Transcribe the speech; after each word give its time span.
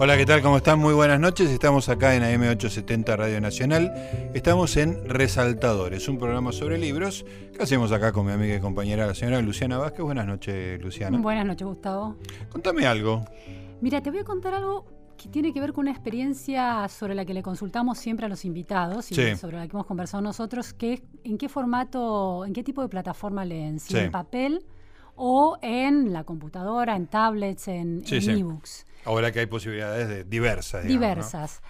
Hola, 0.00 0.16
¿qué 0.16 0.24
tal? 0.26 0.42
¿Cómo 0.42 0.58
están? 0.58 0.78
Muy 0.78 0.94
buenas 0.94 1.18
noches. 1.18 1.50
Estamos 1.50 1.88
acá 1.88 2.14
en 2.14 2.22
AM870 2.22 3.16
Radio 3.16 3.40
Nacional. 3.40 3.92
Estamos 4.32 4.76
en 4.76 5.08
Resaltadores, 5.08 6.08
un 6.08 6.18
programa 6.18 6.52
sobre 6.52 6.78
libros 6.78 7.24
que 7.52 7.62
hacemos 7.62 7.90
acá 7.90 8.12
con 8.12 8.26
mi 8.26 8.32
amiga 8.32 8.54
y 8.56 8.60
compañera, 8.60 9.06
la 9.06 9.14
señora 9.14 9.40
Luciana 9.42 9.76
Vázquez. 9.78 10.02
Buenas 10.02 10.26
noches, 10.26 10.80
Luciana. 10.80 11.18
Buenas 11.18 11.46
noches, 11.46 11.66
Gustavo. 11.66 12.16
Contame 12.48 12.86
algo. 12.86 13.24
Mira, 13.80 14.00
te 14.00 14.10
voy 14.10 14.20
a 14.20 14.24
contar 14.24 14.54
algo 14.54 14.84
que 15.16 15.28
tiene 15.28 15.52
que 15.52 15.60
ver 15.60 15.72
con 15.72 15.82
una 15.82 15.90
experiencia 15.90 16.86
sobre 16.88 17.16
la 17.16 17.24
que 17.24 17.34
le 17.34 17.42
consultamos 17.42 17.98
siempre 17.98 18.26
a 18.26 18.28
los 18.28 18.44
invitados 18.44 19.10
y 19.10 19.16
Sí. 19.16 19.34
sobre 19.36 19.56
la 19.56 19.66
que 19.66 19.72
hemos 19.76 19.86
conversado 19.86 20.22
nosotros, 20.22 20.72
que 20.74 20.92
es 20.92 21.02
en 21.24 21.38
qué 21.38 21.48
formato, 21.48 22.44
en 22.44 22.52
qué 22.52 22.62
tipo 22.62 22.82
de 22.82 22.88
plataforma 22.88 23.44
leen, 23.44 23.80
si 23.80 23.94
Sí. 23.94 23.98
en 23.98 24.10
papel 24.12 24.64
o 25.16 25.58
en 25.60 26.12
la 26.12 26.22
computadora, 26.22 26.94
en 26.94 27.08
tablets, 27.08 27.66
en, 27.66 28.02
Sí, 28.06 28.16
en 28.16 28.22
sí. 28.22 28.30
ebooks. 28.30 28.86
Ahora 29.08 29.32
que 29.32 29.40
hay 29.40 29.46
posibilidades 29.46 30.08
de 30.08 30.24
diversas. 30.24 30.84
digamos, 30.84 31.00
¿no? 31.00 31.14
Diversas. 31.14 31.62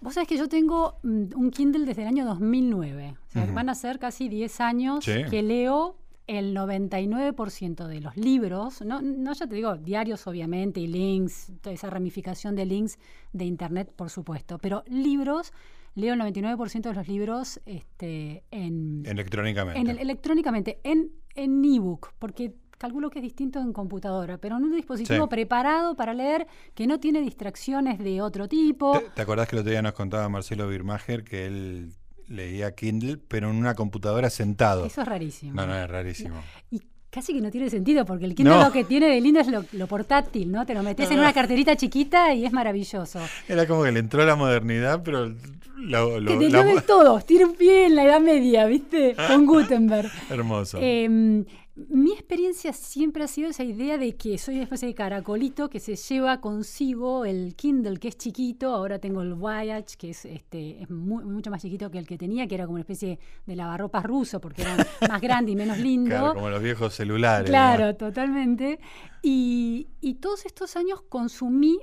Vos 0.00 0.14
sabés 0.14 0.28
que 0.28 0.36
yo 0.36 0.48
tengo 0.48 0.98
mm, 1.02 1.24
un 1.34 1.50
Kindle 1.50 1.84
desde 1.84 2.02
el 2.02 2.08
año 2.08 2.24
2009. 2.26 3.16
O 3.28 3.32
sea, 3.32 3.46
van 3.46 3.68
a 3.68 3.74
ser 3.74 3.98
casi 3.98 4.28
10 4.28 4.60
años 4.60 5.04
Sí. 5.04 5.24
que 5.30 5.42
leo 5.42 5.96
el 6.28 6.54
99% 6.56 7.86
de 7.86 8.00
los 8.00 8.16
libros, 8.16 8.82
no, 8.82 9.00
no 9.00 9.32
ya 9.32 9.46
te 9.46 9.54
digo 9.54 9.76
diarios 9.76 10.26
obviamente 10.26 10.80
y 10.80 10.86
links, 10.88 11.52
toda 11.60 11.72
esa 11.74 11.88
ramificación 11.88 12.56
de 12.56 12.66
links 12.66 12.98
de 13.32 13.44
internet 13.44 13.92
por 13.94 14.10
supuesto, 14.10 14.58
pero 14.58 14.82
libros, 14.88 15.52
leo 15.94 16.14
el 16.14 16.20
99% 16.20 16.82
de 16.82 16.94
los 16.94 17.06
libros 17.08 17.60
este, 17.64 18.42
en, 18.50 19.04
Electrónicamente. 19.06 19.80
en 19.80 19.86
el- 19.88 19.98
electrónicamente, 19.98 20.80
en, 20.82 21.12
en 21.34 21.64
ebook, 21.64 22.12
porque 22.18 22.54
calculo 22.78 23.10
que 23.10 23.18
es 23.20 23.22
distinto 23.22 23.60
en 23.60 23.72
computadora, 23.72 24.38
pero 24.38 24.56
en 24.56 24.64
un 24.64 24.74
dispositivo 24.76 25.24
Sí. 25.24 25.30
preparado 25.30 25.94
para 25.96 26.12
leer 26.14 26.46
que 26.74 26.86
no 26.86 27.00
tiene 27.00 27.20
distracciones 27.20 27.98
de 27.98 28.20
otro 28.20 28.48
tipo. 28.48 28.98
¿Te, 28.98 29.10
te 29.10 29.22
acordás 29.22 29.48
que 29.48 29.56
el 29.56 29.60
otro 29.60 29.70
día 29.70 29.82
nos 29.82 29.92
contaba 29.94 30.28
Marcelo 30.28 30.68
Birmacher 30.68 31.24
que 31.24 31.46
él 31.46 31.92
leía 32.28 32.74
Kindle, 32.74 33.18
pero 33.28 33.50
en 33.50 33.56
una 33.56 33.74
computadora 33.74 34.28
sentado? 34.30 34.84
Eso 34.86 35.02
es 35.02 35.08
rarísimo. 35.08 35.54
No, 35.54 35.66
no, 35.66 35.74
es 35.76 35.88
rarísimo. 35.88 36.36
Y 36.70 36.80
casi 37.08 37.32
que 37.32 37.40
no 37.40 37.50
tiene 37.50 37.70
sentido, 37.70 38.04
porque 38.04 38.26
el 38.26 38.34
Kindle 38.34 38.56
No. 38.56 38.64
lo 38.64 38.72
que 38.72 38.84
tiene 38.84 39.06
de 39.06 39.20
lindo 39.22 39.40
es 39.40 39.46
lo, 39.48 39.64
lo 39.72 39.86
portátil, 39.86 40.52
¿no? 40.52 40.66
Te 40.66 40.74
lo 40.74 40.82
metes 40.82 41.10
en 41.10 41.18
una 41.18 41.32
carterita 41.32 41.76
chiquita 41.76 42.34
y 42.34 42.44
es 42.44 42.52
maravilloso. 42.52 43.20
Era 43.48 43.66
como 43.66 43.84
que 43.84 43.92
le 43.92 44.00
entró 44.00 44.24
la 44.26 44.36
modernidad, 44.36 45.02
pero 45.02 45.32
lo, 45.78 46.20
lo- 46.20 46.32
que 46.38 46.46
te 46.46 46.50
la- 46.50 46.64
de 46.64 46.80
todos, 46.82 47.24
tiene 47.24 47.46
un 47.46 47.54
pie 47.54 47.86
en 47.86 47.94
la 47.94 48.04
Edad 48.04 48.20
Media, 48.20 48.66
¿viste? 48.66 49.14
Con 49.28 49.46
Gutenberg. 49.46 50.10
hermoso. 50.28 50.78
Eh, 50.80 51.44
mi 51.76 52.12
experiencia 52.12 52.72
siempre 52.72 53.22
ha 53.24 53.28
sido 53.28 53.50
esa 53.50 53.62
idea 53.62 53.98
de 53.98 54.16
que 54.16 54.38
soy 54.38 54.54
una 54.54 54.64
especie 54.64 54.88
de 54.88 54.94
caracolito 54.94 55.68
que 55.68 55.78
se 55.78 55.94
lleva 55.94 56.40
consigo 56.40 57.26
el 57.26 57.54
Kindle, 57.54 57.98
que 57.98 58.08
es 58.08 58.16
chiquito. 58.16 58.74
Ahora 58.74 58.98
tengo 58.98 59.20
el 59.20 59.34
Voyage, 59.34 59.96
que 59.98 60.10
es, 60.10 60.24
este, 60.24 60.80
es 60.82 60.88
mu- 60.88 61.20
mucho 61.22 61.50
más 61.50 61.60
chiquito 61.60 61.90
que 61.90 61.98
el 61.98 62.06
que 62.06 62.16
tenía, 62.16 62.46
que 62.46 62.54
era 62.54 62.64
como 62.64 62.76
una 62.76 62.80
especie 62.80 63.18
de 63.44 63.56
lavarropas 63.56 64.04
ruso, 64.04 64.40
porque 64.40 64.62
era 64.62 64.74
más 65.10 65.20
grande 65.20 65.52
y 65.52 65.56
menos 65.56 65.76
lindo. 65.78 66.08
Claro, 66.10 66.34
como 66.34 66.48
los 66.48 66.62
viejos 66.62 66.94
celulares. 66.94 67.50
Claro, 67.50 67.86
¿no? 67.88 67.94
totalmente. 67.96 68.78
Y, 69.22 69.88
y 70.00 70.14
todos 70.14 70.46
estos 70.46 70.76
años 70.76 71.02
consumí, 71.02 71.78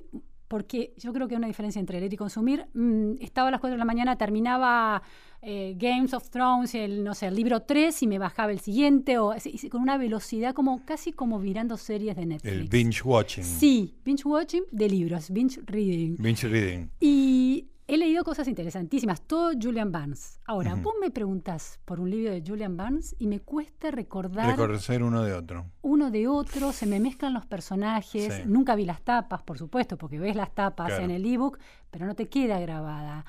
porque 0.54 0.94
yo 0.98 1.12
creo 1.14 1.28
que 1.28 1.34
hay 1.34 1.40
una 1.40 1.48
diferencia 1.48 1.80
entre 1.80 2.00
leer 2.00 2.14
y 2.14 2.16
consumir. 2.16 2.68
mm, 2.76 3.14
estaba 3.22 3.48
a 3.48 3.52
las 3.52 3.60
4 3.60 3.74
de 3.74 3.80
la 3.80 3.86
mañana, 3.86 4.16
terminaba 4.20 5.02
eh, 5.42 5.74
Games 5.80 6.14
of 6.14 6.30
Thrones, 6.30 6.76
el, 6.76 7.04
no 7.04 7.16
sé, 7.16 7.26
el 7.26 7.36
libro 7.36 7.64
3 7.64 8.04
y 8.04 8.06
me 8.06 8.20
bajaba 8.20 8.52
el 8.52 8.60
siguiente, 8.60 9.18
o 9.18 9.32
así, 9.32 9.68
con 9.70 9.82
una 9.82 9.98
velocidad 9.98 10.54
como 10.54 10.86
casi 10.86 11.12
como 11.12 11.40
mirando 11.40 11.76
series 11.76 12.16
de 12.16 12.28
Netflix. 12.28 12.54
El 12.54 12.68
binge 12.68 13.02
watching. 13.04 13.44
Sí, 13.44 13.96
binge 14.06 14.26
watching 14.26 14.62
de 14.70 14.90
libros, 14.90 15.32
binge 15.32 15.60
reading. 15.66 16.18
Binge 16.20 16.48
reading. 16.48 16.88
Y 17.00 17.70
he 17.94 17.98
leído 17.98 18.24
cosas 18.24 18.48
interesantísimas, 18.48 19.22
todo 19.22 19.52
Julian 19.62 19.92
Barnes. 19.92 20.40
Ahora, 20.46 20.76
vos 20.76 20.94
me 21.02 21.12
preguntás 21.12 21.80
por 21.86 22.00
un 22.00 22.10
libro 22.10 22.32
de 22.32 22.44
Julian 22.46 22.76
Barnes 22.78 23.16
y 23.20 23.28
me 23.28 23.40
cuesta 23.40 23.92
recordar 23.92 24.48
Reconocer 24.48 25.04
uno 25.04 25.22
de 25.24 25.34
otro. 25.34 25.66
uno 25.82 26.10
de 26.12 26.28
otro, 26.28 26.72
se 26.72 26.86
me 26.86 27.00
mezclan 27.00 27.34
los 27.34 27.46
personajes. 27.46 28.34
Sí. 28.34 28.42
Nunca 28.46 28.76
vi 28.76 28.86
las 28.86 29.02
tapas, 29.02 29.42
por 29.44 29.58
supuesto, 29.58 29.98
porque 29.98 30.20
ves 30.20 30.36
las 30.36 30.54
tapas 30.54 30.88
Claro. 30.88 31.04
en 31.06 31.12
el 31.12 31.26
ebook, 31.26 31.60
pero 31.92 32.06
no 32.06 32.16
te 32.16 32.28
queda 32.30 32.60
grabada. 32.60 33.26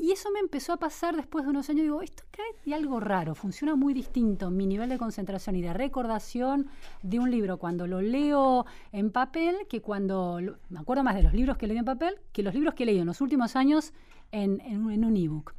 Y 0.00 0.12
eso 0.12 0.30
me 0.30 0.40
empezó 0.40 0.72
a 0.72 0.78
pasar 0.78 1.14
después 1.14 1.44
de 1.44 1.50
unos 1.50 1.68
años. 1.68 1.82
Digo, 1.82 2.00
esto 2.00 2.22
acá 2.26 2.42
hay 2.64 2.72
algo 2.72 3.00
raro, 3.00 3.34
funciona 3.34 3.76
muy 3.76 3.92
distinto. 3.92 4.50
Mi 4.50 4.66
nivel 4.66 4.88
de 4.88 4.96
concentración 4.96 5.56
y 5.56 5.62
de 5.62 5.74
recordación 5.74 6.68
de 7.02 7.18
un 7.18 7.30
libro 7.30 7.58
cuando 7.58 7.86
lo 7.86 8.00
leo 8.00 8.64
en 8.92 9.10
papel, 9.10 9.56
que 9.68 9.82
cuando. 9.82 10.40
me 10.70 10.80
acuerdo 10.80 11.04
más 11.04 11.16
de 11.16 11.22
los 11.22 11.34
libros 11.34 11.58
que 11.58 11.66
leí 11.66 11.76
en 11.76 11.84
papel 11.84 12.18
que 12.32 12.42
los 12.42 12.54
libros 12.54 12.74
que 12.74 12.84
he 12.84 12.86
leído 12.86 13.02
en 13.02 13.08
los 13.08 13.20
últimos 13.20 13.56
años 13.56 13.92
en, 14.32 14.60
en 14.60 14.90
en 14.90 15.04
un 15.04 15.16
ebook. 15.16 15.54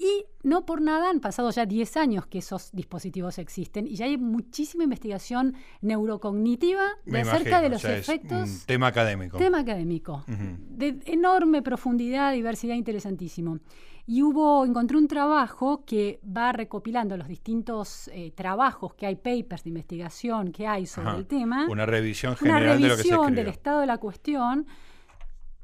Y 0.00 0.26
no 0.44 0.64
por 0.64 0.80
nada 0.80 1.10
han 1.10 1.18
pasado 1.20 1.50
ya 1.50 1.66
10 1.66 1.96
años 1.96 2.26
que 2.26 2.38
esos 2.38 2.70
dispositivos 2.72 3.38
existen 3.38 3.86
y 3.88 3.96
ya 3.96 4.04
hay 4.04 4.16
muchísima 4.16 4.84
investigación 4.84 5.54
neurocognitiva 5.80 6.84
de 7.04 7.12
Me 7.12 7.20
acerca 7.22 7.38
imagino, 7.48 7.60
de 7.60 7.66
o 7.66 7.70
los 7.70 7.82
sea, 7.82 7.96
es 7.96 8.08
efectos. 8.08 8.48
un 8.48 8.60
tema 8.66 8.86
académico. 8.86 9.38
Tema 9.38 9.58
académico, 9.58 10.24
de 10.28 11.00
enorme 11.06 11.62
profundidad, 11.62 12.32
diversidad, 12.32 12.76
interesantísimo. 12.76 13.58
Y 14.06 14.22
hubo, 14.22 14.64
encontré 14.64 14.96
un 14.96 15.06
trabajo 15.06 15.84
que 15.84 16.18
va 16.24 16.52
recopilando 16.52 17.16
los 17.18 17.28
distintos 17.28 18.08
eh, 18.14 18.30
trabajos 18.34 18.94
que 18.94 19.04
hay, 19.04 19.16
papers 19.16 19.64
de 19.64 19.68
investigación 19.68 20.50
que 20.50 20.66
hay 20.66 20.86
sobre 20.86 21.08
Ajá. 21.08 21.18
el 21.18 21.26
tema 21.26 21.66
Una 21.68 21.84
revisión 21.84 22.34
una 22.40 22.54
general 22.54 22.80
de 22.80 22.88
lo 22.88 22.96
que 22.96 23.02
se 23.02 23.08
revisión 23.08 23.20
escribió. 23.20 23.44
del 23.44 23.52
estado 23.52 23.80
de 23.80 23.86
la 23.86 23.98
cuestión, 23.98 24.66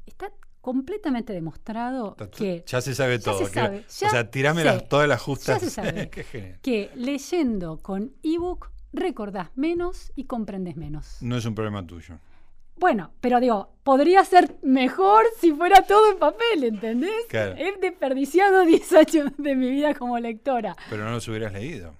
está 0.05 0.29
completamente 0.65 1.31
demostrado 1.31 2.15
que, 2.35 2.63
ya 2.65 2.81
se 2.81 2.95
sabe 2.95 3.19
ya 3.19 3.23
todo. 3.23 3.45
se 3.45 4.05
o 4.07 4.09
sea, 4.09 4.31
tirame 4.31 4.61
sé, 4.63 4.65
las- 4.65 4.89
todas 4.89 5.07
las 5.07 5.21
justas. 5.21 5.61
ya 5.61 5.67
se 5.67 5.69
sabe. 5.69 6.09
Qué 6.11 6.23
genial. 6.23 6.57
que 6.63 6.89
leyendo 6.95 7.77
con 7.77 8.13
ebook 8.23 8.71
recordás 8.91 9.49
menos 9.55 10.11
y 10.15 10.23
comprendes 10.23 10.75
menos. 10.75 11.17
No 11.21 11.37
es 11.37 11.45
un 11.45 11.53
problema 11.53 11.85
tuyo. 11.85 12.17
Bueno, 12.77 13.11
pero 13.21 13.39
digo, 13.39 13.75
podría 13.83 14.25
ser 14.25 14.57
mejor 14.63 15.23
si 15.39 15.51
fuera 15.53 15.83
todo 15.83 16.11
en 16.11 16.17
papel, 16.17 16.63
¿entendés? 16.63 17.13
Claro. 17.29 17.53
He 17.57 17.77
desperdiciado 17.79 18.65
10 18.65 18.93
años 18.93 19.31
de 19.37 19.55
mi 19.55 19.69
vida 19.69 19.93
como 19.93 20.17
lectora. 20.17 20.75
Pero 20.89 21.03
no 21.05 21.11
los 21.11 21.27
hubieras 21.27 21.53
leído. 21.53 21.93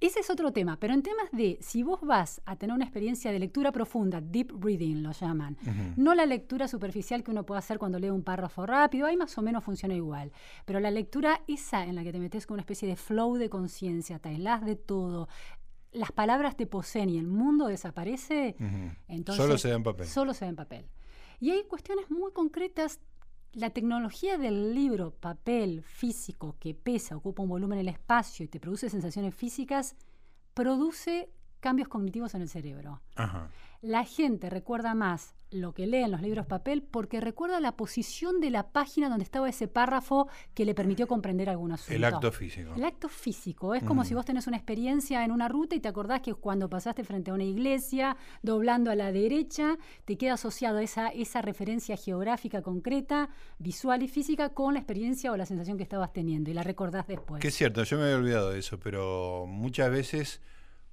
Ese 0.00 0.20
es 0.20 0.30
otro 0.30 0.52
tema, 0.52 0.78
pero 0.78 0.92
en 0.92 1.02
temas 1.02 1.30
de 1.32 1.58
si 1.60 1.82
vos 1.82 2.00
vas 2.02 2.42
a 2.44 2.56
tener 2.56 2.74
una 2.74 2.84
experiencia 2.84 3.32
de 3.32 3.38
lectura 3.38 3.72
profunda, 3.72 4.20
deep 4.20 4.52
reading 4.62 5.02
lo 5.02 5.12
llaman, 5.12 5.56
no 5.96 6.14
la 6.14 6.26
lectura 6.26 6.68
superficial 6.68 7.22
que 7.22 7.30
uno 7.30 7.44
puede 7.46 7.60
hacer 7.60 7.78
cuando 7.78 7.98
lee 7.98 8.10
un 8.10 8.22
párrafo 8.22 8.66
rápido, 8.66 9.06
ahí 9.06 9.16
más 9.16 9.36
o 9.38 9.42
menos 9.42 9.64
funciona 9.64 9.94
igual, 9.94 10.32
pero 10.64 10.80
la 10.80 10.90
lectura 10.90 11.42
esa 11.48 11.84
en 11.84 11.94
la 11.94 12.04
que 12.04 12.12
te 12.12 12.18
metes 12.18 12.46
con 12.46 12.54
una 12.54 12.62
especie 12.62 12.86
de 12.86 12.96
flow 12.96 13.36
de 13.36 13.48
conciencia, 13.48 14.18
te 14.18 14.28
aislás 14.28 14.64
de 14.64 14.76
todo, 14.76 15.28
las 15.92 16.12
palabras 16.12 16.56
te 16.56 16.66
poseen 16.66 17.08
y 17.08 17.18
el 17.18 17.26
mundo 17.26 17.66
desaparece, 17.66 18.56
entonces 19.08 19.44
Solo 19.44 19.56
se 19.58 19.68
da 19.68 19.76
en 19.76 19.82
papel. 19.82 20.06
Solo 20.06 20.34
se 20.34 20.44
da 20.44 20.50
en 20.50 20.56
papel. 20.56 20.86
Y 21.40 21.50
hay 21.50 21.64
cuestiones 21.64 22.10
muy 22.10 22.32
concretas. 22.32 23.00
La 23.56 23.70
tecnología 23.70 24.36
del 24.36 24.74
libro, 24.74 25.12
papel, 25.12 25.82
físico, 25.82 26.56
que 26.60 26.74
pesa, 26.74 27.16
ocupa 27.16 27.42
un 27.42 27.48
volumen 27.48 27.78
en 27.78 27.88
el 27.88 27.94
espacio 27.94 28.44
y 28.44 28.48
te 28.48 28.60
produce 28.60 28.90
sensaciones 28.90 29.34
físicas, 29.34 29.96
produce 30.52 31.30
cambios 31.60 31.88
cognitivos 31.88 32.34
en 32.34 32.42
el 32.42 32.50
cerebro. 32.50 33.00
Ajá. 33.14 33.48
La 33.80 34.04
gente 34.04 34.50
recuerda 34.50 34.94
más 34.94 35.35
lo 35.52 35.72
que 35.72 35.86
lee 35.86 35.98
en 36.02 36.10
los 36.10 36.22
libros 36.22 36.44
papel 36.46 36.82
porque 36.82 37.20
recuerda 37.20 37.60
la 37.60 37.76
posición 37.76 38.40
de 38.40 38.50
la 38.50 38.68
página 38.72 39.08
donde 39.08 39.22
estaba 39.24 39.48
ese 39.48 39.68
párrafo 39.68 40.28
que 40.54 40.64
le 40.64 40.74
permitió 40.74 41.06
comprender 41.06 41.48
algún 41.48 41.70
asunto. 41.72 41.94
El 41.94 42.02
acto 42.04 42.32
físico. 42.32 42.72
El 42.76 42.84
acto 42.84 43.08
físico. 43.08 43.74
Es 43.74 43.84
como 43.84 44.02
Mm. 44.02 44.04
si 44.06 44.14
vos 44.14 44.24
tenés 44.24 44.46
una 44.48 44.56
experiencia 44.56 45.24
en 45.24 45.30
una 45.30 45.48
ruta 45.48 45.76
y 45.76 45.80
te 45.80 45.88
acordás 45.88 46.20
que 46.20 46.34
cuando 46.34 46.68
pasaste 46.68 47.04
frente 47.04 47.30
a 47.30 47.34
una 47.34 47.44
iglesia, 47.44 48.16
doblando 48.42 48.90
a 48.90 48.96
la 48.96 49.12
derecha, 49.12 49.76
te 50.04 50.16
queda 50.18 50.34
asociado 50.34 50.78
esa, 50.80 51.08
esa 51.10 51.42
referencia 51.42 51.96
geográfica 51.96 52.60
concreta, 52.62 53.28
visual 53.58 54.02
y 54.02 54.08
física 54.08 54.48
con 54.50 54.74
la 54.74 54.80
experiencia 54.80 55.30
o 55.30 55.36
la 55.36 55.46
sensación 55.46 55.76
que 55.76 55.84
estabas 55.84 56.12
teniendo 56.12 56.50
y 56.50 56.54
la 56.54 56.64
recordás 56.64 57.06
después. 57.06 57.40
Que 57.40 57.48
es 57.48 57.54
cierto, 57.54 57.84
yo 57.84 57.96
me 57.98 58.04
había 58.04 58.16
olvidado 58.16 58.50
de 58.50 58.58
eso, 58.58 58.78
pero 58.80 59.46
muchas 59.46 59.90
veces 59.90 60.40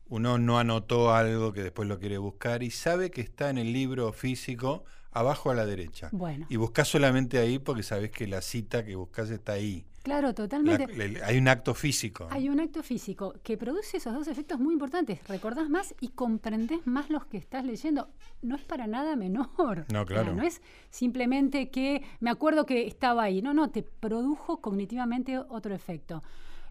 uno 0.10 0.38
no 0.38 0.60
anotó 0.60 1.14
algo 1.14 1.54
que 1.54 1.64
después 1.64 1.88
lo 1.88 2.00
quiere 2.00 2.18
buscar 2.18 2.64
y 2.64 2.72
sabe 2.72 3.10
que 3.12 3.22
está 3.22 3.50
en 3.50 3.58
el 3.58 3.74
libro 3.74 4.12
físico 4.14 4.84
abajo 5.12 5.52
a 5.52 5.54
la 5.56 5.66
derecha. 5.66 6.10
Bueno, 6.12 6.46
Y 6.50 6.56
buscas 6.58 6.88
solamente 6.88 7.38
ahí 7.40 7.60
porque 7.60 7.84
sabes 7.84 8.12
que 8.12 8.28
la 8.28 8.42
cita 8.42 8.84
que 8.84 8.96
buscas 8.96 9.30
está 9.30 9.54
ahí. 9.54 9.86
claro, 10.02 10.28
La- 10.30 10.34
totalmente. 10.34 10.88
le- 10.88 11.24
hay 11.24 11.38
un 11.38 11.48
acto 11.48 11.74
físico. 11.74 12.28
Hay 12.32 12.50
un 12.50 12.60
acto 12.60 12.84
físico 12.84 13.36
que 13.44 13.56
produce 13.58 13.98
esos 13.98 14.14
dos 14.14 14.28
efectos 14.28 14.60
muy 14.60 14.74
importantes. 14.74 15.20
Recordás 15.30 15.70
más 15.70 15.96
y 16.02 16.10
comprendés 16.10 16.86
más 16.86 17.10
los 17.10 17.26
que 17.28 17.38
estás 17.38 17.64
leyendo. 17.64 18.10
No 18.42 18.56
es 18.56 18.64
para 18.64 18.86
nada 18.88 19.16
menor. 19.16 19.86
No, 19.94 20.06
claro. 20.06 20.34
no 20.36 20.44
es 20.44 20.62
simplemente 20.90 21.70
que 21.70 22.02
me 22.20 22.30
acuerdo 22.30 22.66
que 22.66 22.86
estaba 22.88 23.24
ahí. 23.24 23.42
No, 23.42 23.54
no, 23.54 23.70
te 23.70 23.84
produjo 23.84 24.60
cognitivamente 24.62 25.38
otro 25.38 25.74
efecto. 25.74 26.22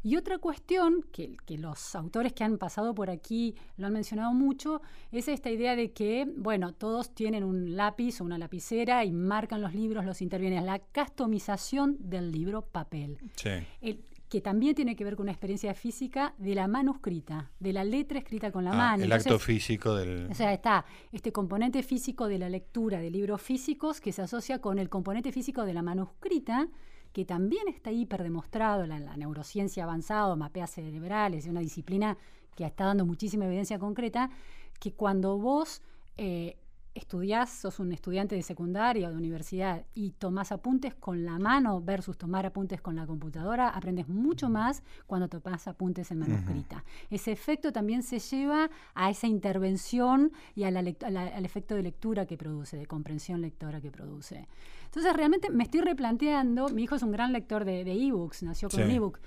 Y 0.02 0.16
otra 0.16 0.38
cuestión 0.38 1.04
que, 1.12 1.37
que, 1.46 1.58
los 1.58 1.94
autores 1.94 2.32
que 2.32 2.44
han 2.44 2.58
pasado 2.58 2.94
por 2.94 3.08
aquí 3.10 3.54
lo 3.76 3.87
han 3.87 3.93
mencionado 3.93 4.32
mucho 4.34 4.82
es 5.12 5.28
esta 5.28 5.50
idea 5.50 5.76
de 5.76 5.93
que, 5.93 6.26
bueno, 6.37 6.72
todos 6.72 7.14
tienen 7.14 7.44
un 7.44 7.76
lápiz 7.76 8.20
o 8.20 8.25
una 8.25 8.38
lapicera 8.38 9.04
y 9.04 9.12
marcan 9.12 9.60
los 9.60 9.75
libros, 9.75 10.04
los 10.04 10.20
intervienen. 10.22 10.66
La 10.66 10.81
customización 10.81 11.96
del 12.00 12.32
libro 12.32 12.62
papel. 12.62 13.19
Sí. 13.37 13.50
El, 13.81 14.00
que 14.28 14.40
también 14.40 14.75
tiene 14.75 14.96
que 14.96 15.04
ver 15.04 15.14
con 15.14 15.25
una 15.25 15.32
experiencia 15.32 15.75
física 15.75 16.32
de 16.38 16.54
la 16.54 16.66
manuscrita, 16.66 17.50
de 17.60 17.75
la 17.75 17.84
letra 17.84 18.19
escrita 18.19 18.50
con 18.50 18.64
la 18.64 18.70
Ah, 18.72 18.76
mano. 18.76 19.04
el 19.04 19.12
Entonces, 19.12 19.26
acto 19.31 19.38
físico 19.38 19.94
del... 19.94 20.26
o 20.31 20.34
sea, 20.34 20.54
está 20.54 20.87
este 21.12 21.32
componente 21.32 21.82
físico 21.82 22.26
de 22.28 22.38
la 22.38 22.49
lectura 22.49 22.99
de 22.99 23.10
libros 23.10 23.43
físicos 23.43 24.00
que 24.00 24.10
se 24.10 24.22
asocia 24.22 24.58
con 24.58 24.78
el 24.78 24.88
componente 24.88 25.32
físico 25.32 25.66
de 25.66 25.75
la 25.75 25.82
manuscrita, 25.82 26.66
que 27.12 27.25
también 27.25 27.69
está 27.69 27.91
hiperdemostrado, 27.91 28.87
la, 28.87 28.99
la 28.99 29.17
neurociencia 29.17 29.85
avanzada, 29.85 30.35
mapeas 30.37 30.70
cerebrales, 30.70 31.44
es 31.44 31.50
una 31.50 31.61
disciplina 31.61 32.17
que 32.55 32.64
está 32.64 32.87
dando 32.87 33.05
muchísima 33.05 33.47
evidencia 33.47 33.79
concreta, 33.79 34.31
que 34.79 34.93
cuando 34.93 35.38
vos 35.38 35.82
eh, 36.17 36.56
estudiás, 36.94 37.50
sos 37.50 37.78
un 37.80 37.92
estudiante 37.92 38.34
de 38.34 38.42
secundaria 38.42 39.08
o 39.08 39.10
de 39.10 39.16
universidad 39.16 39.84
y 39.94 40.10
tomás 40.12 40.52
apuntes 40.52 40.94
con 40.94 41.24
la 41.24 41.38
mano 41.38 41.80
versus 41.80 42.18
tomar 42.18 42.44
apuntes 42.46 42.80
con 42.80 42.96
la 42.96 43.06
computadora, 43.06 43.68
aprendes 43.70 44.08
mucho 44.08 44.48
más 44.50 44.82
cuando 45.06 45.28
tomás 45.28 45.66
apuntes 45.68 46.10
en 46.10 46.18
manuscrita. 46.18 46.84
Ese 47.10 47.32
efecto 47.32 47.72
también 47.72 48.02
se 48.02 48.18
lleva 48.18 48.70
a 48.94 49.10
esa 49.10 49.26
intervención 49.26 50.32
y 50.54 50.64
a 50.64 50.70
la 50.70 50.82
lect- 50.82 51.04
a 51.04 51.10
la- 51.10 51.28
al 51.28 51.44
efecto 51.44 51.74
de 51.74 51.82
lectura 51.82 52.26
que 52.26 52.36
produce, 52.36 52.76
de 52.76 52.86
comprensión 52.86 53.40
lectora 53.40 53.80
que 53.80 53.90
produce. 53.90 54.46
Entonces 54.84 55.12
realmente 55.14 55.48
me 55.50 55.62
estoy 55.64 55.80
replanteando, 55.80 56.68
mi 56.68 56.82
hijo 56.82 56.96
es 56.96 57.02
un 57.02 57.12
gran 57.12 57.32
lector 57.32 57.64
de 57.64 57.80
ebooks, 57.90 58.42
nació 58.42 58.68
con 58.68 58.80
Sí. 58.80 58.84
un 58.84 58.90
ebook. 58.90 59.18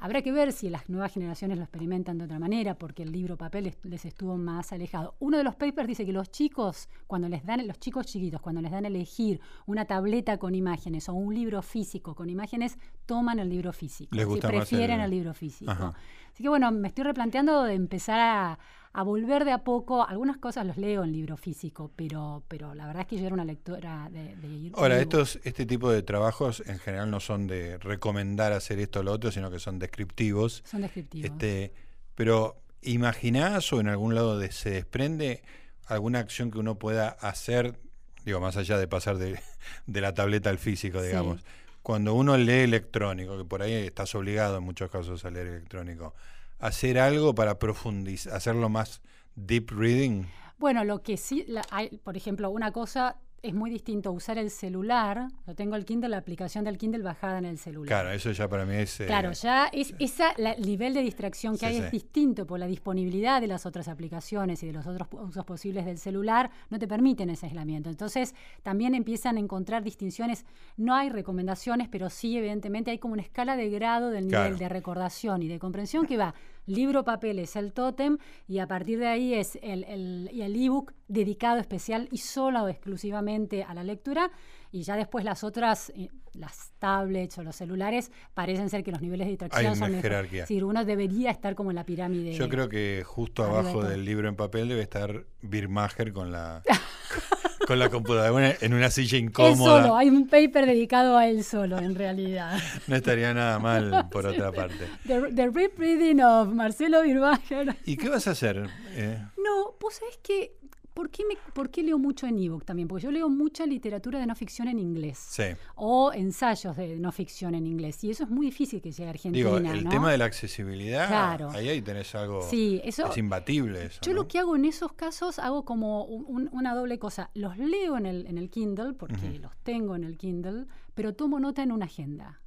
Habrá 0.00 0.22
que 0.22 0.32
ver 0.32 0.52
si 0.52 0.70
las 0.70 0.88
nuevas 0.88 1.12
generaciones 1.12 1.58
lo 1.58 1.64
experimentan 1.64 2.16
de 2.18 2.24
otra 2.24 2.38
manera, 2.38 2.74
porque 2.78 3.02
el 3.02 3.12
libro 3.12 3.36
papel 3.36 3.66
es- 3.66 3.78
les 3.84 4.04
estuvo 4.06 4.36
más 4.36 4.72
alejado. 4.72 5.14
Uno 5.20 5.36
de 5.36 5.44
los 5.44 5.54
papers 5.56 5.86
dice 5.88 6.06
que 6.06 6.12
los 6.12 6.30
chicos, 6.30 6.88
cuando 7.06 7.28
les 7.28 7.44
dan, 7.44 7.66
los 7.66 7.78
chicos 7.78 8.06
chiquitos, 8.06 8.40
cuando 8.40 8.62
les 8.62 8.70
dan 8.72 8.84
a 8.86 8.88
elegir 8.88 9.40
una 9.66 9.84
tableta 9.84 10.38
con 10.38 10.54
imágenes 10.54 11.08
o 11.08 11.14
un 11.14 11.34
libro 11.34 11.60
físico 11.62 12.14
con 12.14 12.30
imágenes, 12.30 12.78
toman 13.06 13.38
el 13.38 13.50
libro 13.50 13.72
físico. 13.72 14.16
Les 14.16 14.26
gusta 14.26 14.48
más 14.48 14.56
prefieren 14.68 15.00
el- 15.00 15.04
el... 15.04 15.10
libro 15.10 15.34
físico. 15.34 15.70
Ajá. 15.70 15.92
Así 16.32 16.42
que 16.42 16.48
bueno, 16.48 16.70
me 16.72 16.88
estoy 16.88 17.04
replanteando 17.04 17.64
de 17.64 17.74
empezar 17.74 18.20
a, 18.20 18.58
a 18.92 19.02
volver 19.02 19.44
de 19.44 19.52
a 19.52 19.62
poco. 19.64 20.06
Algunas 20.06 20.36
cosas 20.38 20.66
los 20.66 20.76
leo 20.76 21.04
en 21.04 21.12
libro 21.12 21.36
físico, 21.36 21.90
pero, 21.96 22.42
pero 22.48 22.74
la 22.74 22.86
verdad 22.86 23.02
es 23.02 23.08
que 23.08 23.16
yo 23.18 23.26
era 23.26 23.34
una 23.34 23.44
lectora 23.44 24.08
de, 24.10 24.34
de 24.36 24.72
Ahora, 24.74 24.96
de 24.96 25.02
estos, 25.02 25.38
este 25.44 25.64
tipo 25.66 25.90
de 25.90 26.02
trabajos 26.02 26.62
en 26.66 26.78
general 26.78 27.10
no 27.10 27.20
son 27.20 27.46
de 27.46 27.78
recomendar 27.78 28.52
hacer 28.52 28.78
esto 28.80 29.00
o 29.00 29.02
lo 29.02 29.12
otro, 29.12 29.30
sino 29.30 29.50
que 29.50 29.58
son 29.58 29.78
descriptivos. 29.78 30.62
Son 30.66 30.80
descriptivos. 30.82 31.30
Este, 31.30 31.72
pero 32.14 32.60
¿imaginás 32.82 33.72
o 33.72 33.80
en 33.80 33.88
algún 33.88 34.14
lado 34.14 34.38
de- 34.38 34.50
se 34.52 34.70
desprende 34.70 35.42
alguna 35.86 36.18
acción 36.18 36.50
que 36.50 36.58
uno 36.58 36.76
pueda 36.78 37.08
hacer, 37.08 37.78
digo, 38.24 38.40
más 38.40 38.56
allá 38.56 38.76
de 38.78 38.88
pasar 38.88 39.18
de, 39.18 39.38
de 39.86 40.00
la 40.00 40.14
tableta 40.14 40.50
al 40.50 40.58
físico, 40.58 41.00
Sí. 41.00 41.06
digamos? 41.08 41.44
Cuando 41.82 42.12
uno 42.14 42.36
lee 42.36 42.60
electrónico, 42.64 43.38
que 43.38 43.44
por 43.44 43.62
ahí 43.62 43.72
estás 43.72 44.14
obligado 44.14 44.58
en 44.58 44.64
muchos 44.64 44.90
casos 44.90 45.24
a 45.24 45.30
leer 45.30 45.46
electrónico, 45.46 46.14
hacer 46.60 46.98
algo 46.98 47.34
para 47.34 47.58
profundizar, 47.58 48.34
hacerlo 48.34 48.68
más 48.68 49.00
deep 49.34 49.70
reading. 49.70 50.24
Bueno, 50.58 50.84
lo 50.84 51.02
que 51.02 51.16
sí, 51.16 51.44
la- 51.48 51.64
hay, 51.70 51.88
por 52.04 52.16
ejemplo, 52.16 52.50
una 52.50 52.70
cosa 52.72 53.16
es 53.42 53.54
muy 53.54 53.70
distinto 53.70 54.12
usar 54.12 54.36
el 54.38 54.50
celular. 54.50 55.28
Yo 55.46 55.54
tengo 55.54 55.74
el 55.76 55.84
Kindle, 55.86 56.10
la 56.10 56.18
aplicación 56.18 56.64
del 56.64 56.76
Kindle 56.76 57.02
bajada 57.02 57.38
en 57.38 57.46
el 57.46 57.56
celular. 57.58 57.88
Claro, 57.88 58.10
eso 58.10 58.30
ya 58.32 58.48
para 58.48 58.66
mí 58.66 58.74
es... 58.74 59.00
eh, 59.00 59.06
Claro, 59.06 59.32
ya 59.32 59.66
es 59.72 59.94
esa 59.98 60.34
la- 60.36 60.52
el 60.52 60.66
nivel 60.66 60.92
de 60.92 61.00
distracción 61.00 61.54
que 61.54 61.60
Sí, 61.60 61.64
hay 61.66 61.76
sí. 61.78 61.82
es 61.84 61.90
distinto 61.90 62.46
por 62.46 62.58
la 62.60 62.66
disponibilidad 62.66 63.40
de 63.40 63.46
las 63.46 63.64
otras 63.64 63.88
aplicaciones 63.88 64.62
y 64.62 64.66
de 64.66 64.72
los 64.74 64.86
otros 64.86 65.08
usos 65.12 65.44
posibles 65.44 65.86
del 65.86 65.98
celular 65.98 66.50
no 66.68 66.78
te 66.78 66.86
permiten 66.86 67.30
ese 67.30 67.46
aislamiento. 67.46 67.88
Entonces, 67.88 68.34
también 68.62 68.94
empiezan 68.94 69.36
a 69.36 69.40
encontrar 69.40 69.82
distinciones. 69.82 70.44
No 70.76 70.94
hay 70.94 71.08
recomendaciones, 71.08 71.88
pero 71.88 72.10
sí, 72.10 72.36
evidentemente, 72.36 72.90
hay 72.90 72.98
como 72.98 73.14
una 73.14 73.22
escala 73.22 73.56
de 73.56 73.70
grado 73.70 74.10
del 74.10 74.26
nivel 74.26 74.40
Claro. 74.40 74.56
de 74.56 74.68
recordación 74.68 75.42
y 75.42 75.48
de 75.48 75.58
comprensión 75.58 76.06
que 76.06 76.16
va. 76.18 76.34
Libro, 76.70 77.04
papel 77.04 77.38
es 77.38 77.56
el 77.56 77.72
tótem 77.72 78.18
y 78.46 78.58
a 78.58 78.66
partir 78.66 78.98
de 78.98 79.08
ahí 79.08 79.34
es 79.34 79.58
el, 79.62 79.84
el, 79.84 80.30
y 80.32 80.42
el 80.42 80.54
ebook 80.54 80.92
dedicado 81.08 81.58
especial 81.58 82.08
y 82.12 82.18
solo 82.18 82.62
o 82.62 82.68
exclusivamente 82.68 83.64
a 83.64 83.74
la 83.74 83.82
lectura. 83.82 84.30
Y 84.72 84.82
ya 84.82 84.96
después 84.96 85.24
las 85.24 85.42
otras, 85.42 85.90
eh, 85.96 86.08
las 86.32 86.72
tablets 86.78 87.38
o 87.38 87.42
los 87.42 87.56
celulares, 87.56 88.12
parecen 88.34 88.70
ser 88.70 88.84
que 88.84 88.92
los 88.92 89.02
niveles 89.02 89.26
de 89.26 89.30
distracción 89.30 89.72
Hay 89.72 89.78
una 89.78 89.86
son 89.88 90.00
jerarquía. 90.00 90.46
Sí, 90.46 90.62
uno 90.62 90.84
debería 90.84 91.30
estar 91.30 91.56
como 91.56 91.70
en 91.70 91.76
la 91.76 91.84
pirámide. 91.84 92.32
Yo 92.34 92.48
creo 92.48 92.68
que 92.68 93.02
justo 93.04 93.42
abajo 93.42 93.82
del 93.82 94.04
libro 94.04 94.28
en 94.28 94.36
papel 94.36 94.68
debe 94.68 94.82
estar 94.82 95.24
Birmacher 95.42 96.12
con 96.12 96.30
la 96.30 96.62
con 97.70 97.78
la 97.78 97.88
computadora 97.88 98.56
en 98.60 98.74
una 98.74 98.90
silla 98.90 99.16
Él 99.16 99.26
incómoda. 99.26 99.82
solo, 99.82 99.96
hay 99.96 100.08
un 100.08 100.26
paper 100.26 100.66
dedicado 100.66 101.16
a 101.16 101.28
él 101.28 101.44
solo, 101.44 101.78
en 101.78 101.94
realidad. 101.94 102.58
No 102.88 102.96
estaría 102.96 103.32
nada 103.32 103.60
mal 103.60 104.08
por 104.10 104.26
otra 104.26 104.50
parte. 104.50 104.88
The, 105.06 105.32
the 105.32 105.48
Rip 105.50 105.78
Reading 105.78 106.20
of 106.20 106.48
Marcelo 106.48 107.00
Birbacher. 107.02 107.76
¿Y 107.84 107.96
qué 107.96 108.08
vas 108.08 108.26
a 108.26 108.32
hacer? 108.32 108.68
Eh, 108.96 109.18
No, 109.36 109.76
vos 109.80 109.94
sabés 109.94 110.18
que. 110.20 110.56
¿Por 111.00 111.08
qué, 111.10 111.24
me, 111.24 111.34
¿Por 111.54 111.70
qué 111.70 111.82
leo 111.82 111.98
mucho 111.98 112.26
en 112.26 112.36
ebook 112.38 112.66
también? 112.66 112.86
Porque 112.86 113.04
yo 113.04 113.10
leo 113.10 113.30
mucha 113.30 113.64
literatura 113.64 114.18
de 114.18 114.26
no 114.26 114.34
ficción 114.34 114.68
en 114.68 114.78
inglés. 114.78 115.16
sí. 115.18 115.44
O 115.74 116.12
ensayos 116.12 116.76
de 116.76 116.98
no 117.00 117.10
ficción 117.10 117.54
en 117.54 117.66
inglés. 117.66 118.04
Y 118.04 118.10
eso 118.10 118.24
es 118.24 118.28
muy 118.30 118.44
difícil 118.46 118.82
que 118.82 118.90
llegue 118.92 119.06
a 119.06 119.10
Argentina. 119.10 119.44
Digo, 119.56 119.56
el 119.56 119.84
¿no? 119.84 119.88
tema 119.90 120.10
de 120.12 120.18
la 120.18 120.26
accesibilidad, 120.26 121.08
Claro. 121.08 121.48
ahí, 121.52 121.70
ahí 121.70 121.80
tenés 121.80 122.14
algo. 122.14 122.42
Sí, 122.42 122.82
eso- 122.84 123.06
Es 123.10 123.16
imbatible 123.16 123.86
eso. 123.86 124.00
Yo 124.02 124.12
¿no? 124.12 124.16
lo 124.22 124.28
que 124.28 124.38
hago 124.38 124.54
en 124.56 124.66
esos 124.66 124.92
casos, 124.92 125.38
hago 125.38 125.64
como 125.64 126.04
un- 126.04 126.26
un- 126.28 126.50
una 126.52 126.74
doble 126.74 126.98
cosa. 126.98 127.30
Los 127.32 127.56
leo 127.56 127.96
en 127.96 128.04
el, 128.04 128.26
en 128.26 128.36
el 128.36 128.50
Kindle, 128.50 128.92
porque 128.92 129.38
los 129.38 129.56
tengo 129.62 129.96
en 129.96 130.04
el 130.04 130.18
Kindle, 130.18 130.66
pero 130.94 131.14
tomo 131.14 131.40
nota 131.40 131.62
en 131.62 131.72
una 131.72 131.86
agenda. 131.86 132.42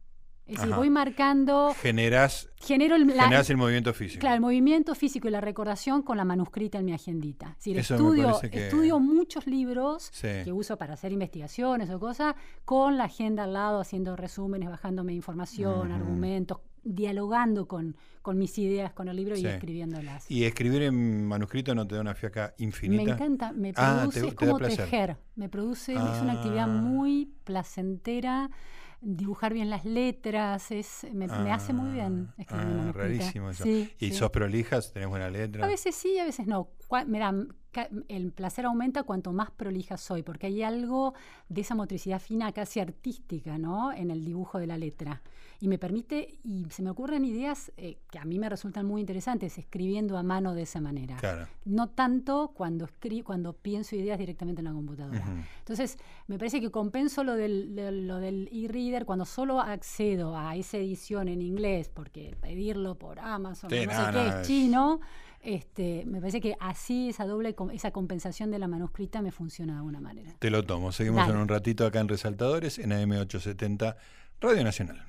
Es 0.46 0.58
decir, 0.58 0.76
voy 0.76 0.90
marcando, 0.90 1.74
Generás, 1.82 2.50
genero 2.58 2.96
el, 2.96 3.08
la- 3.08 3.24
generás 3.24 3.50
el 3.50 3.56
movimiento 3.58 3.94
físico. 3.94 4.20
Claro, 4.20 4.36
el 4.36 4.42
movimiento 4.42 4.94
físico 4.94 5.28
y 5.30 5.32
la 5.32 5.40
recordación 5.40 6.02
con 6.04 6.18
la 6.18 6.26
manuscrita 6.26 6.80
en 6.80 6.86
mi 6.86 6.94
agendita. 6.94 7.52
Es 7.52 7.56
decir, 7.60 7.78
Eso 7.80 7.96
estudio, 7.96 8.40
que- 8.52 8.66
estudio 8.66 9.00
muchos 9.00 9.48
libros 9.48 10.10
Sí. 10.12 10.28
que 10.44 10.52
uso 10.52 10.78
para 10.78 10.96
hacer 10.96 11.14
investigaciones 11.14 11.90
o 11.90 12.00
cosas, 12.00 12.36
con 12.66 12.98
la 12.98 13.06
agenda 13.06 13.44
al 13.46 13.54
lado, 13.54 13.80
haciendo 13.80 14.16
resúmenes, 14.18 14.70
bajándome 14.70 15.14
información, 15.14 15.92
argumentos, 15.94 16.60
dialogando 16.84 17.66
con, 17.66 17.96
con 18.22 18.38
mis 18.38 18.58
ideas 18.58 18.92
con 18.92 19.08
el 19.08 19.16
libro 19.16 19.38
Sí. 19.38 19.44
y 19.44 19.48
escribiéndolas. 19.48 20.30
¿Y 20.30 20.44
escribir 20.44 20.82
en 20.84 21.26
manuscrito 21.26 21.74
no 21.74 21.88
te 21.88 21.96
da 21.96 22.02
una 22.02 22.14
fiaca 22.16 22.54
infinita? 22.58 23.04
Me 23.04 23.12
encanta, 23.12 23.52
me 23.54 23.72
Ah, 23.78 24.00
produce, 24.02 24.20
te- 24.22 24.28
es 24.28 24.36
te 24.36 24.46
como 24.46 24.60
tejer, 24.60 25.18
me 25.38 25.48
produce, 25.48 25.94
es 25.94 26.00
una 26.22 26.34
actividad 26.34 26.66
Ah. 26.66 26.68
muy 26.82 27.32
placentera, 27.46 28.50
dibujar 29.06 29.54
bien 29.54 29.70
las 29.70 29.86
letras, 29.86 30.72
es, 30.72 31.06
me, 31.14 31.28
me 31.28 31.52
hace 31.52 31.74
muy 31.74 31.92
bien 31.92 32.30
Ah, 32.30 32.42
escribir 32.42 32.66
ah, 32.66 32.70
manuscrita. 32.70 33.00
rarísimo 33.00 33.50
eso. 33.50 33.64
Sí, 33.64 33.92
¿Y 34.00 34.10
sí. 34.10 34.14
sos 34.16 34.30
prolijas? 34.32 34.92
¿Tenés 34.94 35.10
buena 35.10 35.30
letra? 35.30 35.66
A 35.66 35.68
veces 35.68 35.94
sí, 35.96 36.18
a 36.20 36.26
veces 36.26 36.48
no. 36.48 36.70
Mira, 37.08 37.34
el 38.08 38.32
placer 38.32 38.66
aumenta 38.66 39.04
cuanto 39.04 39.34
más 39.34 39.52
prolija 39.52 39.98
soy, 39.98 40.24
porque 40.24 40.48
hay 40.48 40.64
algo 40.64 41.14
de 41.50 41.62
esa 41.62 41.76
motricidad 41.76 42.20
fina, 42.20 42.52
casi 42.52 42.80
artística, 42.80 43.58
¿no? 43.58 43.92
En 43.92 44.12
el 44.12 44.24
dibujo 44.24 44.60
de 44.60 44.68
la 44.68 44.78
letra. 44.78 45.22
Y 45.64 45.70
me 45.70 45.78
permite, 45.78 46.40
y 46.44 46.66
se 46.72 46.82
me 46.84 46.90
ocurren 46.90 47.24
ideas 47.24 47.72
eh, 47.78 47.96
que 48.12 48.20
a 48.20 48.26
mí 48.26 48.38
me 48.38 48.50
resultan 48.50 48.86
muy 48.86 49.00
interesantes 49.00 49.58
escribiendo 49.58 50.18
a 50.18 50.22
mano 50.24 50.54
de 50.54 50.64
esa 50.64 50.82
manera. 50.82 51.16
Claro. 51.16 51.48
No 51.64 51.88
tanto 51.88 52.52
cuando 52.54 52.84
escri 52.84 53.22
cuando 53.22 53.54
pienso 53.54 53.96
ideas 53.96 54.20
directamente 54.20 54.60
en 54.60 54.66
la 54.66 54.74
computadora. 54.74 55.24
Entonces, 55.60 55.98
me 56.28 56.38
parece 56.38 56.60
que 56.60 56.70
compenso 56.70 57.24
lo 57.24 57.36
del, 57.38 57.76
de- 57.76 57.94
lo 57.94 58.18
del 58.20 58.50
e-reader 58.52 59.06
cuando 59.06 59.24
solo 59.24 59.62
accedo 59.62 60.36
a 60.38 60.54
esa 60.58 60.76
edición 60.76 61.30
en 61.30 61.42
inglés, 61.42 61.88
porque 61.88 62.36
pedirlo 62.42 62.96
por 63.00 63.22
Amazon, 63.22 63.70
Sí, 63.70 63.86
no 63.86 63.94
no, 63.94 64.06
sé 64.06 64.12
no, 64.12 64.12
qué, 64.12 64.42
es- 64.42 64.48
chino. 64.48 65.00
Este, 65.40 66.04
me 66.06 66.20
parece 66.20 66.42
que 66.42 66.58
así 66.60 67.08
esa 67.08 67.26
doble, 67.26 67.56
esa 67.72 67.92
compensación 67.92 68.52
de 68.52 68.60
la 68.60 68.68
manuscrita 68.68 69.22
me 69.22 69.32
funciona 69.32 69.72
de 69.72 69.78
alguna 69.78 70.02
manera. 70.02 70.34
Te 70.40 70.50
lo 70.50 70.66
tomo. 70.66 70.92
Seguimos 70.92 71.22
Dale. 71.22 71.36
en 71.36 71.40
un 71.40 71.48
ratito 71.48 71.86
acá 71.86 72.02
en 72.02 72.10
Resaltadores, 72.10 72.80
en 72.80 72.92
AM870, 72.92 73.96
Radio 74.42 74.62
Nacional. 74.66 75.06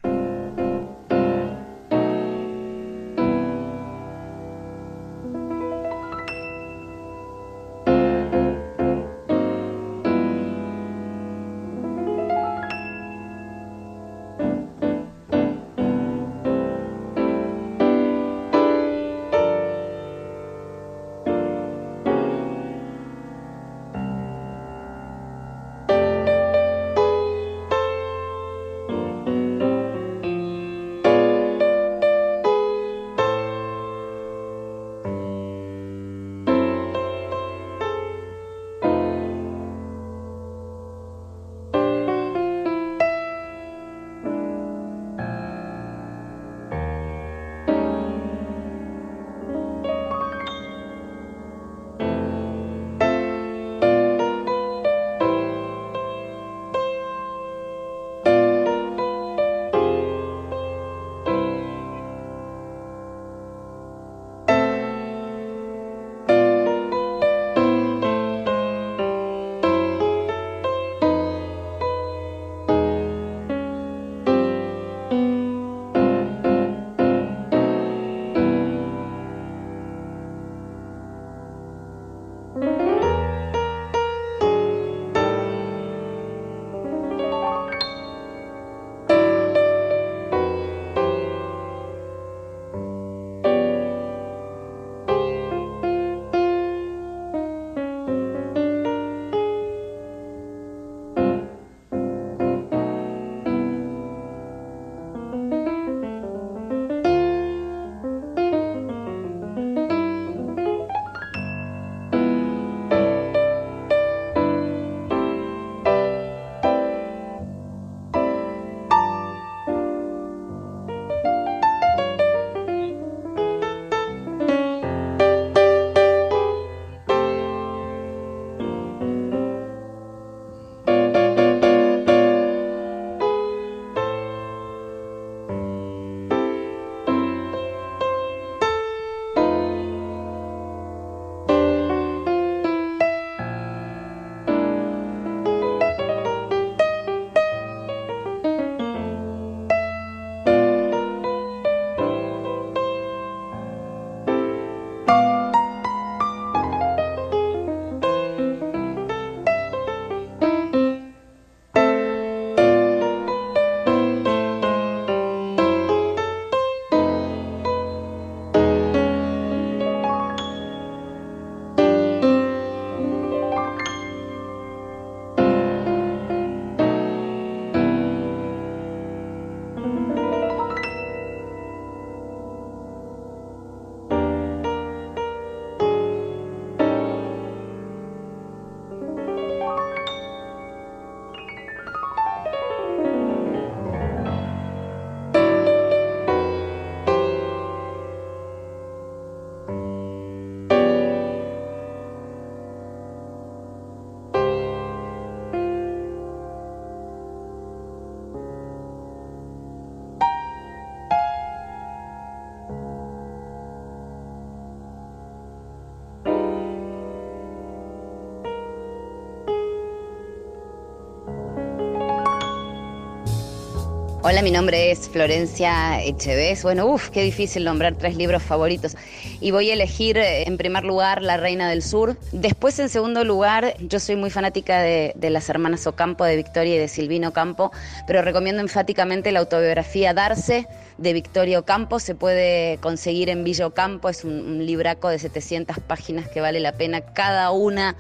Hola, 224.27 224.41
mi 224.41 224.51
nombre 224.51 224.91
es 224.91 225.11
Florencia 225.11 226.03
Echeves. 226.03 226.63
Bueno, 226.63 226.87
uff, 226.87 227.11
qué 227.11 227.23
difícil 227.23 227.63
nombrar 227.63 227.97
tres 227.97 228.17
libros 228.17 228.43
favoritos. 228.43 228.97
Y 229.39 229.51
voy 229.51 229.69
a 229.69 229.75
elegir 229.75 230.17
eh, 230.17 230.45
en 230.49 230.57
primer 230.57 230.83
lugar 230.83 231.21
La 231.21 231.37
Reina 231.37 231.69
del 231.69 231.83
Sur. 231.83 232.17
Después, 232.33 232.79
en 232.79 232.89
segundo 232.89 233.23
lugar, 233.23 233.75
yo 233.81 234.01
soy 234.01 234.17
muy 234.17 234.31
fanática 234.31 234.81
de, 234.81 235.13
las 235.29 235.51
hermanas 235.51 235.87
Ocampo, 235.87 236.25
de 236.25 236.37
Victoria 236.37 236.77
y 236.77 236.79
de 236.79 236.89
Silvino 236.89 237.35
Campo, 237.35 237.71
pero 238.07 238.23
recomiendo 238.23 238.63
enfáticamente 238.63 239.31
la 239.31 239.41
autobiografía 239.41 240.15
Darse 240.15 240.67
de 240.97 241.13
Victoria 241.13 241.59
Ocampo. 241.59 242.01
Se 242.01 242.15
puede 242.15 242.79
conseguir 242.79 243.29
en 243.29 243.45
Villa 243.45 243.67
Ocampo. 243.67 244.09
Es 244.09 244.25
un, 244.25 244.41
un 244.41 244.65
libraco 244.65 245.11
de 245.11 245.19
700 245.19 245.81
páginas 245.81 246.31
que 246.31 246.41
vale 246.41 246.61
la 246.61 246.73
pena 246.73 247.03
cada 247.03 247.51
una 247.51 247.95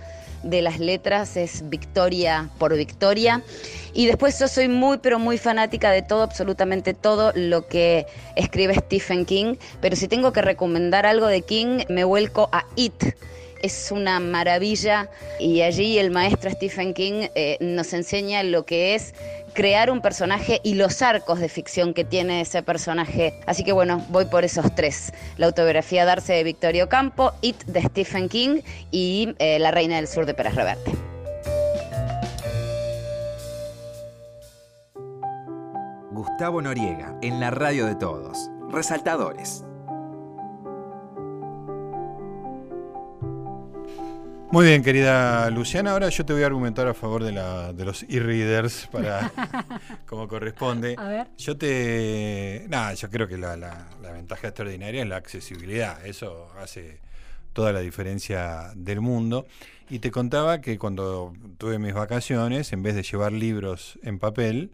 de 0.44 0.62
las 0.62 0.78
letras 0.78 1.36
es 1.36 1.68
Victoria 1.68 2.50
por 2.58 2.76
Victoria. 2.76 3.42
Y 3.92 4.06
después 4.06 4.38
yo 4.38 4.48
soy 4.48 4.68
muy, 4.68 4.98
pero 4.98 5.18
muy 5.18 5.38
fanática 5.38 5.90
de 5.90 6.02
todo, 6.02 6.22
absolutamente 6.22 6.94
todo 6.94 7.32
lo 7.34 7.66
que 7.66 8.06
escribe 8.36 8.74
Stephen 8.74 9.24
King. 9.24 9.56
Pero 9.80 9.96
si 9.96 10.08
tengo 10.08 10.32
que 10.32 10.42
recomendar 10.42 11.06
algo 11.06 11.26
de 11.26 11.42
King, 11.42 11.84
me 11.88 12.04
vuelco 12.04 12.48
a 12.52 12.66
It. 12.76 13.14
Es 13.64 13.90
una 13.90 14.20
maravilla 14.20 15.08
y 15.40 15.62
allí 15.62 15.98
el 15.98 16.10
maestro 16.10 16.50
Stephen 16.50 16.92
King 16.92 17.28
eh, 17.34 17.56
nos 17.60 17.94
enseña 17.94 18.42
lo 18.42 18.66
que 18.66 18.94
es 18.94 19.14
crear 19.54 19.90
un 19.90 20.02
personaje 20.02 20.60
y 20.62 20.74
los 20.74 21.00
arcos 21.00 21.40
de 21.40 21.48
ficción 21.48 21.94
que 21.94 22.04
tiene 22.04 22.42
ese 22.42 22.62
personaje. 22.62 23.40
Así 23.46 23.64
que 23.64 23.72
bueno, 23.72 24.04
voy 24.10 24.26
por 24.26 24.44
esos 24.44 24.74
tres. 24.74 25.14
La 25.38 25.46
autobiografía 25.46 26.04
Darse 26.04 26.34
de 26.34 26.44
Victorio 26.44 26.90
Campo, 26.90 27.32
It 27.40 27.64
de 27.64 27.80
Stephen 27.80 28.28
King 28.28 28.60
y 28.90 29.34
eh, 29.38 29.58
La 29.58 29.70
Reina 29.70 29.96
del 29.96 30.08
Sur 30.08 30.26
de 30.26 30.34
Pérez 30.34 30.56
Reverte. 30.56 30.92
Gustavo 36.10 36.60
Noriega, 36.60 37.16
en 37.22 37.40
la 37.40 37.50
radio 37.50 37.86
de 37.86 37.94
todos. 37.94 38.50
Resaltadores. 38.70 39.64
Muy 44.52 44.66
bien, 44.66 44.82
querida 44.84 45.50
Luciana. 45.50 45.92
Ahora 45.92 46.08
yo 46.10 46.24
te 46.24 46.32
voy 46.32 46.42
a 46.42 46.46
argumentar 46.46 46.86
a 46.86 46.94
favor 46.94 47.24
de, 47.24 47.32
la, 47.32 47.72
de 47.72 47.84
los 47.84 48.04
e-readers 48.04 48.86
para 48.92 49.32
como 50.06 50.28
corresponde. 50.28 50.94
A 50.96 51.08
ver. 51.08 51.26
Yo 51.36 51.56
te. 51.56 52.64
Nada, 52.68 52.94
yo 52.94 53.10
creo 53.10 53.26
que 53.26 53.36
la, 53.36 53.56
la- 53.56 53.88
la 54.00 54.12
ventaja 54.12 54.48
extraordinaria 54.48 55.02
es 55.02 55.08
la 55.08 55.16
accesibilidad. 55.16 56.06
Eso 56.06 56.52
hace 56.58 57.00
toda 57.52 57.72
la 57.72 57.80
diferencia 57.80 58.70
del 58.76 59.00
mundo. 59.00 59.46
Y 59.90 59.98
te 59.98 60.12
contaba 60.12 60.60
que 60.60 60.78
cuando 60.78 61.32
tuve 61.58 61.80
mis 61.80 61.92
vacaciones, 61.92 62.72
en 62.72 62.82
vez 62.84 62.94
de 62.94 63.02
llevar 63.02 63.32
libros 63.32 63.98
en 64.04 64.20
papel, 64.20 64.70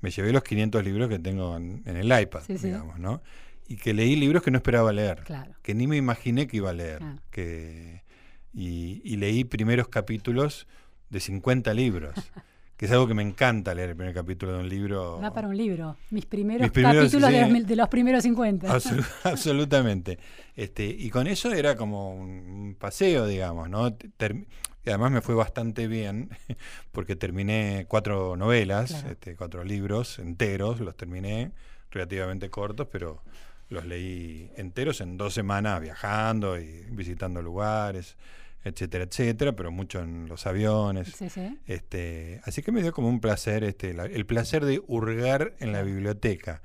me 0.00 0.10
llevé 0.10 0.32
los 0.32 0.42
500 0.42 0.84
libros 0.84 1.08
que 1.08 1.18
tengo 1.20 1.56
en, 1.56 1.82
en 1.86 1.96
el 1.96 2.06
iPad, 2.20 2.40
Sí, 2.46 2.58
sí. 2.58 2.66
digamos, 2.66 2.98
¿no? 2.98 3.22
Y 3.68 3.76
que 3.76 3.94
leí 3.94 4.16
libros 4.16 4.42
que 4.42 4.50
no 4.50 4.56
esperaba 4.58 4.92
leer 4.92 5.22
Claro. 5.24 5.52
que 5.62 5.72
ni 5.74 5.86
me 5.86 5.96
imaginé 5.96 6.48
que 6.48 6.56
iba 6.56 6.70
a 6.70 6.72
leer. 6.72 6.98
Claro. 6.98 7.22
Que, 7.30 8.02
y, 8.52 9.00
y 9.04 9.16
leí 9.16 9.44
primeros 9.44 9.88
capítulos 9.88 10.66
de 11.08 11.20
50 11.20 11.72
libros, 11.74 12.14
que 12.76 12.86
es 12.86 12.92
algo 12.92 13.06
que 13.06 13.14
me 13.14 13.22
encanta 13.22 13.74
leer 13.74 13.90
el 13.90 13.96
primer 13.96 14.14
capítulo 14.14 14.52
de 14.54 14.58
un 14.60 14.68
libro. 14.68 15.18
Da 15.20 15.32
para 15.32 15.48
un 15.48 15.56
libro. 15.56 15.96
Mis 16.10 16.24
primeros, 16.26 16.62
Mis 16.62 16.70
primeros, 16.72 17.04
capítulos 17.04 17.30
de, 17.30 17.40
los, 17.42 17.50
mil- 17.50 17.66
de 17.66 17.76
los 17.76 17.88
primeros 17.88 18.22
50. 18.22 18.68
Absolu- 18.74 19.06
absolutamente. 19.24 20.18
Este, 20.56 20.84
y 20.86 21.10
con 21.10 21.26
eso 21.26 21.52
era 21.52 21.76
como 21.76 22.14
un, 22.14 22.30
un 22.30 22.74
paseo, 22.76 23.26
digamos, 23.26 23.68
¿no? 23.68 23.92
Ter- 23.94 24.46
y 24.82 24.88
además 24.88 25.10
me 25.12 25.20
fue 25.20 25.34
bastante 25.34 25.86
bien, 25.88 26.30
porque 26.92 27.14
terminé 27.16 27.84
cuatro 27.86 28.34
novelas, 28.36 28.90
Claro. 28.92 29.10
este, 29.10 29.36
cuatro 29.36 29.62
libros 29.62 30.18
enteros, 30.18 30.80
los 30.80 30.96
terminé 30.96 31.52
relativamente 31.90 32.48
cortos, 32.48 32.88
pero 32.90 33.22
los 33.70 33.86
leí 33.86 34.50
enteros 34.56 35.00
en 35.00 35.16
dos 35.16 35.32
semanas 35.32 35.80
viajando 35.80 36.58
y 36.60 36.84
visitando 36.90 37.40
lugares, 37.40 38.16
etcétera, 38.62 39.04
etcétera, 39.04 39.52
pero 39.56 39.70
mucho 39.70 40.00
en 40.00 40.28
los 40.28 40.46
aviones. 40.46 41.12
Sí, 41.16 41.30
sí. 41.30 41.58
Este, 41.66 42.40
así 42.44 42.62
que 42.62 42.72
me 42.72 42.82
dio 42.82 42.92
como 42.92 43.08
un 43.08 43.20
placer, 43.20 43.64
este, 43.64 43.94
la- 43.94 44.04
el 44.04 44.26
placer 44.26 44.64
de 44.66 44.82
hurgar 44.86 45.54
en 45.60 45.72
la 45.72 45.82
biblioteca, 45.82 46.62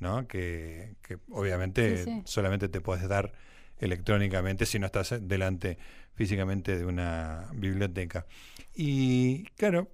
¿no? 0.00 0.26
Que, 0.26 0.96
que 1.02 1.18
obviamente 1.30 2.04
Sí, 2.04 2.22
solamente 2.24 2.68
te 2.68 2.80
puedes 2.80 3.06
dar 3.08 3.32
electrónicamente 3.78 4.66
si 4.66 4.78
no 4.78 4.86
estás 4.86 5.14
delante 5.28 5.78
físicamente 6.14 6.76
de 6.78 6.84
una 6.86 7.48
biblioteca. 7.54 8.26
Y 8.74 9.44
claro, 9.56 9.88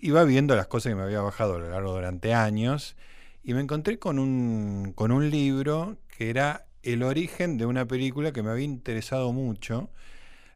iba 0.00 0.24
viendo 0.24 0.54
las 0.56 0.66
cosas 0.66 0.90
que 0.90 0.96
me 0.96 1.02
había 1.02 1.20
bajado 1.20 1.54
a 1.54 1.58
lo 1.60 1.70
largo 1.70 1.92
durante 1.94 2.34
años 2.34 2.96
y 3.44 3.52
me 3.52 3.60
encontré 3.60 3.98
con 3.98 4.18
un, 4.18 4.92
con 4.94 5.12
un 5.12 5.30
libro 5.30 5.98
que 6.16 6.30
era 6.30 6.66
el 6.82 7.02
origen 7.02 7.58
de 7.58 7.66
una 7.66 7.86
película 7.86 8.32
que 8.32 8.42
me 8.42 8.50
había 8.50 8.64
interesado 8.64 9.32
mucho. 9.32 9.90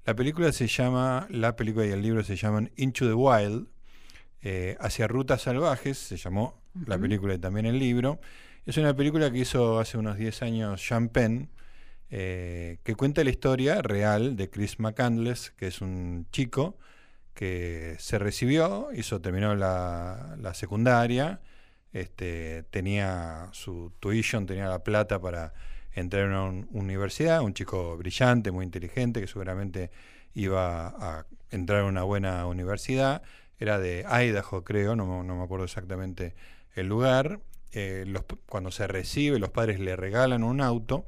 La 0.07 0.15
película 0.15 0.53
se 0.53 0.67
llama, 0.67 1.27
la 1.31 1.55
película 1.55 1.85
y 1.85 1.91
el 1.91 2.01
libro 2.01 2.25
se 2.25 2.37
llaman 2.37 2.71
Into 2.77 3.07
the 3.07 3.13
Wild, 3.13 3.69
eh, 4.43 4.77
Hacia 4.81 5.07
Rutas 5.07 5.43
Salvajes, 5.43 5.99
se 5.99 6.17
llamó 6.17 6.63
la 6.87 6.99
película 6.99 7.35
y 7.35 7.39
también 7.39 7.67
el 7.67 7.79
libro. 7.79 8.21
Es 8.65 8.79
una 8.79 8.95
película 8.97 9.31
que 9.31 9.39
hizo 9.39 9.79
hace 9.79 9.99
unos 9.99 10.17
10 10.17 10.43
años 10.43 10.87
Sean 10.87 11.11
Penn, 11.11 11.51
eh, 12.11 12.79
que 12.85 12.95
cuenta 12.95 13.23
la 13.23 13.31
historia 13.31 13.83
real 13.83 14.37
de 14.37 14.49
Chris 14.49 14.79
McCandless, 14.81 15.51
que 15.51 15.67
es 15.67 15.83
un 15.83 16.27
chico 16.33 16.79
que 17.35 17.97
se 17.99 18.19
recibió, 18.19 18.89
hizo, 18.95 19.21
terminó 19.21 19.55
la, 19.55 20.37
la 20.41 20.55
secundaria, 20.55 21.41
este, 21.93 22.65
tenía 22.71 23.49
su 23.53 23.93
tuition, 24.01 24.47
tenía 24.47 24.69
la 24.69 24.83
plata 24.85 25.21
para 25.21 25.53
entrar 25.93 26.25
a 26.25 26.27
una 26.27 26.45
un- 26.45 26.69
universidad, 26.73 27.43
un 27.43 27.55
chico 27.55 27.97
brillante, 27.97 28.51
muy 28.51 28.65
inteligente, 28.65 29.21
que 29.21 29.27
seguramente 29.27 29.91
iba 30.35 30.89
a 30.89 31.27
entrar 31.51 31.81
a 31.81 31.85
una 31.87 32.03
buena 32.03 32.47
universidad, 32.47 33.23
era 33.59 33.79
de 33.79 34.05
Idaho, 34.09 34.63
creo, 34.63 34.95
no, 34.95 35.07
me- 35.07 35.27
no 35.27 35.37
me 35.37 35.43
acuerdo 35.45 35.65
exactamente 35.65 36.35
el 36.75 36.87
lugar. 36.87 37.41
Eh, 37.73 38.05
los 38.07 38.25
cuando 38.47 38.71
se 38.71 38.87
recibe, 38.87 39.39
los 39.39 39.51
padres 39.51 39.79
le 39.81 39.95
regalan 39.97 40.43
un 40.43 40.61
auto 40.61 41.07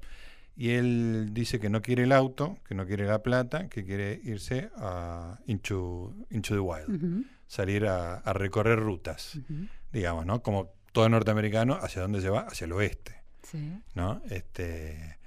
y 0.56 0.70
él 0.70 1.28
dice 1.32 1.58
que 1.60 1.70
no 1.70 1.80
quiere 1.80 2.02
el 2.02 2.12
auto, 2.12 2.58
que 2.68 2.74
no 2.74 2.84
quiere 2.86 3.06
la 3.06 3.22
plata, 3.22 3.68
que 3.68 3.84
quiere 3.84 4.20
irse 4.24 4.70
a 4.76 5.38
into, 5.46 6.12
into 6.30 6.52
the 6.54 6.60
wild, 6.60 7.24
salir 7.46 7.86
a, 7.86 8.16
a 8.16 8.32
recorrer 8.34 8.78
rutas. 8.78 9.38
Digamos, 9.92 10.26
¿no? 10.26 10.42
Como 10.42 10.72
todo 10.92 11.08
norteamericano, 11.08 11.78
¿hacia 11.80 12.02
dónde 12.02 12.20
se 12.20 12.30
va? 12.30 12.40
Hacia 12.42 12.64
el 12.66 12.72
oeste. 12.72 13.20
Sí. 13.42 13.72
¿no? 13.94 14.22
Este, 14.30 15.18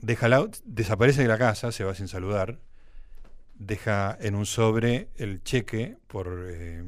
deja 0.00 0.26
auto, 0.34 0.58
desaparece 0.64 1.22
de 1.22 1.28
la 1.28 1.38
casa, 1.38 1.72
se 1.72 1.84
va 1.84 1.94
sin 1.94 2.08
saludar, 2.08 2.58
deja 3.54 4.16
en 4.20 4.34
un 4.34 4.46
sobre 4.46 5.08
el 5.16 5.42
cheque 5.42 5.96
por 6.06 6.46
eh, 6.50 6.82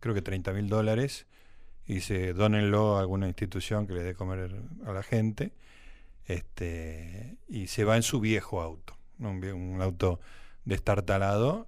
creo 0.00 0.14
que 0.14 0.22
30 0.22 0.52
mil 0.52 0.68
dólares 0.68 1.26
y 1.86 1.94
dice 1.94 2.34
dónenlo 2.34 2.96
a 2.96 3.00
alguna 3.00 3.26
institución 3.28 3.86
que 3.86 3.94
le 3.94 4.02
dé 4.02 4.14
comer 4.14 4.54
a 4.84 4.92
la 4.92 5.02
gente 5.02 5.52
este, 6.26 7.36
y 7.48 7.68
se 7.68 7.84
va 7.84 7.96
en 7.96 8.02
su 8.02 8.20
viejo 8.20 8.60
auto, 8.60 8.96
¿no? 9.18 9.30
un, 9.30 9.44
un 9.44 9.80
auto 9.82 10.20
destartalado, 10.64 11.66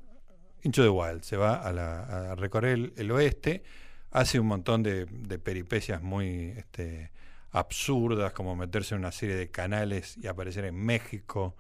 Into 0.63 0.83
the 0.83 0.91
Wild, 0.91 1.23
se 1.23 1.37
va 1.39 1.55
a, 1.55 1.73
la- 1.73 2.33
a 2.33 2.35
recorrer 2.35 2.73
el, 2.75 2.93
el 2.97 3.11
oeste, 3.13 3.63
hace 4.11 4.41
un 4.41 4.47
montón 4.47 4.83
de, 4.83 5.07
de 5.07 5.39
peripecias 5.39 6.03
muy 6.03 6.55
este, 6.57 7.11
absurdas, 7.53 8.33
como 8.33 8.57
meterse 8.57 8.95
en 8.95 9.01
una 9.01 9.13
serie 9.13 9.37
de 9.37 9.51
canales 9.51 10.17
y 10.17 10.27
aparecer 10.27 10.65
en 10.65 10.77
México, 10.77 11.57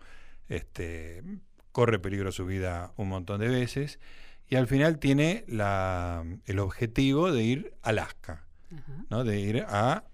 este, 0.49 1.23
corre 1.73 1.99
peligro 1.99 2.33
su 2.33 2.47
vida 2.47 2.93
un 2.97 3.09
montón 3.09 3.41
de 3.41 3.49
veces, 3.49 3.99
y 4.49 4.57
al 4.57 4.67
final 4.67 4.99
tiene 4.99 5.45
la, 5.47 6.25
el 6.47 6.59
objetivo 6.59 7.31
de 7.33 7.43
ir 7.43 7.75
a 7.83 7.91
Alaska, 7.91 8.45
Ajá. 8.73 9.05
¿no? 9.09 9.25
de 9.25 9.41
ir 9.41 9.65
a 9.69 10.05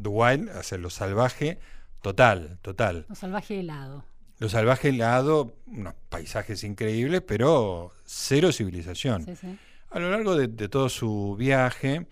The 0.00 0.08
Wild, 0.08 0.50
hacia 0.50 0.78
lo 0.78 0.90
salvaje 0.90 1.58
total, 2.02 2.58
total. 2.62 3.06
Lo 3.08 3.14
salvaje 3.14 3.60
helado. 3.60 4.04
Lo 4.38 4.48
salvaje 4.48 4.90
helado, 4.90 5.56
unos 5.66 5.94
paisajes 6.10 6.62
increíbles, 6.62 7.22
pero 7.22 7.92
cero 8.04 8.52
civilización. 8.52 9.24
Sí, 9.24 9.36
sí. 9.36 9.58
A 9.90 9.98
lo 9.98 10.10
largo 10.10 10.36
de, 10.36 10.48
todo 10.68 10.88
su 10.88 11.36
viaje, 11.38 12.06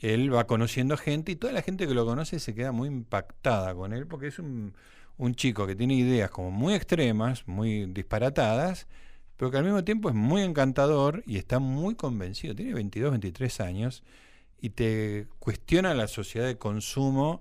él 0.00 0.34
va 0.34 0.46
conociendo 0.46 0.96
gente 0.96 1.32
y 1.32 1.36
toda 1.36 1.52
la 1.52 1.62
gente 1.62 1.86
que 1.86 1.94
lo 1.94 2.04
conoce 2.04 2.38
se 2.38 2.54
queda 2.54 2.72
muy 2.72 2.88
impactada 2.88 3.74
con 3.74 3.92
él 3.92 4.06
porque 4.06 4.28
es 4.28 4.38
un, 4.38 4.74
un 5.16 5.34
chico 5.34 5.66
que 5.66 5.76
tiene 5.76 5.94
ideas 5.94 6.30
como 6.30 6.50
muy 6.50 6.74
extremas, 6.74 7.46
muy 7.46 7.86
disparatadas, 7.86 8.88
pero 9.36 9.50
que 9.50 9.58
al 9.58 9.64
mismo 9.64 9.84
tiempo 9.84 10.08
es 10.08 10.14
muy 10.14 10.42
encantador 10.42 11.22
y 11.26 11.36
está 11.36 11.58
muy 11.58 11.94
convencido. 11.94 12.54
Tiene 12.54 12.74
22, 12.74 13.10
23 13.12 13.60
años 13.60 14.02
y 14.60 14.70
te 14.70 15.28
cuestiona 15.38 15.94
la 15.94 16.08
sociedad 16.08 16.46
de 16.46 16.58
consumo 16.58 17.40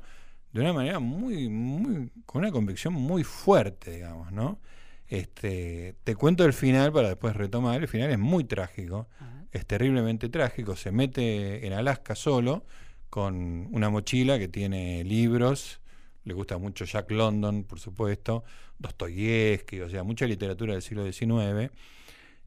de 0.54 0.62
una 0.62 0.73
manera 0.73 0.99
muy, 0.99 1.49
muy, 1.49 2.12
con 2.25 2.41
una 2.41 2.52
convicción 2.52 2.93
muy 2.93 3.23
fuerte, 3.23 3.91
digamos, 3.91 4.32
¿no? 4.32 4.60
Este, 5.09 5.95
te 6.03 6.15
cuento 6.15 6.45
el 6.45 6.53
final 6.53 6.93
para 6.93 7.09
después 7.09 7.35
retomar. 7.35 7.81
El 7.81 7.87
final 7.87 8.09
es 8.11 8.19
muy 8.19 8.43
trágico 8.45 9.07
es 9.51 9.65
terriblemente 9.65 10.29
trágico, 10.29 10.75
se 10.75 10.91
mete 10.91 11.65
en 11.65 11.73
Alaska 11.73 12.15
solo, 12.15 12.65
con 13.09 13.67
una 13.71 13.89
mochila 13.89 14.37
que 14.37 14.47
tiene 14.47 15.03
libros, 15.03 15.81
le 16.23 16.33
gusta 16.33 16.57
mucho 16.57 16.85
Jack 16.85 17.09
London, 17.11 17.63
por 17.63 17.79
supuesto, 17.79 18.43
Dostoyevsky, 18.77 19.81
o 19.81 19.89
sea, 19.89 20.03
mucha 20.03 20.25
literatura 20.27 20.73
del 20.73 20.83
siglo 20.83 21.03
XIX, 21.03 21.71
5 21.71 21.73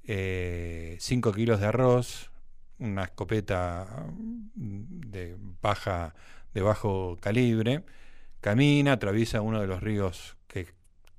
eh, 0.06 0.98
kilos 1.34 1.60
de 1.60 1.66
arroz, 1.66 2.30
una 2.78 3.04
escopeta 3.04 4.06
de 4.54 5.36
baja 5.60 6.14
de 6.54 6.60
bajo 6.60 7.16
calibre, 7.20 7.82
camina, 8.40 8.92
atraviesa 8.92 9.40
uno 9.40 9.60
de 9.60 9.66
los 9.66 9.82
ríos 9.82 10.36
que 10.46 10.66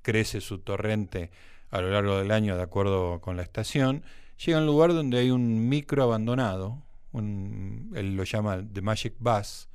crece 0.04 0.40
su 0.40 0.58
torrente 0.58 1.30
a 1.70 1.80
lo 1.80 1.90
largo 1.90 2.18
del 2.18 2.30
año 2.30 2.56
de 2.56 2.62
acuerdo 2.62 3.20
con 3.20 3.36
la 3.36 3.42
estación, 3.42 4.04
llega 4.44 4.58
a 4.58 4.60
un 4.60 4.66
lugar 4.66 4.92
donde 4.92 5.18
hay 5.18 5.30
un 5.30 5.68
micro 5.68 6.04
abandonado, 6.04 6.82
él 7.12 8.16
lo 8.16 8.22
llama 8.22 8.62
The 8.72 8.82
Magic 8.82 9.14
Bus, 9.18 9.68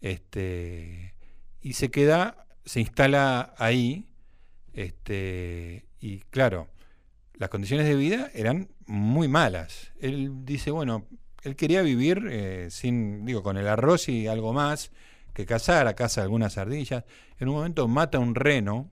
este, 0.00 1.14
y 1.60 1.72
se 1.72 1.90
queda, 1.90 2.46
se 2.64 2.80
instala 2.80 3.54
ahí, 3.58 4.06
este, 4.72 5.86
y 6.00 6.18
claro, 6.30 6.68
las 7.34 7.48
condiciones 7.48 7.86
de 7.86 7.96
vida 7.96 8.30
eran 8.34 8.68
muy 8.86 9.26
malas. 9.26 9.92
Él 10.00 10.44
dice, 10.44 10.70
bueno, 10.70 11.06
él 11.42 11.56
quería 11.56 11.82
vivir 11.82 12.26
eh, 12.30 12.68
sin, 12.70 13.24
digo, 13.24 13.42
con 13.42 13.56
el 13.56 13.68
arroz 13.68 14.08
y 14.08 14.26
algo 14.26 14.52
más, 14.52 14.90
que 15.32 15.44
cazar, 15.44 15.86
a 15.86 15.94
caza 15.94 16.22
algunas 16.22 16.56
ardillas. 16.56 17.04
En 17.38 17.48
un 17.48 17.56
momento 17.56 17.88
mata 17.88 18.18
un 18.18 18.34
reno 18.34 18.90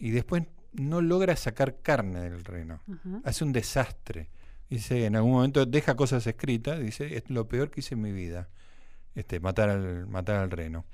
y 0.00 0.10
después 0.10 0.44
no 0.72 1.00
logra 1.00 1.36
sacar 1.36 1.80
carne 1.80 2.20
del 2.20 2.44
reno. 2.44 2.80
Hace 3.24 3.44
un 3.44 3.52
desastre. 3.52 4.30
Dice, 4.68 5.06
en 5.06 5.16
algún 5.16 5.32
momento 5.32 5.64
deja 5.64 5.96
cosas 5.96 6.26
escritas, 6.26 6.78
dice, 6.78 7.16
es 7.16 7.30
lo 7.30 7.48
peor 7.48 7.70
que 7.70 7.80
hice 7.80 7.94
en 7.94 8.02
mi 8.02 8.12
vida, 8.12 8.50
este, 9.14 9.40
matar 9.40 9.70
al, 9.70 10.06
matar 10.06 10.36
al 10.36 10.50
reno. 10.50 10.84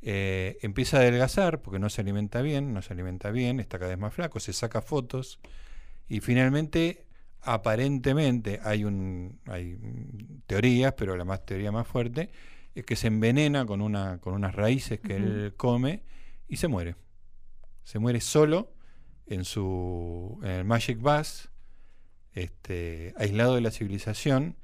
Eh, 0.00 0.58
empieza 0.62 0.98
a 0.98 1.00
adelgazar 1.00 1.60
porque 1.60 1.80
no 1.80 1.90
se 1.90 2.00
alimenta 2.00 2.42
bien, 2.42 2.72
no 2.72 2.80
se 2.80 2.92
alimenta 2.92 3.32
bien, 3.32 3.58
está 3.58 3.78
cada 3.78 3.90
vez 3.90 3.98
más 3.98 4.14
flaco, 4.14 4.38
se 4.38 4.52
saca 4.52 4.80
fotos 4.80 5.40
y 6.08 6.20
finalmente, 6.20 7.06
aparentemente, 7.42 8.60
hay, 8.62 8.84
un, 8.84 9.40
hay 9.46 9.76
teorías, 10.46 10.94
pero 10.94 11.16
la 11.16 11.24
más 11.24 11.44
teoría 11.44 11.72
más 11.72 11.88
fuerte 11.88 12.30
es 12.76 12.84
que 12.84 12.94
se 12.94 13.08
envenena 13.08 13.66
con, 13.66 13.80
una, 13.80 14.18
con 14.18 14.34
unas 14.34 14.54
raíces 14.54 15.00
que 15.00 15.16
él 15.16 15.54
come 15.56 16.04
y 16.46 16.56
se 16.58 16.68
muere. 16.68 16.94
Se 17.88 17.98
muere 17.98 18.20
solo 18.20 18.70
en, 19.24 19.46
su, 19.46 20.38
en 20.42 20.50
el 20.50 20.64
Magic 20.66 21.00
Bus 21.00 21.48
este, 22.34 23.14
aislado 23.16 23.54
de 23.54 23.62
la 23.62 23.70
civilización, 23.70 24.56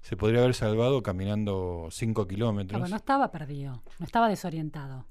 se 0.00 0.16
podría 0.16 0.40
haber 0.40 0.56
salvado 0.56 1.00
caminando 1.00 1.86
5 1.92 2.26
kilómetros. 2.26 2.80
Pero 2.80 2.90
no 2.90 2.96
estaba 2.96 3.30
perdido, 3.30 3.80
no 4.00 4.04
estaba 4.04 4.28
desorientado. 4.28 5.06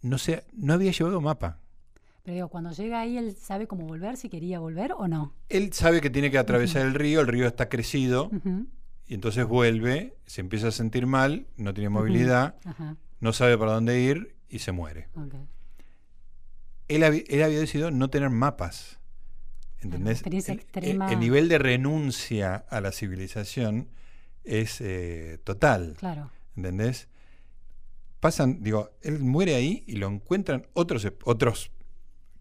No 0.00 0.16
sé, 0.16 0.44
no 0.52 0.74
había 0.74 0.92
llevado 0.92 1.20
mapa. 1.20 1.58
Pero 2.22 2.36
digo, 2.36 2.48
cuando 2.50 2.70
llega 2.70 3.00
ahí, 3.00 3.18
¿él 3.18 3.34
sabe 3.34 3.66
cómo 3.66 3.88
volver, 3.88 4.16
si 4.16 4.28
quería 4.28 4.60
volver 4.60 4.92
o 4.92 5.08
no? 5.08 5.34
Él 5.48 5.72
sabe 5.72 6.00
que 6.00 6.10
tiene 6.10 6.30
que 6.30 6.38
atravesar 6.38 6.86
el 6.86 6.94
río, 6.94 7.22
el 7.22 7.26
río 7.26 7.48
está 7.48 7.68
crecido, 7.68 8.30
y 9.08 9.14
entonces 9.14 9.44
vuelve, 9.44 10.16
se 10.26 10.40
empieza 10.40 10.68
a 10.68 10.70
sentir 10.70 11.06
mal, 11.06 11.48
no 11.56 11.74
tiene 11.74 11.88
movilidad, 11.88 12.54
no 13.18 13.32
sabe 13.32 13.58
para 13.58 13.72
dónde 13.72 14.00
ir 14.00 14.36
y 14.48 14.60
se 14.60 14.70
muere. 14.70 15.08
Él, 16.88 17.02
él 17.02 17.42
había 17.42 17.60
decidido 17.60 17.90
no 17.90 18.10
tener 18.10 18.30
mapas. 18.30 18.98
¿Entendés? 19.80 20.22
El, 20.74 21.20
nivel 21.20 21.48
de 21.48 21.58
renuncia 21.58 22.56
a 22.68 22.80
la 22.80 22.90
civilización 22.90 23.88
es 24.42 24.80
eh, 24.80 25.38
total. 25.44 25.94
Claro. 25.98 26.30
¿Entendés? 26.56 27.08
Pasan, 28.18 28.62
digo, 28.62 28.90
él 29.02 29.20
muere 29.20 29.54
ahí 29.54 29.84
y 29.86 29.96
lo 29.96 30.08
encuentran 30.08 30.66
otros, 30.72 31.06
otros 31.22 31.70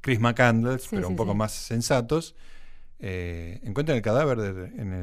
Chris 0.01 0.19
McCandles, 0.19 0.87
pero 0.89 1.07
un 1.07 1.15
poco 1.15 1.35
más 1.35 1.51
sensatos. 1.51 2.35
Eh, 2.99 3.59
encuentran 3.63 3.95
el 3.97 4.01
cadáver 4.01 4.39
en, 4.75 4.93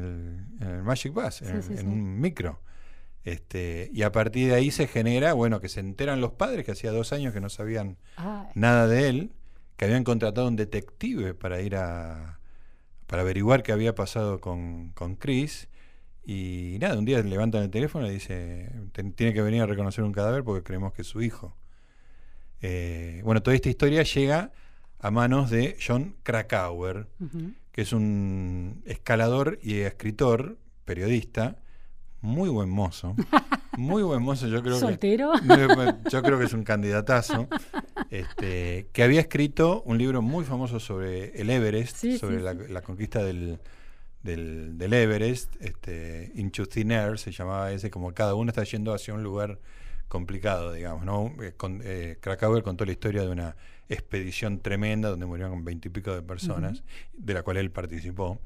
el, 0.59 0.83
Magic 0.83 1.13
Bus, 1.13 1.41
en, 1.41 1.87
un 1.87 2.19
micro. 2.19 2.59
Este, 3.23 3.89
y 3.93 4.01
a 4.03 4.11
partir 4.11 4.49
de 4.49 4.55
ahí 4.55 4.69
se 4.71 4.87
genera, 4.87 5.31
bueno, 5.33 5.61
que 5.61 5.69
se 5.69 5.79
enteran 5.79 6.19
los 6.19 6.33
padres 6.33 6.65
que 6.65 6.73
hacía 6.73 6.91
dos 6.91 7.13
años 7.13 7.33
que 7.33 7.39
no 7.39 7.49
sabían 7.49 7.97
ah. 8.17 8.49
nada 8.53 8.87
de 8.87 9.07
él 9.07 9.34
que 9.77 9.85
habían 9.85 10.03
contratado 10.03 10.47
un 10.47 10.55
detective 10.55 11.33
para 11.33 11.61
ir 11.61 11.75
a 11.75 12.39
para 13.07 13.21
averiguar 13.21 13.63
qué 13.63 13.71
había 13.71 13.95
pasado 13.95 14.39
con, 14.41 14.89
con 14.89 15.15
Chris. 15.15 15.69
Y 16.25 16.77
nada, 16.79 16.97
un 16.97 17.05
día 17.05 17.21
levantan 17.21 17.63
el 17.63 17.69
teléfono 17.69 18.07
y 18.07 18.11
dice, 18.11 18.71
tiene 19.15 19.33
que 19.33 19.41
venir 19.41 19.61
a 19.61 19.67
reconocer 19.67 20.03
un 20.03 20.11
cadáver 20.11 20.43
porque 20.43 20.63
creemos 20.63 20.93
que 20.93 21.03
es 21.03 21.07
su 21.07 21.21
hijo. 21.21 21.55
Eh, 22.61 23.21
bueno, 23.23 23.43
toda 23.43 23.55
esta 23.55 23.69
historia 23.69 24.01
llega 24.01 24.51
a 24.99 25.11
manos 25.11 25.51
de 25.51 25.77
John 25.85 26.15
Krakauer, 26.23 27.07
que 27.71 27.81
es 27.81 27.93
un 27.93 28.81
escalador 28.85 29.59
y 29.61 29.79
escritor, 29.81 30.57
periodista, 30.83 31.57
muy 32.21 32.49
buen 32.49 32.69
mozo. 32.69 33.15
Muy 33.77 34.03
buen 34.03 34.21
mozo, 34.21 34.47
yo 34.47 34.61
creo 34.61 34.79
¿Soltero? 34.79 35.33
que. 35.41 36.09
Yo 36.09 36.21
creo 36.21 36.39
que 36.39 36.45
es 36.45 36.53
un 36.53 36.63
candidatazo. 36.63 37.47
Este, 38.09 38.87
que 38.93 39.03
había 39.03 39.21
escrito 39.21 39.81
un 39.83 39.97
libro 39.97 40.21
muy 40.21 40.45
famoso 40.45 40.79
sobre 40.79 41.39
el 41.39 41.49
Everest, 41.49 42.05
sobre 42.19 42.41
la, 42.41 42.81
conquista 42.81 43.23
del, 43.23 43.59
del, 44.23 44.93
Everest, 44.93 45.55
este, 45.59 46.31
Into 46.35 46.65
Thin 46.65 46.91
Air 46.91 47.19
se 47.19 47.31
llamaba 47.31 47.71
ese, 47.71 47.89
como 47.89 48.13
cada 48.13 48.35
uno 48.35 48.49
está 48.49 48.63
yendo 48.63 48.93
hacia 48.93 49.13
un 49.13 49.23
lugar 49.23 49.59
complicado, 50.07 50.71
digamos, 50.71 51.05
¿no? 51.05 51.33
Eh, 51.43 51.53
con, 51.55 51.81
eh, 51.83 52.17
Krakauer 52.19 52.63
contó 52.63 52.85
la 52.85 52.91
historia 52.91 53.21
de 53.21 53.29
una 53.29 53.55
expedición 53.89 54.59
tremenda 54.59 55.09
donde 55.09 55.25
murieron 55.25 55.63
veintipico 55.63 56.13
de 56.13 56.21
personas, 56.21 56.83
de 57.13 57.33
la 57.33 57.43
cual 57.43 57.57
él 57.57 57.71
participó. 57.71 58.39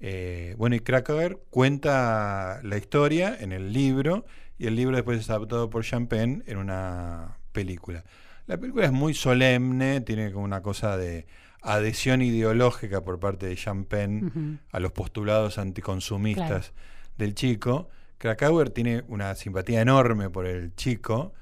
Eh, 0.00 0.54
bueno, 0.58 0.76
y 0.76 0.80
Krakauer 0.80 1.38
cuenta 1.50 2.60
la 2.62 2.76
historia 2.76 3.36
en 3.38 3.52
el 3.52 3.72
libro 3.72 4.26
y 4.58 4.66
el 4.66 4.76
libro 4.76 4.96
después 4.96 5.20
es 5.20 5.30
adaptado 5.30 5.70
por 5.70 5.84
Champagne 5.84 6.42
en 6.46 6.56
una 6.58 7.38
película. 7.52 8.04
La 8.46 8.58
película 8.58 8.86
es 8.86 8.92
muy 8.92 9.14
solemne, 9.14 10.00
tiene 10.00 10.32
como 10.32 10.44
una 10.44 10.62
cosa 10.62 10.96
de 10.96 11.26
adhesión 11.62 12.22
ideológica 12.22 13.02
por 13.02 13.18
parte 13.18 13.46
de 13.46 13.56
Champagne 13.56 14.58
a 14.70 14.78
los 14.78 14.92
postulados 14.92 15.58
anticonsumistas 15.58 16.72
del 17.18 17.34
chico. 17.34 17.88
Krakauer 18.18 18.70
tiene 18.70 19.02
una 19.08 19.34
simpatía 19.34 19.80
enorme 19.80 20.30
por 20.30 20.46
el 20.46 20.74
chico, 20.76 21.34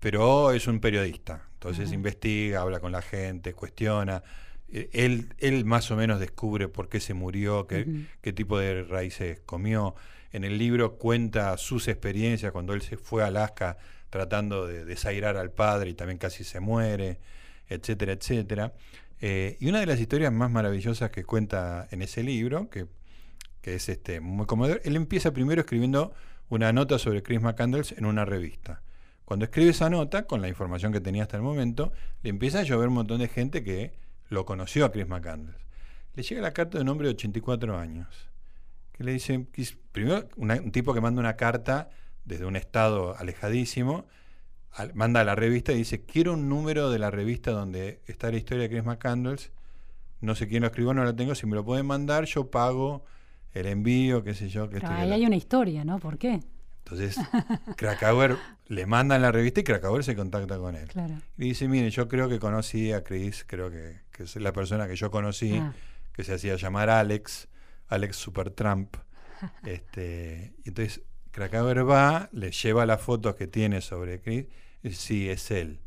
pero 0.00 0.52
es 0.52 0.66
un 0.66 0.80
periodista. 0.80 1.42
Entonces 1.54 1.92
investiga, 1.92 2.62
habla 2.62 2.80
con 2.80 2.92
la 2.92 3.02
gente, 3.02 3.52
cuestiona. 3.52 4.22
Eh, 4.68 4.90
él, 4.92 5.34
él 5.38 5.64
más 5.64 5.90
o 5.90 5.96
menos 5.96 6.20
descubre 6.20 6.68
por 6.68 6.88
qué 6.88 7.00
se 7.00 7.14
murió, 7.14 7.66
qué, 7.66 7.86
qué 8.20 8.32
tipo 8.32 8.58
de 8.58 8.82
raíces 8.84 9.40
comió. 9.46 9.94
En 10.32 10.44
el 10.44 10.58
libro 10.58 10.96
cuenta 10.98 11.56
sus 11.56 11.88
experiencias 11.88 12.52
cuando 12.52 12.74
él 12.74 12.82
se 12.82 12.96
fue 12.96 13.22
a 13.22 13.26
Alaska 13.26 13.78
tratando 14.10 14.66
de 14.66 14.84
desairar 14.84 15.36
al 15.36 15.50
padre 15.50 15.90
y 15.90 15.94
también 15.94 16.18
casi 16.18 16.44
se 16.44 16.60
muere, 16.60 17.18
etcétera, 17.68 18.12
etcétera. 18.12 18.72
Eh, 19.20 19.56
y 19.60 19.68
una 19.68 19.80
de 19.80 19.86
las 19.86 20.00
historias 20.00 20.32
más 20.32 20.50
maravillosas 20.50 21.10
que 21.10 21.24
cuenta 21.24 21.88
en 21.90 22.02
ese 22.02 22.22
libro, 22.22 22.68
que, 22.70 22.86
es 23.62 23.88
este, 23.88 24.20
muy 24.20 24.46
conmovedor, 24.46 24.80
él 24.84 24.94
empieza 24.94 25.32
primero 25.32 25.60
escribiendo 25.60 26.14
una 26.48 26.72
nota 26.72 26.98
sobre 26.98 27.22
Chris 27.22 27.40
McCandles 27.40 27.92
en 27.92 28.06
una 28.06 28.24
revista. 28.24 28.82
Cuando 29.24 29.44
escribe 29.44 29.70
esa 29.70 29.90
nota, 29.90 30.26
con 30.26 30.40
la 30.40 30.48
información 30.48 30.92
que 30.92 31.00
tenía 31.00 31.24
hasta 31.24 31.36
el 31.36 31.42
momento, 31.42 31.92
le 32.22 32.30
empieza 32.30 32.60
a 32.60 32.62
llover 32.62 32.88
un 32.88 32.94
montón 32.94 33.18
de 33.18 33.26
gente 33.26 33.64
que 33.64 33.92
lo 34.28 34.44
conoció 34.44 34.84
a 34.84 34.92
Chris 34.92 35.08
McCandles. 35.08 35.56
Le 36.14 36.22
llega 36.22 36.40
la 36.40 36.52
carta 36.52 36.78
de 36.78 36.82
un 36.82 36.88
hombre 36.88 37.08
de 37.08 37.14
84 37.14 37.78
años, 37.78 38.28
que 38.92 39.04
le 39.04 39.12
dice, 39.12 39.46
primero 39.92 40.28
un 40.36 40.72
tipo 40.72 40.94
que 40.94 41.00
manda 41.00 41.20
una 41.20 41.36
carta 41.36 41.90
desde 42.24 42.46
un 42.46 42.56
estado 42.56 43.16
alejadísimo, 43.16 44.06
manda 44.94 45.20
a 45.20 45.24
la 45.24 45.34
revista 45.34 45.72
y 45.72 45.76
dice, 45.76 46.04
quiero 46.04 46.34
un 46.34 46.48
número 46.48 46.90
de 46.90 46.98
la 46.98 47.10
revista 47.10 47.50
donde 47.50 48.00
está 48.06 48.30
la 48.30 48.36
historia 48.36 48.64
de 48.64 48.70
Chris 48.70 48.84
McCandles, 48.84 49.52
no 50.20 50.34
sé 50.34 50.48
quién 50.48 50.62
lo 50.62 50.68
escribió, 50.68 50.94
no 50.94 51.04
lo 51.04 51.14
tengo, 51.14 51.34
si 51.34 51.46
me 51.46 51.54
lo 51.54 51.64
pueden 51.64 51.86
mandar, 51.86 52.24
yo 52.24 52.50
pago 52.50 53.04
el 53.52 53.66
envío, 53.66 54.24
qué 54.24 54.34
sé 54.34 54.48
yo. 54.48 54.68
Que 54.68 54.84
ahí 54.84 55.12
hay 55.12 55.26
una 55.26 55.36
historia, 55.36 55.84
¿no? 55.84 55.98
¿Por 55.98 56.18
qué? 56.18 56.40
Entonces, 56.88 57.18
Krakauer 57.76 58.36
le 58.68 58.86
manda 58.86 59.18
la 59.18 59.32
revista 59.32 59.60
y 59.60 59.64
Krakauer 59.64 60.04
se 60.04 60.14
contacta 60.14 60.56
con 60.58 60.76
él. 60.76 60.88
Y 61.36 61.48
dice, 61.48 61.66
mire, 61.66 61.90
yo 61.90 62.06
creo 62.06 62.28
que 62.28 62.38
conocí 62.38 62.92
a 62.92 63.02
Chris, 63.02 63.44
creo 63.44 63.72
que, 63.72 63.96
es 64.22 64.36
la 64.36 64.52
persona 64.52 64.86
que 64.86 64.94
yo 64.94 65.10
conocí, 65.10 65.56
ah. 65.56 65.74
que 66.12 66.22
se 66.22 66.34
hacía 66.34 66.54
llamar 66.54 66.88
Alex, 66.88 67.48
Alex 67.88 68.16
Supertramp. 68.16 68.96
este, 69.64 70.54
y 70.64 70.68
entonces 70.68 71.02
Krakauer 71.32 71.88
va, 71.88 72.28
le 72.32 72.52
lleva 72.52 72.86
las 72.86 73.00
fotos 73.00 73.34
que 73.34 73.48
tiene 73.48 73.80
sobre 73.80 74.20
Chris, 74.20 74.46
y 74.84 74.92
sí, 74.92 75.28
es 75.28 75.50
él. 75.50 75.80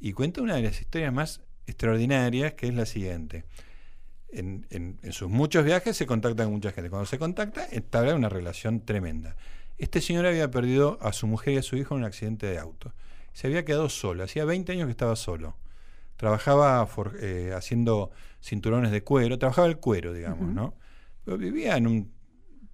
Y 0.00 0.14
cuenta 0.14 0.40
una 0.40 0.54
de 0.54 0.62
las 0.62 0.80
historias 0.80 1.12
más 1.12 1.42
extraordinarias, 1.66 2.54
que 2.54 2.68
es 2.68 2.74
la 2.74 2.86
siguiente. 2.86 3.44
En, 4.30 4.66
en 4.70 5.12
sus 5.12 5.28
muchos 5.28 5.64
viajes 5.64 5.96
se 5.96 6.06
contacta 6.06 6.44
con 6.44 6.54
mucha 6.54 6.72
gente. 6.72 6.88
Cuando 6.88 7.06
se 7.06 7.18
contacta, 7.18 7.66
establecen 7.66 8.18
una 8.18 8.28
relación 8.30 8.80
tremenda 8.80 9.36
Este 9.78 10.00
señor 10.00 10.26
había 10.26 10.50
perdido 10.50 10.98
a 11.00 11.12
su 11.12 11.26
mujer 11.26 11.54
y 11.54 11.56
a 11.58 11.62
su 11.62 11.76
hijo 11.76 11.94
en 11.94 12.00
un 12.00 12.06
accidente 12.06 12.46
de 12.46 12.58
auto. 12.58 12.92
Se 13.32 13.46
había 13.46 13.64
quedado 13.64 13.88
solo, 13.88 14.24
hacía 14.24 14.44
20 14.44 14.72
años 14.72 14.86
que 14.86 14.90
estaba 14.90 15.14
solo. 15.14 15.56
Trabajaba 16.16 16.86
eh, 17.20 17.52
haciendo 17.56 18.10
cinturones 18.42 18.90
de 18.90 19.04
cuero, 19.04 19.38
trabajaba 19.38 19.68
el 19.68 19.78
cuero, 19.78 20.12
digamos, 20.12 20.48
¿no? 20.52 20.74
Pero 21.24 21.38
vivía 21.38 21.76
en 21.76 21.86
un 21.86 22.12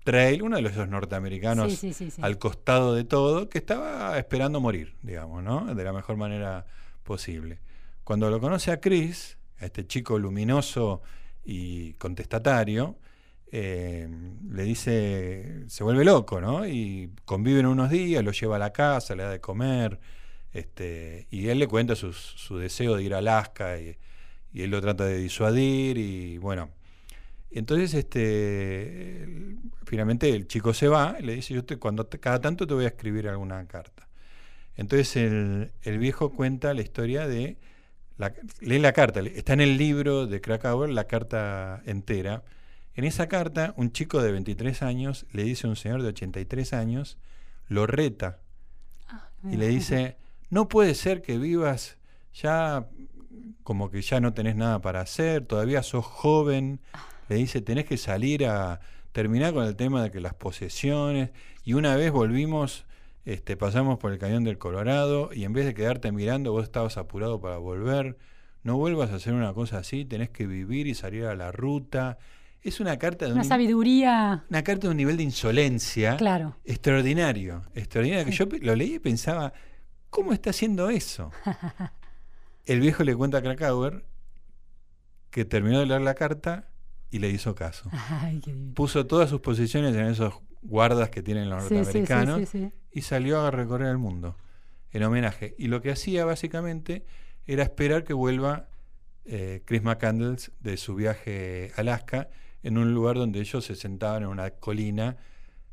trail, 0.05 0.43
uno 0.43 0.57
de 0.57 0.63
los 0.63 0.89
norteamericanos 0.89 1.83
al 2.21 2.39
costado 2.39 2.95
de 2.95 3.05
todo, 3.05 3.51
que 3.51 3.59
estaba 3.59 4.19
esperando 4.19 4.61
morir, 4.61 4.95
digamos, 5.03 5.43
¿no? 5.43 5.75
De 5.75 5.85
la 5.85 5.93
mejor 5.93 6.17
manera 6.17 6.65
posible. 7.03 7.59
Cuando 8.05 8.31
lo 8.31 8.41
conoce 8.41 8.71
a 8.71 8.81
Chris, 8.81 9.37
a 9.59 9.67
este 9.67 9.87
chico 9.87 10.19
luminoso 10.19 11.03
y 11.45 11.95
contestatario, 11.95 12.97
eh, 13.53 14.09
le 14.51 14.63
dice, 14.65 15.65
se 15.69 15.85
vuelve 15.85 16.05
loco, 16.05 16.41
¿no? 16.41 16.67
Y 16.67 17.11
conviven 17.25 17.67
unos 17.67 17.91
días, 17.91 18.25
lo 18.25 18.33
lleva 18.33 18.57
a 18.57 18.59
la 18.59 18.73
casa, 18.73 19.15
le 19.15 19.23
da 19.23 19.31
de 19.31 19.41
comer, 19.41 20.01
este, 20.53 21.27
y 21.31 21.49
él 21.49 21.59
le 21.59 21.69
cuenta 21.69 21.95
su 21.97 22.59
deseo 22.59 22.97
de 22.97 23.03
ir 23.05 23.15
a 23.15 23.19
Alaska 23.19 23.79
y, 23.81 23.97
él 24.55 24.71
lo 24.71 24.81
trata 24.81 25.05
de 25.05 25.19
disuadir 25.19 25.99
y 25.99 26.39
bueno. 26.39 26.71
Entonces, 27.51 27.95
este, 27.95 29.27
finalmente 29.85 30.29
el 30.31 30.47
chico 30.49 30.75
se 30.75 30.89
va 30.89 31.17
y 31.21 31.25
le 31.25 31.35
dice, 31.37 31.55
yo 31.55 31.65
te, 31.65 31.77
cuando 31.79 32.09
cada 32.09 32.41
tanto 32.41 32.67
te 32.67 32.75
voy 32.75 32.85
a 32.85 32.89
escribir 32.89 33.29
alguna 33.29 33.67
carta. 33.67 34.09
Entonces 34.77 35.17
el, 35.17 35.73
el 35.83 35.99
viejo 35.99 36.31
cuenta 36.31 36.75
la 36.75 36.83
historia 36.83 37.27
de, 37.29 37.59
lee 38.61 38.79
la 38.79 38.93
carta, 38.93 39.21
está 39.21 39.53
en 39.55 39.61
el 39.61 39.77
libro 39.77 40.27
de 40.27 40.41
Krakauer 40.41 40.91
la 40.91 41.05
carta 41.05 41.83
entera. 41.87 42.43
En 42.97 43.05
esa 43.05 43.29
carta, 43.29 43.75
un 43.77 43.93
chico 43.93 44.23
de 44.23 44.33
23 44.33 44.83
años 44.83 45.27
le 45.33 45.45
dice 45.45 45.67
a 45.67 45.71
un 45.71 45.77
señor 45.77 46.03
de 46.03 46.09
83 46.09 46.73
años, 46.73 47.19
lo 47.67 47.87
reta 47.87 48.41
ah, 49.09 49.29
y 49.43 49.57
le 49.57 49.69
dice, 49.69 50.17
no 50.51 50.69
puede 50.69 50.95
ser 50.95 51.23
que 51.23 51.39
vivas 51.39 51.99
ya 52.33 52.87
como 53.63 53.91
que 53.91 54.03
ya 54.03 54.21
no 54.21 54.35
tenés 54.35 54.57
nada 54.57 54.81
para 54.81 55.01
hacer, 55.01 55.45
todavía 55.47 55.83
sos 55.83 56.05
joven. 56.05 56.81
Le 57.29 57.37
dice, 57.37 57.61
tenés 57.63 57.87
que 57.87 57.97
salir 57.97 58.47
a 58.47 58.81
terminar 59.13 59.55
con 59.55 59.65
el 59.65 59.75
tema 59.77 60.03
de 60.03 60.11
que 60.11 60.21
las 60.21 60.35
posesiones. 60.35 61.31
Y 61.65 61.73
una 61.73 61.97
vez 61.97 62.13
volvimos, 62.13 62.85
este, 63.25 63.57
pasamos 63.57 63.99
por 63.99 64.13
el 64.13 64.19
cañón 64.19 64.45
del 64.45 64.59
Colorado 64.59 65.31
y 65.33 65.45
en 65.45 65.53
vez 65.55 65.65
de 65.65 65.75
quedarte 65.75 66.13
mirando, 66.13 66.53
vos 66.53 66.65
estabas 66.65 66.99
apurado 66.99 67.41
para 67.41 67.57
volver. 67.57 68.19
No 68.63 68.77
vuelvas 68.77 69.11
a 69.11 69.17
hacer 69.17 69.33
una 69.33 69.53
cosa 69.55 69.79
así, 69.79 70.05
tenés 70.05 70.31
que 70.31 70.47
vivir 70.47 70.87
y 70.87 70.95
salir 70.95 71.25
a 71.25 71.35
la 71.35 71.53
ruta. 71.53 72.19
Es 72.65 72.81
una 72.81 72.99
carta 72.99 73.27
de 73.27 73.33
una 73.35 73.45
sabiduría. 73.45 74.45
Una 74.51 74.65
carta 74.65 74.89
de 74.89 74.91
un 74.91 74.97
nivel 74.97 75.17
de 75.17 75.23
insolencia 75.23 76.17
claro. 76.17 76.57
extraordinario. 76.65 77.63
Extraordinario. 77.75 78.25
Que 78.25 78.33
yo 78.33 78.47
lo 78.63 78.75
leí 78.75 78.95
y 78.95 78.99
pensaba, 78.99 79.53
¿Cómo 80.15 80.33
está 80.33 80.51
haciendo 80.51 80.91
eso? 80.91 81.33
El 82.67 82.79
viejo 82.79 83.03
le 83.03 83.17
cuenta 83.17 83.39
a 83.39 83.43
Krakauer 83.43 84.05
que 85.33 85.45
terminó 85.45 85.81
de 85.81 85.87
leer 85.87 86.03
la 86.03 86.15
carta 86.15 86.69
y 87.11 87.19
le 87.19 87.31
hizo 87.31 87.57
caso. 87.57 87.91
Puso 88.75 89.07
todas 89.09 89.29
sus 89.29 89.41
posiciones 89.41 89.93
en 89.97 90.07
esos 90.07 90.35
guardas 90.63 91.11
que 91.11 91.21
tienen 91.21 91.51
los 91.51 91.69
norteamericanos 91.69 92.43
y 92.93 93.03
salió 93.03 93.41
a 93.41 93.51
recorrer 93.51 93.89
el 93.89 93.99
mundo 93.99 94.37
en 94.93 95.03
homenaje. 95.03 95.57
Y 95.59 95.67
lo 95.67 95.83
que 95.83 95.91
hacía 95.91 96.25
básicamente 96.25 97.05
era 97.45 97.65
esperar 97.65 98.05
que 98.05 98.13
vuelva 98.13 98.69
eh, 99.25 99.63
Chris 99.65 99.83
McCandles 99.83 100.53
de 100.61 100.77
su 100.77 100.95
viaje 100.95 101.73
a 101.77 101.81
Alaska 101.81 102.29
en 102.65 102.77
un 102.79 102.93
lugar 102.93 103.17
donde 103.17 103.39
ellos 103.39 103.65
se 103.65 103.77
sentaban 103.77 104.25
en 104.25 104.29
una 104.29 104.51
colina 104.51 105.17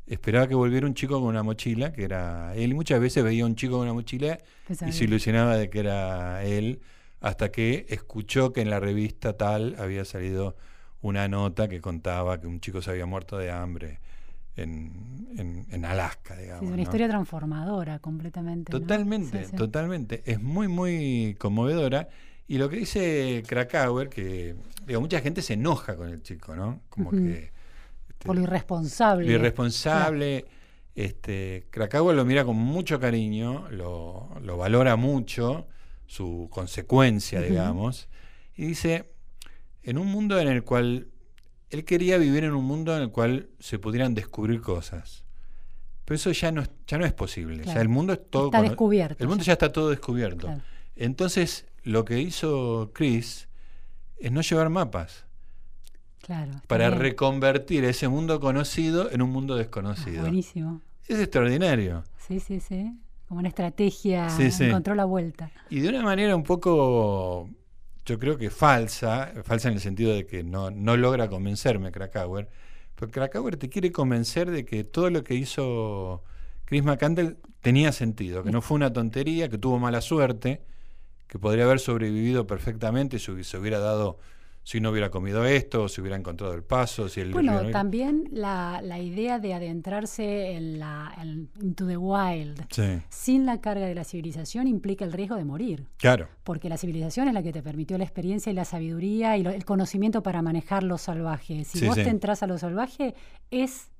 esperaba 0.06 0.46
que 0.46 0.54
volviera 0.54 0.86
un 0.86 0.94
chico 0.94 1.14
con 1.20 1.28
una 1.28 1.42
mochila, 1.42 1.92
que 1.92 2.04
era 2.04 2.54
él. 2.54 2.74
Muchas 2.74 3.00
veces 3.00 3.22
veía 3.24 3.46
un 3.46 3.54
chico 3.56 3.74
con 3.74 3.82
una 3.82 3.92
mochila 3.92 4.38
y 4.86 4.92
se 4.92 5.04
ilusionaba 5.04 5.56
de 5.56 5.70
que 5.70 5.80
era 5.80 6.44
él, 6.44 6.80
hasta 7.20 7.50
que 7.50 7.86
escuchó 7.88 8.52
que 8.52 8.60
en 8.60 8.70
la 8.70 8.80
revista 8.80 9.36
tal 9.36 9.76
había 9.78 10.04
salido 10.04 10.56
una 11.00 11.28
nota 11.28 11.68
que 11.68 11.80
contaba 11.80 12.40
que 12.40 12.46
un 12.46 12.60
chico 12.60 12.82
se 12.82 12.90
había 12.90 13.06
muerto 13.06 13.38
de 13.38 13.50
hambre 13.50 14.00
en, 14.56 15.66
en, 15.70 15.84
Alaska, 15.84 16.36
digamos. 16.36 16.64
es 16.64 16.72
una 16.72 16.82
historia 16.82 17.08
transformadora 17.08 17.98
completamente. 17.98 18.70
Totalmente, 18.70 19.48
totalmente. 19.56 20.22
Es 20.26 20.40
muy, 20.42 20.68
muy 20.68 21.36
conmovedora. 21.38 22.08
Y 22.52 22.58
lo 22.58 22.68
que 22.68 22.76
dice 22.76 23.42
Krakauer, 23.46 24.10
que 24.10 24.54
digo, 24.86 25.00
mucha 25.00 25.22
gente 25.22 25.40
se 25.40 25.54
enoja 25.54 25.96
con 25.96 26.10
el 26.10 26.22
chico, 26.22 26.54
¿no? 26.54 26.82
Como 26.90 27.10
que 27.10 27.44
este, 28.08 28.26
Por 28.26 28.36
lo 28.36 28.42
irresponsable. 28.42 29.24
Lo 29.24 29.32
irresponsable. 29.32 30.44
Este, 30.94 31.66
Krakauer 31.70 32.14
lo 32.14 32.26
mira 32.26 32.44
con 32.44 32.56
mucho 32.56 33.00
cariño, 33.00 33.70
lo, 33.70 34.28
valora 34.58 34.96
mucho, 34.96 35.66
su 36.04 36.48
consecuencia, 36.50 37.40
digamos, 37.40 38.10
y 38.54 38.66
dice, 38.66 39.08
en 39.82 39.96
un 39.96 40.08
mundo 40.08 40.38
en 40.38 40.48
el 40.48 40.62
cual 40.62 41.06
él 41.70 41.86
quería 41.86 42.18
vivir 42.18 42.44
en 42.44 42.52
un 42.52 42.66
mundo 42.66 42.94
en 42.94 43.04
el 43.04 43.10
cual 43.10 43.48
se 43.60 43.78
pudieran 43.78 44.12
descubrir 44.12 44.60
cosas. 44.60 45.24
Pero 46.04 46.16
eso 46.16 46.30
ya 46.32 46.52
no, 46.52 46.64
ya 46.86 46.98
no 46.98 47.06
es 47.06 47.14
posible. 47.14 47.64
Ya 47.64 47.80
el 47.80 47.88
mundo 47.88 48.12
es 48.12 48.20
todo 48.28 48.48
está 48.48 48.60
descubierto. 48.60 49.24
El 49.24 49.28
mundo 49.30 49.42
ya. 49.42 49.54
está 49.54 49.72
todo 49.72 49.88
descubierto. 49.88 50.54
Entonces, 50.96 51.64
lo 51.84 52.04
que 52.04 52.20
hizo 52.20 52.90
Chris 52.94 53.48
es 54.18 54.32
no 54.32 54.40
llevar 54.40 54.70
mapas 54.70 55.26
para 56.66 56.90
reconvertir 56.90 57.84
ese 57.84 58.08
mundo 58.08 58.40
conocido 58.40 59.10
en 59.10 59.22
un 59.22 59.30
mundo 59.30 59.56
desconocido. 59.56 60.20
Ah, 60.20 60.22
buenísimo. 60.22 60.80
Es 61.08 61.18
extraordinario. 61.18 62.04
Sí, 62.26 62.38
sí, 62.40 62.60
sí. 62.60 62.92
Como 63.28 63.40
una 63.40 63.48
estrategia, 63.48 64.28
encontró 64.38 64.94
la 64.94 65.04
vuelta. 65.04 65.50
Y 65.70 65.80
de 65.80 65.88
una 65.88 66.02
manera 66.02 66.36
un 66.36 66.44
poco, 66.44 67.48
yo 68.04 68.18
creo 68.18 68.36
que 68.36 68.50
falsa, 68.50 69.32
falsa 69.42 69.68
en 69.68 69.74
el 69.74 69.80
sentido 69.80 70.14
de 70.14 70.26
que 70.26 70.44
no, 70.44 70.70
no 70.70 70.96
logra 70.96 71.28
convencerme 71.28 71.90
Krakauer, 71.90 72.48
pero 72.94 73.10
Krakauer 73.10 73.56
te 73.56 73.68
quiere 73.68 73.90
convencer 73.90 74.50
de 74.50 74.64
que 74.64 74.84
todo 74.84 75.10
lo 75.10 75.24
que 75.24 75.34
hizo 75.34 76.22
Chris 76.66 76.84
McCandle 76.84 77.36
tenía 77.62 77.90
sentido, 77.90 78.44
que 78.44 78.50
no 78.50 78.60
fue 78.60 78.76
una 78.76 78.92
tontería, 78.92 79.48
que 79.48 79.58
tuvo 79.58 79.78
mala 79.78 80.00
suerte, 80.02 80.62
que 81.26 81.38
podría 81.38 81.64
haber 81.64 81.80
sobrevivido 81.80 82.46
perfectamente 82.46 83.18
si 83.18 83.44
se 83.44 83.58
hubiera 83.58 83.78
dado 83.78 84.18
si 84.64 84.80
no 84.80 84.90
hubiera 84.90 85.10
comido 85.10 85.44
esto, 85.44 85.88
si 85.88 86.00
hubiera 86.00 86.16
encontrado 86.16 86.54
el 86.54 86.62
paso, 86.62 87.08
si 87.08 87.20
el 87.20 87.32
Bueno, 87.32 87.70
también 87.70 88.28
la, 88.30 88.80
la, 88.82 89.00
idea 89.00 89.40
de 89.40 89.54
adentrarse 89.54 90.52
en 90.52 90.78
la 90.78 91.12
into 91.60 91.86
the 91.86 91.96
wild 91.96 92.64
sin 93.08 93.44
la 93.44 93.60
carga 93.60 93.86
de 93.86 93.94
la 93.94 94.04
civilización 94.04 94.68
implica 94.68 95.04
el 95.04 95.12
riesgo 95.12 95.36
de 95.36 95.44
morir. 95.44 95.88
Claro. 95.96 96.28
Porque 96.44 96.68
la 96.68 96.76
civilización 96.76 97.26
es 97.28 97.34
la 97.34 97.42
que 97.42 97.52
te 97.52 97.62
permitió 97.62 97.98
la 97.98 98.04
experiencia 98.04 98.52
y 98.52 98.54
la 98.54 98.64
sabiduría 98.64 99.36
y 99.36 99.44
el 99.44 99.64
conocimiento 99.64 100.22
para 100.22 100.42
manejar 100.42 100.84
lo 100.84 100.96
salvaje. 100.96 101.64
Si 101.64 101.84
vos 101.84 101.96
te 101.96 102.08
entras 102.08 102.42
a 102.42 102.46
lo 102.46 102.56
salvaje 102.56 103.14
es 103.50 103.91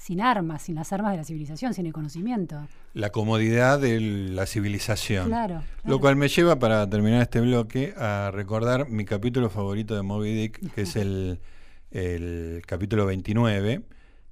sin 0.00 0.22
armas, 0.22 0.62
sin 0.62 0.76
las 0.76 0.94
armas 0.94 1.12
de 1.12 1.18
la 1.18 1.24
civilización, 1.24 1.74
sin 1.74 1.84
el 1.84 1.92
conocimiento. 1.92 2.66
La 2.94 3.10
comodidad 3.10 3.78
de 3.78 4.00
la 4.00 4.46
civilización. 4.46 5.26
Claro, 5.26 5.62
Lo 5.84 6.00
cual 6.00 6.16
me 6.16 6.28
lleva, 6.28 6.58
para 6.58 6.88
terminar 6.88 7.20
este 7.20 7.42
bloque, 7.42 7.92
a 7.98 8.30
recordar 8.32 8.88
mi 8.88 9.04
capítulo 9.04 9.50
favorito 9.50 9.94
de 9.94 10.00
Moby 10.00 10.32
Dick, 10.32 10.74
que 10.74 10.82
es 10.82 10.96
el, 10.96 11.40
el 11.90 12.62
capítulo 12.66 13.04
29, 13.04 13.82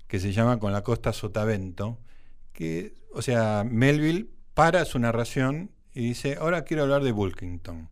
que 0.07 0.19
se 0.19 0.33
llama 0.33 0.59
Con 0.59 0.73
la 0.73 0.83
costa 0.83 1.13
sotavento, 1.13 1.99
que, 2.55 2.95
o 3.13 3.21
sea, 3.21 3.63
Melville 3.69 4.31
para 4.55 4.87
su 4.87 4.99
narración 4.99 5.71
y 5.93 6.01
dice, 6.01 6.39
ahora 6.41 6.65
quiero 6.65 6.85
hablar 6.85 7.03
de 7.03 7.13
Bulkington. 7.13 7.91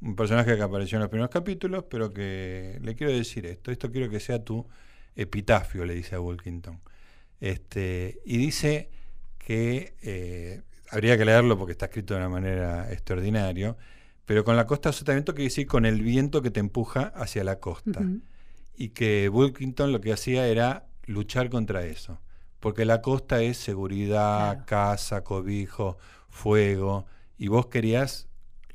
Un 0.00 0.16
personaje 0.16 0.56
que 0.56 0.62
apareció 0.62 0.96
en 0.96 1.02
los 1.02 1.10
primeros 1.10 1.30
capítulos, 1.30 1.84
pero 1.88 2.12
que 2.12 2.80
le 2.82 2.96
quiero 2.96 3.12
decir 3.12 3.46
esto, 3.46 3.70
esto 3.70 3.92
quiero 3.92 4.10
que 4.10 4.18
sea 4.18 4.42
tu 4.42 4.66
epitafio, 5.18 5.84
le 5.84 5.94
dice 5.94 6.14
a 6.14 6.20
Wilkington. 6.20 6.80
Este, 7.40 8.20
y 8.24 8.38
dice 8.38 8.90
que 9.38 9.94
eh, 10.02 10.62
habría 10.90 11.18
que 11.18 11.24
leerlo 11.24 11.58
porque 11.58 11.72
está 11.72 11.86
escrito 11.86 12.14
de 12.14 12.20
una 12.20 12.28
manera 12.28 12.90
extraordinaria, 12.92 13.76
pero 14.24 14.44
con 14.44 14.56
la 14.56 14.66
costa 14.66 14.90
azotamiento 14.90 15.34
quiere 15.34 15.48
decir 15.48 15.66
con 15.66 15.84
el 15.84 16.02
viento 16.02 16.40
que 16.40 16.50
te 16.50 16.60
empuja 16.60 17.12
hacia 17.14 17.44
la 17.44 17.58
costa. 17.58 18.00
Y 18.76 18.90
que 18.90 19.28
Wilkington 19.28 19.90
lo 19.90 20.00
que 20.00 20.12
hacía 20.12 20.46
era 20.46 20.86
luchar 21.04 21.50
contra 21.50 21.84
eso, 21.84 22.20
porque 22.60 22.84
la 22.84 23.02
costa 23.02 23.42
es 23.42 23.56
seguridad, 23.56 24.64
casa, 24.66 25.24
cobijo, 25.24 25.98
fuego, 26.28 27.06
y 27.38 27.48
vos 27.48 27.66
querías 27.66 28.27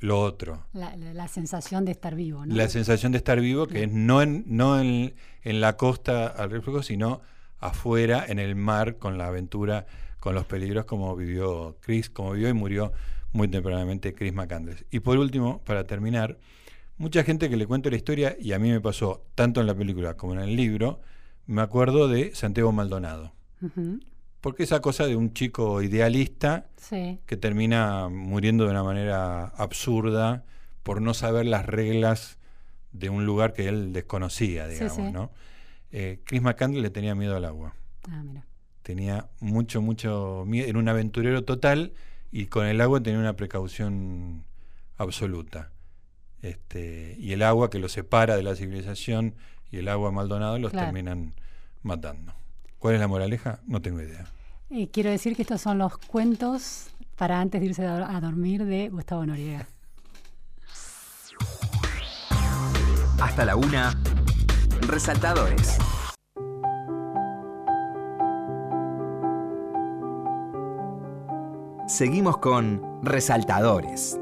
lo 0.03 0.19
otro. 0.19 0.65
La, 0.73 1.27
sensación 1.29 1.85
de 1.85 1.93
estar 1.93 2.13
vivo, 2.13 2.45
¿no? 2.45 2.53
La 2.53 2.67
sensación 2.67 3.13
de 3.13 3.19
estar 3.19 3.39
vivo, 3.39 3.67
que 3.67 3.83
es 3.83 3.91
no 3.91 4.21
en, 4.21 4.43
no 4.47 4.77
en, 4.77 5.13
la 5.45 5.77
costa 5.77 6.27
al 6.27 6.51
reflejo, 6.51 6.83
sino 6.83 7.21
afuera, 7.59 8.25
en 8.27 8.37
el 8.37 8.55
mar, 8.55 8.97
con 8.97 9.17
la 9.17 9.27
aventura, 9.27 9.85
con 10.19 10.35
los 10.35 10.45
peligros, 10.45 10.83
como 10.83 11.15
vivió 11.15 11.77
Chris, 11.79 12.09
como 12.09 12.33
vivió 12.33 12.49
y 12.49 12.53
murió 12.53 12.91
muy 13.31 13.47
tempranamente 13.47 14.13
Chris 14.13 14.33
McCandless. 14.33 14.83
Y 14.91 14.99
por 14.99 15.17
último, 15.17 15.61
para 15.63 15.85
terminar, 15.85 16.37
mucha 16.97 17.23
gente 17.23 17.49
que 17.49 17.55
le 17.55 17.65
cuento 17.65 17.89
la 17.89 17.95
historia, 17.95 18.35
y 18.37 18.51
a 18.51 18.59
mí 18.59 18.71
me 18.71 18.81
pasó 18.81 19.23
tanto 19.35 19.61
en 19.61 19.67
la 19.67 19.73
película 19.73 20.17
como 20.17 20.33
en 20.33 20.39
el 20.41 20.57
libro, 20.57 20.99
me 21.45 21.61
acuerdo 21.61 22.09
de 22.09 22.35
Santiago 22.35 22.73
Maldonado. 22.73 23.31
Porque 24.43 24.63
esa 24.63 24.81
cosa 24.81 25.07
de 25.07 25.15
un 25.15 25.33
chico 25.33 25.81
idealista 25.81 26.65
Sí. 26.75 27.17
que 27.25 27.37
termina 27.37 28.09
muriendo 28.09 28.65
de 28.65 28.71
una 28.71 28.83
manera 28.83 29.45
absurda 29.55 30.43
por 30.83 31.01
no 31.01 31.13
saber 31.13 31.45
las 31.45 31.65
reglas 31.65 32.37
de 32.91 33.09
un 33.09 33.25
lugar 33.25 33.53
que 33.53 33.69
él 33.69 33.93
desconocía, 33.93 34.67
digamos, 34.67 34.97
sí. 34.97 35.01
¿no? 35.13 35.31
Eh, 35.93 36.19
Chris 36.25 36.41
McCandless 36.41 36.83
le 36.83 36.89
tenía 36.89 37.15
miedo 37.15 37.37
al 37.37 37.45
agua. 37.45 37.73
Ah, 38.09 38.21
mira. 38.21 38.45
Tenía 38.81 39.29
mucho, 39.39 39.81
mucho 39.81 40.43
miedo. 40.45 40.67
Era 40.67 40.77
un 40.77 40.89
aventurero 40.89 41.45
total 41.45 41.93
y 42.29 42.47
con 42.47 42.65
el 42.65 42.81
agua 42.81 43.01
tenía 43.01 43.21
una 43.21 43.37
precaución 43.37 44.43
absoluta. 44.97 45.71
Este, 46.41 47.15
y 47.17 47.31
el 47.31 47.43
agua 47.43 47.69
que 47.69 47.79
lo 47.79 47.87
separa 47.87 48.35
de 48.35 48.43
la 48.43 48.55
civilización 48.57 49.35
y 49.71 49.77
el 49.77 49.87
agua 49.87 50.11
Maldonado 50.11 50.59
los 50.59 50.71
Claro. 50.71 50.87
terminan 50.87 51.33
matando. 51.81 52.33
¿Cuál 52.83 52.95
es 52.95 52.99
la 52.99 53.07
moraleja? 53.07 53.59
No 53.65 53.81
tengo 53.81 54.01
idea. 54.01 54.25
Eh, 54.69 54.89
quiero 54.91 55.09
decir 55.09 55.37
que 55.37 55.43
estos 55.43 55.61
son 55.61 55.77
los 55.77 55.97
cuentos 55.97 56.87
para 57.15 57.39
antes 57.39 57.61
de 57.61 57.67
irse 57.67 57.87
a, 57.87 58.13
a 58.13 58.19
dormir 58.19 58.65
de 58.65 58.89
Gustavo 58.89 59.25
Noriega. 59.25 59.65
Hasta 63.21 63.45
la 63.45 63.55
una. 63.55 63.97
Resaltadores. 64.81 65.77
Seguimos 71.87 72.37
con 72.39 72.81
Resaltadores. 73.01 74.19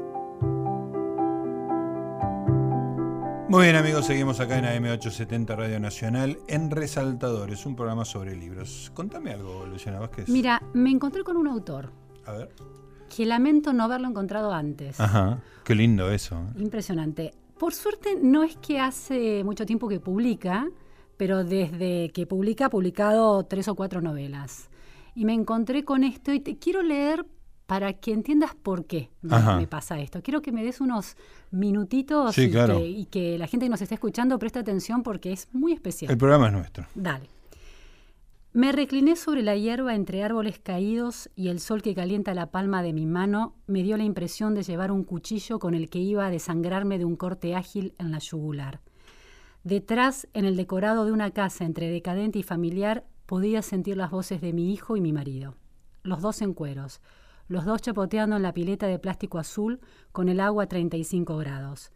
Muy 3.52 3.64
bien 3.64 3.76
amigos, 3.76 4.06
seguimos 4.06 4.40
acá 4.40 4.56
en 4.56 4.64
AM870 4.64 5.54
Radio 5.54 5.78
Nacional 5.78 6.38
en 6.48 6.70
Resaltadores, 6.70 7.66
un 7.66 7.76
programa 7.76 8.06
sobre 8.06 8.34
libros. 8.34 8.90
Contame 8.94 9.30
algo, 9.30 9.66
Luciana 9.66 10.00
Vázquez. 10.00 10.26
Mira, 10.30 10.62
me 10.72 10.88
encontré 10.88 11.22
con 11.22 11.36
un 11.36 11.46
autor 11.46 11.92
A 12.24 12.32
ver. 12.32 12.48
que 13.14 13.26
lamento 13.26 13.74
no 13.74 13.84
haberlo 13.84 14.08
encontrado 14.08 14.54
antes. 14.54 14.98
Ajá, 14.98 15.42
qué 15.64 15.74
lindo 15.74 16.10
eso. 16.10 16.36
¿eh? 16.36 16.62
Impresionante. 16.62 17.34
Por 17.58 17.74
suerte 17.74 18.16
no 18.22 18.42
es 18.42 18.56
que 18.56 18.80
hace 18.80 19.44
mucho 19.44 19.66
tiempo 19.66 19.86
que 19.86 20.00
publica, 20.00 20.66
pero 21.18 21.44
desde 21.44 22.10
que 22.14 22.26
publica 22.26 22.64
ha 22.64 22.70
publicado 22.70 23.44
tres 23.44 23.68
o 23.68 23.74
cuatro 23.74 24.00
novelas. 24.00 24.70
Y 25.14 25.26
me 25.26 25.34
encontré 25.34 25.84
con 25.84 26.04
esto 26.04 26.32
y 26.32 26.40
te 26.40 26.56
quiero 26.56 26.82
leer 26.82 27.26
para 27.66 27.92
que 27.94 28.12
entiendas 28.12 28.54
por 28.54 28.86
qué 28.86 29.10
me, 29.22 29.34
Ajá. 29.36 29.56
me 29.56 29.66
pasa 29.66 29.98
esto. 30.00 30.22
Quiero 30.22 30.42
que 30.42 30.52
me 30.52 30.62
des 30.64 30.80
unos 30.80 31.16
minutitos 31.50 32.34
Sí, 32.34 32.42
y, 32.42 32.50
claro. 32.50 32.78
que, 32.78 32.86
y 32.88 33.04
que 33.06 33.38
la 33.38 33.46
gente 33.46 33.66
que 33.66 33.70
nos 33.70 33.80
está 33.82 33.94
escuchando 33.94 34.38
preste 34.38 34.58
atención 34.58 35.02
porque 35.02 35.32
es 35.32 35.48
muy 35.52 35.72
especial. 35.72 36.10
El 36.10 36.18
programa 36.18 36.48
es 36.48 36.52
nuestro. 36.52 36.86
Dale. 36.94 37.28
Me 38.54 38.70
recliné 38.70 39.16
sobre 39.16 39.42
la 39.42 39.56
hierba 39.56 39.94
entre 39.94 40.22
árboles 40.22 40.58
caídos 40.58 41.30
y 41.34 41.48
el 41.48 41.58
sol 41.58 41.80
que 41.80 41.94
calienta 41.94 42.34
la 42.34 42.50
palma 42.50 42.82
de 42.82 42.92
mi 42.92 43.06
mano 43.06 43.54
me 43.66 43.82
dio 43.82 43.96
la 43.96 44.04
impresión 44.04 44.54
de 44.54 44.62
llevar 44.62 44.92
un 44.92 45.04
cuchillo 45.04 45.58
con 45.58 45.72
el 45.74 45.88
que 45.88 46.00
iba 46.00 46.26
a 46.26 46.30
desangrarme 46.30 46.98
de 46.98 47.06
un 47.06 47.16
corte 47.16 47.54
ágil 47.54 47.94
en 47.98 48.10
la 48.10 48.18
yugular. 48.18 48.80
Detrás, 49.64 50.28
en 50.34 50.44
el 50.44 50.56
decorado 50.56 51.06
de 51.06 51.12
una 51.12 51.30
casa 51.30 51.64
entre 51.64 51.88
decadente 51.88 52.38
y 52.38 52.42
familiar, 52.42 53.04
podía 53.24 53.62
sentir 53.62 53.96
las 53.96 54.10
voces 54.10 54.42
de 54.42 54.52
mi 54.52 54.72
hijo 54.72 54.96
y 54.96 55.00
mi 55.00 55.12
marido. 55.12 55.54
Los 56.02 56.20
dos 56.20 56.42
en 56.42 56.52
cueros, 56.52 57.00
los 57.52 57.66
dos 57.66 57.82
chapoteando 57.82 58.36
en 58.36 58.42
la 58.42 58.54
pileta 58.54 58.86
de 58.86 58.98
plástico 58.98 59.38
azul 59.38 59.78
con 60.10 60.30
el 60.30 60.40
agua 60.40 60.64
a 60.64 60.68
35 60.68 61.36
grados. 61.36 61.92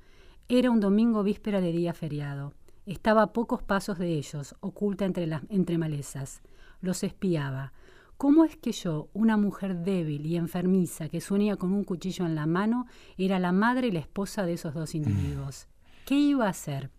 Era 0.50 0.70
un 0.70 0.80
domingo 0.80 1.22
víspera 1.22 1.62
de 1.62 1.72
día 1.72 1.94
feriado. 1.94 2.52
Estaba 2.84 3.22
a 3.22 3.32
pocos 3.32 3.62
pasos 3.62 3.98
de 3.98 4.12
ellos, 4.18 4.54
oculta 4.60 5.06
entre, 5.06 5.26
entre 5.48 5.78
malezas. 5.78 6.42
Los 6.82 7.02
espiaba. 7.02 7.72
¿Cómo 8.18 8.44
es 8.44 8.58
que 8.58 8.72
yo, 8.72 9.08
una 9.14 9.38
mujer 9.38 9.78
débil 9.78 10.26
y 10.26 10.36
enfermiza 10.36 11.08
que 11.08 11.22
sueña 11.22 11.56
con 11.56 11.72
un 11.72 11.84
cuchillo 11.84 12.26
en 12.26 12.34
la 12.34 12.44
mano, 12.44 12.86
era 13.16 13.38
la 13.38 13.52
madre 13.52 13.86
y 13.86 13.92
la 13.92 14.00
esposa 14.00 14.44
de 14.44 14.52
esos 14.52 14.74
dos 14.74 14.94
individuos? 14.94 15.68
¿Qué 16.04 16.16
iba 16.16 16.44
a 16.44 16.50
hacer? 16.50 16.90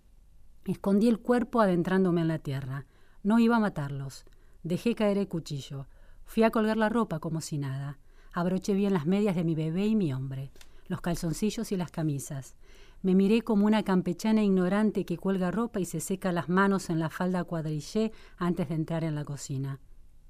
Escondí 0.65 1.07
el 1.09 1.19
cuerpo 1.19 1.61
adentrándome 1.61 2.21
en 2.21 2.27
la 2.27 2.39
tierra. 2.39 2.87
No 3.21 3.37
iba 3.37 3.57
a 3.57 3.59
matarlos. 3.59 4.25
Dejé 4.63 4.95
caer 4.95 5.19
el 5.19 5.27
cuchillo. 5.27 5.85
Fui 6.25 6.41
a 6.41 6.49
colgar 6.49 6.77
la 6.77 6.89
ropa 6.89 7.19
como 7.19 7.39
si 7.39 7.59
nada. 7.59 7.99
Abroché 8.37 8.75
bien 8.75 8.93
las 8.93 9.07
medias 9.07 9.35
de 9.35 9.43
mi 9.43 9.55
bebé 9.55 9.87
y 9.87 9.95
mi 9.95 10.13
hombre, 10.13 10.51
los 10.85 11.01
calzoncillos 11.01 11.71
y 11.71 11.75
las 11.75 11.89
camisas. 11.89 12.55
Me 13.01 13.15
miré 13.15 13.41
como 13.41 13.65
una 13.65 13.81
campechana 13.81 14.43
ignorante 14.43 15.05
que 15.05 15.17
cuelga 15.17 15.49
ropa 15.49 15.79
y 15.79 15.85
se 15.85 15.99
seca 15.99 16.31
las 16.31 16.47
manos 16.47 16.91
en 16.91 16.99
la 16.99 17.09
falda 17.09 17.43
cuadrillé 17.45 18.11
antes 18.37 18.69
de 18.69 18.75
entrar 18.75 19.03
en 19.03 19.15
la 19.15 19.25
cocina. 19.25 19.79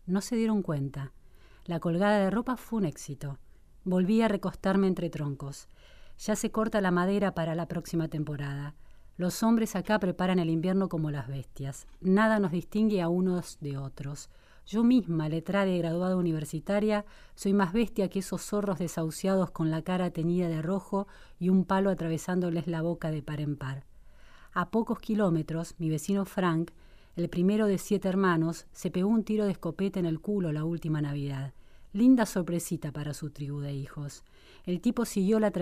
No 0.06 0.22
se 0.22 0.38
dieron 0.38 0.62
cuenta. 0.62 1.12
La 1.66 1.82
colgada 1.82 2.20
de 2.20 2.32
ropa 2.32 2.56
fue 2.56 2.80
un 2.80 2.86
éxito. 2.86 3.40
Volví 3.84 4.22
a 4.22 4.30
recostarme 4.30 4.88
entre 4.88 5.10
troncos. 5.10 5.68
Ya 6.18 6.38
se 6.38 6.50
corta 6.50 6.80
la 6.80 6.92
madera 6.92 7.36
para 7.36 7.56
la 7.56 7.68
próxima 7.68 8.08
temporada. 8.08 8.74
Los 9.18 9.44
hombres 9.44 9.76
acá 9.76 10.00
preparan 10.00 10.40
el 10.40 10.50
invierno 10.50 10.88
como 10.88 11.12
las 11.12 11.28
bestias. 11.28 11.88
Nada 12.00 12.40
nos 12.40 12.54
distingue 12.54 13.02
a 13.02 13.10
unos 13.10 13.58
de 13.60 13.78
otros. 13.78 14.30
Yo 14.68 14.84
misma, 14.84 15.30
letrada 15.30 15.72
y 15.72 15.78
graduada 15.78 16.18
universitaria, 16.18 17.06
soy 17.36 17.54
más 17.54 17.72
bestia 17.72 18.10
que 18.10 18.20
esos 18.20 18.42
zorros 18.42 18.80
desahuciados 18.80 19.50
con 19.50 19.72
la 19.72 19.82
cara 19.82 20.12
teñida 20.12 20.50
de 20.50 20.62
rojo 20.62 21.08
y 21.40 21.48
un 21.48 21.64
palo 21.64 21.90
atravesándoles 21.90 22.68
la 22.68 22.82
boca 22.82 23.10
de 23.10 23.22
par 23.24 23.40
en 23.40 23.56
par. 23.56 23.86
A 24.52 24.70
pocos 24.70 25.00
kilómetros, 25.00 25.76
mi 25.78 25.90
vecino 25.90 26.26
Frank, 26.26 26.72
el 27.16 27.30
primero 27.30 27.66
de 27.66 27.78
siete 27.78 28.10
hermanos, 28.10 28.68
se 28.74 28.92
pegó 28.92 29.08
un 29.08 29.24
tiro 29.24 29.46
de 29.46 29.54
escopeta 29.54 30.02
en 30.02 30.06
el 30.06 30.20
culo 30.20 30.52
la 30.52 30.66
última 30.66 31.02
Navidad. 31.02 31.54
Linda 31.94 32.26
sorpresita 32.26 32.92
para 32.92 33.14
su 33.14 33.30
tribu 33.30 33.62
de 33.62 33.74
hijos. 33.74 34.26
El 34.66 34.82
tipo 34.82 35.06
siguió 35.06 35.40
la, 35.40 35.54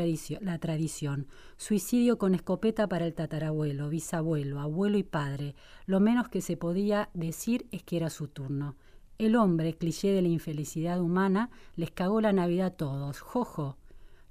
la 0.41 0.57
tradición. 0.57 1.27
Suicidio 1.57 2.17
con 2.17 2.33
escopeta 2.33 2.87
para 2.87 3.05
el 3.05 3.13
tatarabuelo, 3.13 3.87
bisabuelo, 3.87 4.59
abuelo 4.59 4.97
y 4.97 5.03
padre. 5.03 5.53
Lo 5.85 5.99
menos 5.99 6.27
que 6.27 6.41
se 6.41 6.57
podía 6.57 7.09
decir 7.13 7.67
es 7.71 7.83
que 7.83 7.97
era 7.97 8.09
su 8.09 8.27
turno. 8.27 8.75
El 9.17 9.37
hombre, 9.37 9.77
cliché 9.77 10.11
de 10.11 10.21
la 10.21 10.27
infelicidad 10.27 10.99
humana, 10.99 11.49
les 11.77 11.89
cagó 11.89 12.19
la 12.19 12.33
Navidad 12.33 12.67
a 12.67 12.71
todos. 12.71 13.21
Jojo. 13.21 13.77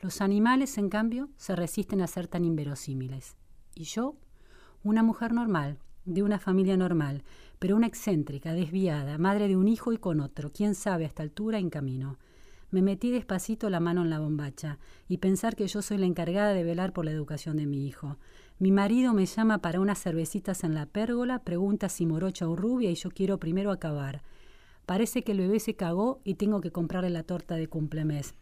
Los 0.00 0.20
animales, 0.20 0.76
en 0.76 0.90
cambio, 0.90 1.30
se 1.38 1.56
resisten 1.56 2.02
a 2.02 2.06
ser 2.06 2.28
tan 2.28 2.44
inverosímiles. 2.44 3.36
¿Y 3.74 3.84
yo? 3.84 4.16
Una 4.82 5.02
mujer 5.02 5.32
normal, 5.32 5.78
de 6.04 6.22
una 6.22 6.38
familia 6.38 6.76
normal, 6.76 7.22
pero 7.58 7.76
una 7.76 7.86
excéntrica, 7.86 8.52
desviada, 8.52 9.16
madre 9.16 9.48
de 9.48 9.56
un 9.56 9.68
hijo 9.68 9.94
y 9.94 9.96
con 9.96 10.20
otro, 10.20 10.52
quién 10.52 10.74
sabe 10.74 11.04
a 11.04 11.06
esta 11.06 11.22
altura 11.22 11.58
en 11.58 11.70
camino. 11.70 12.18
Me 12.70 12.82
metí 12.82 13.10
despacito 13.10 13.70
la 13.70 13.80
mano 13.80 14.02
en 14.02 14.10
la 14.10 14.18
bombacha 14.18 14.78
y 15.08 15.16
pensar 15.16 15.56
que 15.56 15.66
yo 15.66 15.80
soy 15.80 15.96
la 15.96 16.06
encargada 16.06 16.52
de 16.52 16.64
velar 16.64 16.92
por 16.92 17.06
la 17.06 17.12
educación 17.12 17.56
de 17.56 17.64
mi 17.64 17.86
hijo. 17.86 18.18
Mi 18.58 18.70
marido 18.70 19.14
me 19.14 19.24
llama 19.24 19.58
para 19.58 19.80
unas 19.80 20.02
cervecitas 20.02 20.62
en 20.62 20.74
la 20.74 20.84
pérgola, 20.84 21.38
pregunta 21.38 21.88
si 21.88 22.04
morocha 22.04 22.46
o 22.46 22.54
rubia 22.54 22.90
y 22.90 22.96
yo 22.96 23.10
quiero 23.10 23.38
primero 23.38 23.70
acabar. 23.70 24.22
Parece 24.86 25.22
que 25.22 25.32
el 25.32 25.38
bebé 25.38 25.60
se 25.60 25.76
cagó 25.76 26.20
y 26.24 26.34
tengo 26.34 26.60
que 26.60 26.70
comprarle 26.70 27.10
la 27.10 27.22
torta 27.22 27.56
de 27.56 27.68
cumplemes. 27.68 28.34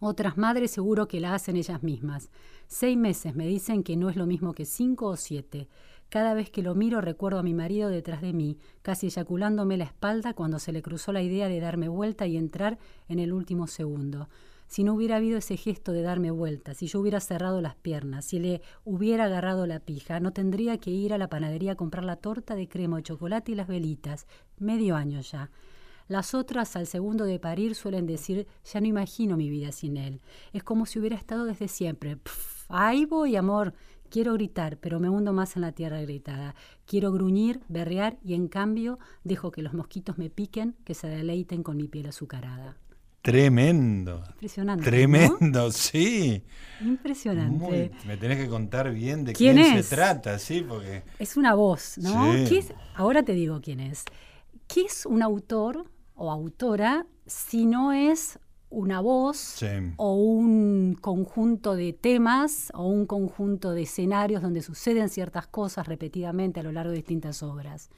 Otras 0.00 0.36
madres 0.36 0.70
seguro 0.70 1.08
que 1.08 1.20
la 1.20 1.34
hacen 1.34 1.56
ellas 1.56 1.82
mismas. 1.82 2.30
Seis 2.66 2.96
meses 2.96 3.34
me 3.34 3.46
dicen 3.46 3.82
que 3.82 3.96
no 3.96 4.10
es 4.10 4.16
lo 4.16 4.26
mismo 4.26 4.52
que 4.52 4.66
cinco 4.66 5.06
o 5.06 5.16
siete. 5.16 5.68
Cada 6.08 6.34
vez 6.34 6.50
que 6.50 6.62
lo 6.62 6.74
miro 6.74 7.00
recuerdo 7.00 7.38
a 7.38 7.42
mi 7.42 7.54
marido 7.54 7.88
detrás 7.88 8.20
de 8.20 8.32
mí, 8.32 8.58
casi 8.82 9.06
eyaculándome 9.06 9.76
la 9.76 9.84
espalda 9.84 10.34
cuando 10.34 10.58
se 10.58 10.72
le 10.72 10.82
cruzó 10.82 11.12
la 11.12 11.22
idea 11.22 11.48
de 11.48 11.60
darme 11.60 11.88
vuelta 11.88 12.26
y 12.26 12.36
entrar 12.36 12.78
en 13.08 13.18
el 13.18 13.32
último 13.32 13.66
segundo. 13.66 14.28
Si 14.74 14.82
no 14.82 14.94
hubiera 14.94 15.18
habido 15.18 15.38
ese 15.38 15.56
gesto 15.56 15.92
de 15.92 16.02
darme 16.02 16.32
vuelta, 16.32 16.74
si 16.74 16.88
yo 16.88 16.98
hubiera 16.98 17.20
cerrado 17.20 17.60
las 17.60 17.76
piernas, 17.76 18.24
si 18.24 18.40
le 18.40 18.60
hubiera 18.84 19.26
agarrado 19.26 19.68
la 19.68 19.78
pija, 19.78 20.18
no 20.18 20.32
tendría 20.32 20.78
que 20.78 20.90
ir 20.90 21.14
a 21.14 21.18
la 21.18 21.28
panadería 21.28 21.70
a 21.70 21.76
comprar 21.76 22.02
la 22.02 22.16
torta 22.16 22.56
de 22.56 22.66
crema 22.66 22.96
de 22.96 23.04
chocolate 23.04 23.52
y 23.52 23.54
las 23.54 23.68
velitas. 23.68 24.26
Medio 24.58 24.96
año 24.96 25.20
ya. 25.20 25.48
Las 26.08 26.34
otras, 26.34 26.74
al 26.74 26.88
segundo 26.88 27.24
de 27.24 27.38
parir, 27.38 27.76
suelen 27.76 28.04
decir, 28.04 28.48
ya 28.64 28.80
no 28.80 28.88
imagino 28.88 29.36
mi 29.36 29.48
vida 29.48 29.70
sin 29.70 29.96
él. 29.96 30.20
Es 30.52 30.64
como 30.64 30.86
si 30.86 30.98
hubiera 30.98 31.14
estado 31.14 31.44
desde 31.44 31.68
siempre. 31.68 32.16
Pff, 32.16 32.68
voy, 33.08 33.36
amor. 33.36 33.74
Quiero 34.10 34.32
gritar, 34.32 34.78
pero 34.78 34.98
me 34.98 35.08
hundo 35.08 35.32
más 35.32 35.54
en 35.54 35.62
la 35.62 35.70
tierra 35.70 36.00
gritada. 36.00 36.56
Quiero 36.84 37.12
gruñir, 37.12 37.60
berrear 37.68 38.18
y 38.24 38.34
en 38.34 38.48
cambio 38.48 38.98
dejo 39.22 39.52
que 39.52 39.62
los 39.62 39.72
mosquitos 39.72 40.18
me 40.18 40.30
piquen, 40.30 40.74
que 40.84 40.94
se 40.94 41.06
deleiten 41.06 41.62
con 41.62 41.76
mi 41.76 41.86
piel 41.86 42.08
azucarada. 42.08 42.76
Tremendo. 43.24 44.22
Impresionante. 44.34 44.84
¿no? 44.84 44.90
Tremendo, 44.90 45.72
sí. 45.72 46.44
Impresionante. 46.82 47.56
Muy- 47.64 47.90
me 48.06 48.18
tenés 48.18 48.36
que 48.38 48.48
contar 48.50 48.92
bien 48.92 49.24
de 49.24 49.32
¿Quién 49.32 49.56
se 49.82 49.82
trata, 49.96 50.38
sí, 50.38 50.62
porque 50.68 51.04
Es 51.18 51.38
una 51.38 51.54
voz, 51.54 51.96
¿no? 51.96 52.34
Sí. 52.34 52.44
¿Qué 52.50 52.58
es- 52.58 52.74
ahora 52.94 53.22
te 53.22 53.32
digo 53.32 53.62
quién 53.62 53.80
es. 53.80 54.04
¿Qué 54.68 54.82
es 54.82 55.06
un 55.06 55.22
autor 55.22 55.86
o 56.14 56.30
autora 56.30 57.06
si 57.24 57.64
no 57.64 57.94
es 57.94 58.38
una 58.68 59.00
voz 59.00 59.38
Sí. 59.38 59.68
o 59.96 60.16
un 60.16 60.94
conjunto 61.00 61.76
de 61.76 61.94
temas 61.94 62.70
o 62.74 62.86
un 62.88 63.06
conjunto 63.06 63.70
de 63.72 63.82
escenarios 63.82 64.42
donde 64.42 64.60
suceden 64.60 65.08
ciertas 65.08 65.46
cosas 65.46 65.88
repetidamente 65.88 66.60
a 66.60 66.62
lo 66.62 66.72
largo 66.72 66.90
de 66.90 66.96
distintas 66.98 67.42
obras? 67.42 67.88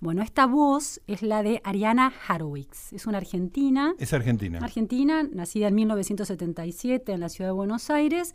Bueno, 0.00 0.22
esta 0.22 0.46
voz 0.46 1.00
es 1.08 1.22
la 1.22 1.42
de 1.42 1.60
Ariana 1.64 2.12
Harwitz. 2.28 2.92
Es 2.92 3.06
una 3.06 3.18
argentina. 3.18 3.94
Es 3.98 4.12
argentina. 4.12 4.60
Argentina, 4.62 5.24
nacida 5.24 5.68
en 5.68 5.74
1977 5.74 7.12
en 7.12 7.20
la 7.20 7.28
ciudad 7.28 7.50
de 7.50 7.54
Buenos 7.54 7.90
Aires, 7.90 8.34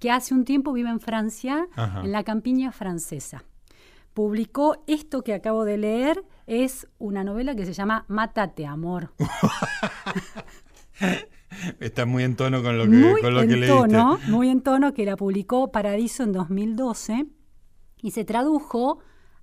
que 0.00 0.10
hace 0.10 0.34
un 0.34 0.44
tiempo 0.44 0.72
vive 0.72 0.90
en 0.90 0.98
Francia, 0.98 1.68
Ajá. 1.76 2.00
en 2.02 2.10
la 2.10 2.24
campiña 2.24 2.72
francesa. 2.72 3.44
Publicó 4.12 4.82
esto 4.88 5.22
que 5.22 5.34
acabo 5.34 5.64
de 5.64 5.78
leer, 5.78 6.24
es 6.46 6.88
una 6.98 7.22
novela 7.22 7.54
que 7.54 7.64
se 7.64 7.72
llama 7.72 8.04
Mátate, 8.08 8.66
amor. 8.66 9.12
Está 11.78 12.06
muy 12.06 12.24
en 12.24 12.34
tono 12.34 12.60
con 12.62 12.76
lo 12.76 12.84
que, 12.84 12.90
muy 12.90 13.20
con 13.20 13.34
lo 13.34 13.42
en 13.42 13.48
que 13.48 13.56
leíste. 13.56 13.76
tono, 13.76 14.18
muy 14.28 14.48
en 14.50 14.62
tono, 14.62 14.94
que 14.94 15.04
la 15.04 15.16
publicó 15.16 15.70
Paradiso 15.70 16.24
en 16.24 16.32
2012 16.32 17.26
y 18.02 18.10
se 18.10 18.24
tradujo 18.24 18.98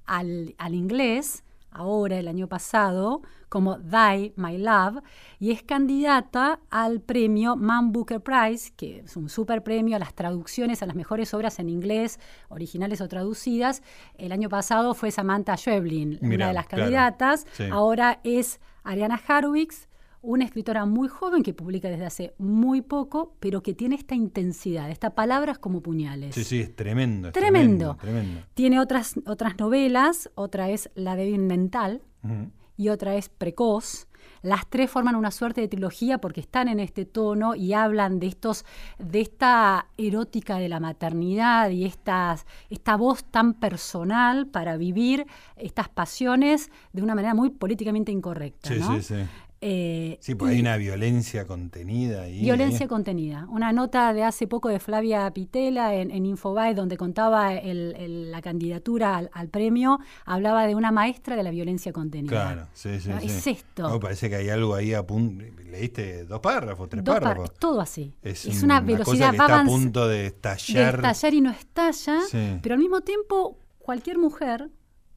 al, 0.06 0.54
al 0.58 0.76
inglés 0.76 1.44
ahora, 1.72 2.18
el 2.18 2.28
año 2.28 2.48
pasado, 2.48 3.22
como 3.50 3.78
Die, 3.80 4.34
My 4.36 4.58
Love, 4.58 5.02
y 5.40 5.52
es 5.52 5.64
candidata 5.64 6.60
al 6.70 7.02
premio 7.02 7.56
Man 7.56 7.92
Booker 7.92 8.22
Prize, 8.22 8.72
que 8.76 9.00
es 9.00 9.18
un 9.18 9.30
super 9.30 9.64
premio 9.64 9.96
a 9.96 10.00
las 10.00 10.14
traducciones, 10.14 10.84
a 10.84 10.86
las 10.86 10.96
mejores 10.96 11.34
obras 11.34 11.60
en 11.60 11.70
inglés, 11.70 12.20
originales 12.50 13.02
o 13.02 13.08
traducidas. 13.08 13.82
El 14.16 14.32
año 14.32 14.50
pasado 14.50 14.94
fue 14.94 15.12
Samantha 15.12 15.58
Schweblin, 15.58 16.20
Mirá, 16.22 16.36
una 16.36 16.48
de 16.50 16.54
las 16.54 16.68
claro. 16.68 16.84
candidatas. 16.84 17.48
Sí. 17.54 17.64
Ahora 17.72 18.20
es 18.24 18.60
Ariana 18.84 19.20
Harwitz, 19.28 19.88
una 20.24 20.46
escritora 20.46 20.86
muy 20.86 21.08
joven 21.08 21.42
que 21.44 21.54
publica 21.54 21.90
desde 21.90 22.06
hace 22.06 22.34
muy 22.38 22.82
poco, 22.82 23.36
pero 23.40 23.64
que 23.64 23.74
tiene 23.74 23.96
esta 23.96 24.14
intensidad, 24.16 24.90
estas 24.92 25.14
palabras 25.14 25.58
como 25.58 25.82
puñales. 25.82 26.36
Sí, 26.36 26.44
sí, 26.44 26.60
es 26.60 26.76
tremendo. 26.76 27.30
es 27.30 27.34
Tremendo. 27.34 27.96
tremendo. 27.96 27.98
tremendo. 27.98 28.48
Tiene 28.54 28.80
otras, 28.80 29.16
otras 29.26 29.58
novelas, 29.58 30.30
otra 30.36 30.70
es 30.70 30.92
La 30.96 31.16
débil 31.16 31.40
mental 31.42 32.02
Ujú. 32.24 32.52
y 32.78 32.90
otra 32.90 33.16
es 33.16 33.30
Precoz. 33.30 34.08
Las 34.44 34.68
tres 34.70 34.90
forman 34.90 35.16
una 35.16 35.32
suerte 35.32 35.62
de 35.62 35.68
trilogía 35.68 36.20
porque 36.20 36.42
están 36.42 36.68
en 36.68 36.80
este 36.80 37.06
tono 37.06 37.56
y 37.56 37.74
hablan 37.74 38.20
de 38.20 38.28
estos, 38.28 38.66
de 39.00 39.22
esta 39.22 39.88
erótica 39.98 40.58
de 40.58 40.70
la 40.70 40.80
maternidad 40.80 41.70
y 41.72 41.86
estas, 41.86 42.46
esta 42.70 42.96
voz 42.96 43.24
tan 43.24 43.54
personal 43.56 44.46
para 44.48 44.78
vivir 44.78 45.26
estas 45.58 45.90
pasiones 45.90 46.70
de 46.94 47.02
una 47.02 47.16
manera 47.16 47.34
muy 47.34 47.50
políticamente 47.50 48.12
incorrecta. 48.12 48.70
Sí, 48.70 48.80
¿no? 48.80 48.96
sí, 48.96 49.02
sí. 49.02 49.16
Eh, 49.64 50.18
Sí, 50.22 50.34
y- 50.40 50.44
hay 50.46 50.60
una 50.60 50.76
violencia 50.78 51.46
contenida 51.46 52.24
ahí. 52.24 52.42
Violencia 52.42 52.86
¿eh? 52.86 52.90
contenida. 52.90 53.46
Una 53.50 53.72
nota 53.72 54.12
de 54.12 54.24
hace 54.24 54.48
poco 54.48 54.70
de 54.70 54.80
Flavia 54.80 55.30
Pitela 55.32 55.94
en, 55.94 56.10
en 56.10 56.26
Infobae, 56.26 56.74
donde 56.74 56.98
contaba 56.98 57.54
el- 57.54 57.96
el- 57.96 58.32
la 58.32 58.42
candidatura 58.42 59.18
al, 59.18 59.30
al 59.34 59.50
premio, 59.50 60.00
hablaba 60.26 60.66
de 60.66 60.74
una 60.74 60.92
maestra 60.92 61.36
de 61.36 61.44
la 61.44 61.52
violencia 61.52 61.94
contenida. 61.94 62.30
Claro, 62.32 62.68
sí, 62.74 63.00
sí, 63.00 63.12
Ah, 63.14 63.20
sí. 63.22 63.28
es 63.28 63.46
esto. 63.46 63.88
No, 63.88 64.00
parece 64.00 64.30
que 64.32 64.38
hay 64.38 64.50
algo 64.50 64.74
ahí 64.74 64.96
a 64.96 65.06
punto. 65.06 65.46
Leíste 65.70 66.26
dos 66.26 66.40
párrafos, 66.40 66.90
tres 66.90 67.04
Dos 67.04 67.14
par- 67.14 67.24
párrafos. 67.24 67.54
todo 67.60 67.82
así. 67.82 68.16
Es, 68.24 68.46
Es, 68.48 68.58
un- 68.60 68.66
una 68.66 68.80
cosa 68.82 68.86
velocidad 68.94 69.32
que 69.32 69.38
va 69.38 69.46
está 69.46 69.62
a 69.62 69.66
punto 69.66 70.08
de 70.08 70.18
de 70.18 70.26
estallar. 70.26 70.96
estallar 70.96 71.34
y 71.36 71.42
no 71.42 71.52
estalla, 71.52 72.20
Sí. 72.30 72.58
pero 72.64 72.74
al 72.74 72.80
mismo 72.82 73.02
tiempo 73.02 73.58
cualquier 73.78 74.18
mujer 74.18 74.70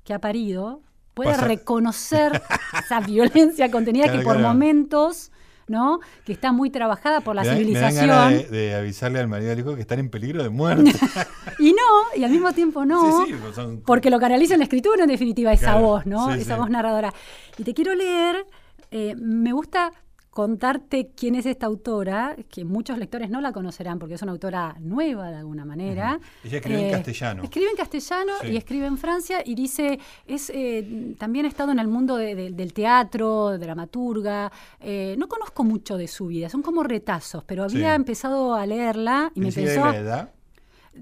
que 0.05 0.13
ha 0.13 0.21
parido 0.21 0.83
puede 1.15 1.31
Pasa- 1.31 1.47
reconocer 1.47 2.43
esa 2.85 3.01
violencia 3.01 3.71
contenida 3.71 4.05
Claro, 4.05 4.19
que 4.19 4.25
por 4.25 4.35
claro. 4.37 4.49
momentos, 4.49 5.31
¿no? 5.67 6.01
Que 6.27 6.33
está 6.33 6.53
muy 6.53 6.69
trabajada 6.71 7.21
por 7.23 7.35
la 7.37 7.43
Me 7.43 7.49
da- 7.49 7.55
me 7.55 7.59
dan 7.61 7.67
civilización. 7.67 8.07
ganas 8.09 8.51
de, 8.51 8.57
de 8.59 8.75
avisarle 8.75 9.21
al 9.21 9.29
marido 9.29 9.49
y 9.51 9.53
al 9.53 9.59
hijo 9.61 9.75
que 9.75 9.81
están 9.81 9.99
en 10.01 10.11
peligro 10.11 10.43
de 10.43 10.51
muerte. 10.51 10.93
Y 11.61 11.73
no, 11.73 12.19
y 12.19 12.25
al 12.25 12.31
mismo 12.33 12.53
tiempo 12.53 12.85
no. 12.85 13.25
Sí, 13.25 13.33
sí, 13.33 13.39
pues 13.41 13.55
son- 13.55 13.81
Porque 13.87 14.11
lo 14.11 14.19
canaliza 14.19 14.55
en 14.55 14.59
la 14.61 14.65
escritura, 14.65 15.05
en 15.05 15.09
definitiva, 15.09 15.53
esa 15.53 15.73
Claro, 15.73 15.81
voz, 15.87 16.07
¿no? 16.07 16.35
sí, 16.35 16.41
esa 16.41 16.57
voz 16.57 16.69
narradora. 16.69 17.15
Y 17.57 17.63
te 17.65 17.73
quiero 17.75 17.95
leer, 17.95 18.45
eh, 18.91 19.15
me 19.17 19.53
gusta 19.53 19.93
contarte 20.35 21.11
quién 21.17 21.37
es 21.37 21.47
esta 21.47 21.67
autora, 21.67 22.37
que 22.51 22.65
muchos 22.65 22.99
lectores 22.99 23.31
no 23.31 23.41
la 23.41 23.53
conocerán 23.53 24.01
porque 24.01 24.15
es 24.15 24.23
una 24.23 24.33
autora 24.33 24.75
nueva 24.81 25.31
de 25.31 25.37
alguna 25.37 25.65
manera. 25.65 26.19
Ella 26.43 26.57
escribe 26.59 26.87
en 26.87 26.91
castellano. 26.93 27.43
Escribe 27.45 27.71
en 27.71 27.77
castellano 27.77 28.33
Sí. 28.43 28.49
y 28.49 28.57
escribe 28.57 28.87
en 28.87 28.99
Francia 28.99 29.43
y 29.45 29.55
dice, 29.55 30.01
es 30.27 30.51
eh, 30.53 31.15
también 31.19 31.45
ha 31.47 31.49
estado 31.49 31.71
en 31.71 31.79
el 31.79 31.87
mundo 31.87 32.17
de- 32.17 32.35
de- 32.35 32.51
del 32.51 32.73
teatro, 32.73 33.51
de 33.51 33.59
dramaturga. 33.59 34.51
eh, 34.81 35.15
no 35.19 35.29
conozco 35.29 35.63
mucho 35.65 35.97
de 35.97 36.09
su 36.09 36.27
vida, 36.27 36.49
son 36.49 36.63
como 36.63 36.83
retazos, 36.83 37.45
pero 37.45 37.63
había 37.65 37.91
Sí. 37.91 37.95
empezado 37.97 38.55
a 38.55 38.67
leerla 38.67 39.31
y 39.35 39.41
me 39.41 39.47
Enseguida 39.47 39.73
de 39.73 39.79
la 39.93 39.97
edad. 39.97 40.31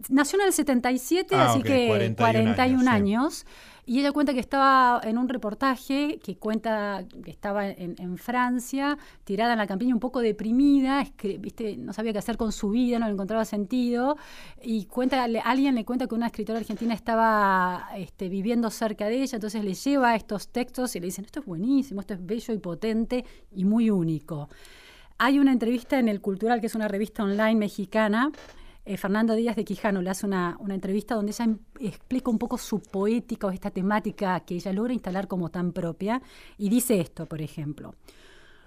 Nació 0.08 0.40
en 0.40 0.46
el 0.46 0.52
77, 0.52 1.34
Ah, 1.34 1.50
así 1.50 1.62
que 1.62 1.86
41 1.88 2.16
41, 2.16 2.90
años, 2.90 2.94
años. 2.94 3.46
Y 3.84 3.98
ella 3.98 4.12
cuenta 4.12 4.32
que 4.32 4.38
estaba 4.38 5.00
en 5.02 5.18
un 5.18 5.28
reportaje 5.28 6.20
que 6.22 6.36
cuenta 6.36 7.04
que 7.24 7.32
estaba 7.32 7.68
en, 7.68 8.16
Francia, 8.16 8.96
tirada 9.24 9.52
en 9.54 9.58
la 9.58 9.66
campiña, 9.66 9.92
un 9.92 10.00
poco 10.00 10.20
deprimida, 10.20 11.04
no 11.78 11.92
sabía 11.92 12.12
qué 12.12 12.18
hacer 12.18 12.36
con 12.36 12.52
su 12.52 12.70
vida, 12.70 13.00
no 13.00 13.06
le 13.06 13.12
encontraba 13.12 13.44
sentido. 13.44 14.16
Y 14.62 14.84
cuenta, 14.84 15.24
alguien 15.44 15.74
le 15.74 15.84
cuenta 15.84 16.06
que 16.06 16.14
una 16.14 16.26
escritora 16.26 16.60
argentina 16.60 16.94
estaba 16.94 17.88
este, 17.96 18.28
viviendo 18.28 18.70
cerca 18.70 19.06
de 19.06 19.22
ella, 19.22 19.36
entonces 19.36 19.64
le 19.64 19.74
lleva 19.74 20.14
estos 20.14 20.48
textos 20.48 20.94
y 20.94 21.00
le 21.00 21.06
dicen, 21.06 21.24
esto 21.24 21.40
es 21.40 21.46
buenísimo, 21.46 22.00
esto 22.00 22.14
es 22.14 22.24
bello 22.24 22.54
y 22.54 22.58
potente 22.58 23.24
y 23.50 23.64
muy 23.64 23.90
único. 23.90 24.48
Hay 25.18 25.38
una 25.40 25.52
entrevista 25.52 25.98
en 25.98 26.08
El 26.08 26.20
Cultural, 26.20 26.60
que 26.60 26.66
es 26.66 26.74
una 26.74 26.88
revista 26.88 27.24
online 27.24 27.56
mexicana. 27.56 28.30
Eh, 28.84 28.96
Fernando 28.96 29.34
Díaz 29.34 29.56
de 29.56 29.64
Quijano 29.64 30.02
le 30.02 30.10
hace 30.10 30.26
una, 30.26 30.56
una 30.60 30.74
entrevista 30.74 31.14
donde 31.14 31.32
ella 31.32 31.44
em- 31.44 31.58
explica 31.80 32.30
un 32.30 32.38
poco 32.38 32.58
su 32.58 32.80
poética 32.80 33.46
o 33.46 33.50
esta 33.50 33.70
temática 33.70 34.40
que 34.40 34.54
ella 34.56 34.72
logra 34.72 34.92
instalar 34.92 35.28
como 35.28 35.50
tan 35.50 35.72
propia. 35.72 36.20
Y 36.58 36.68
dice 36.68 37.00
esto, 37.00 37.26
por 37.26 37.40
ejemplo. 37.42 37.94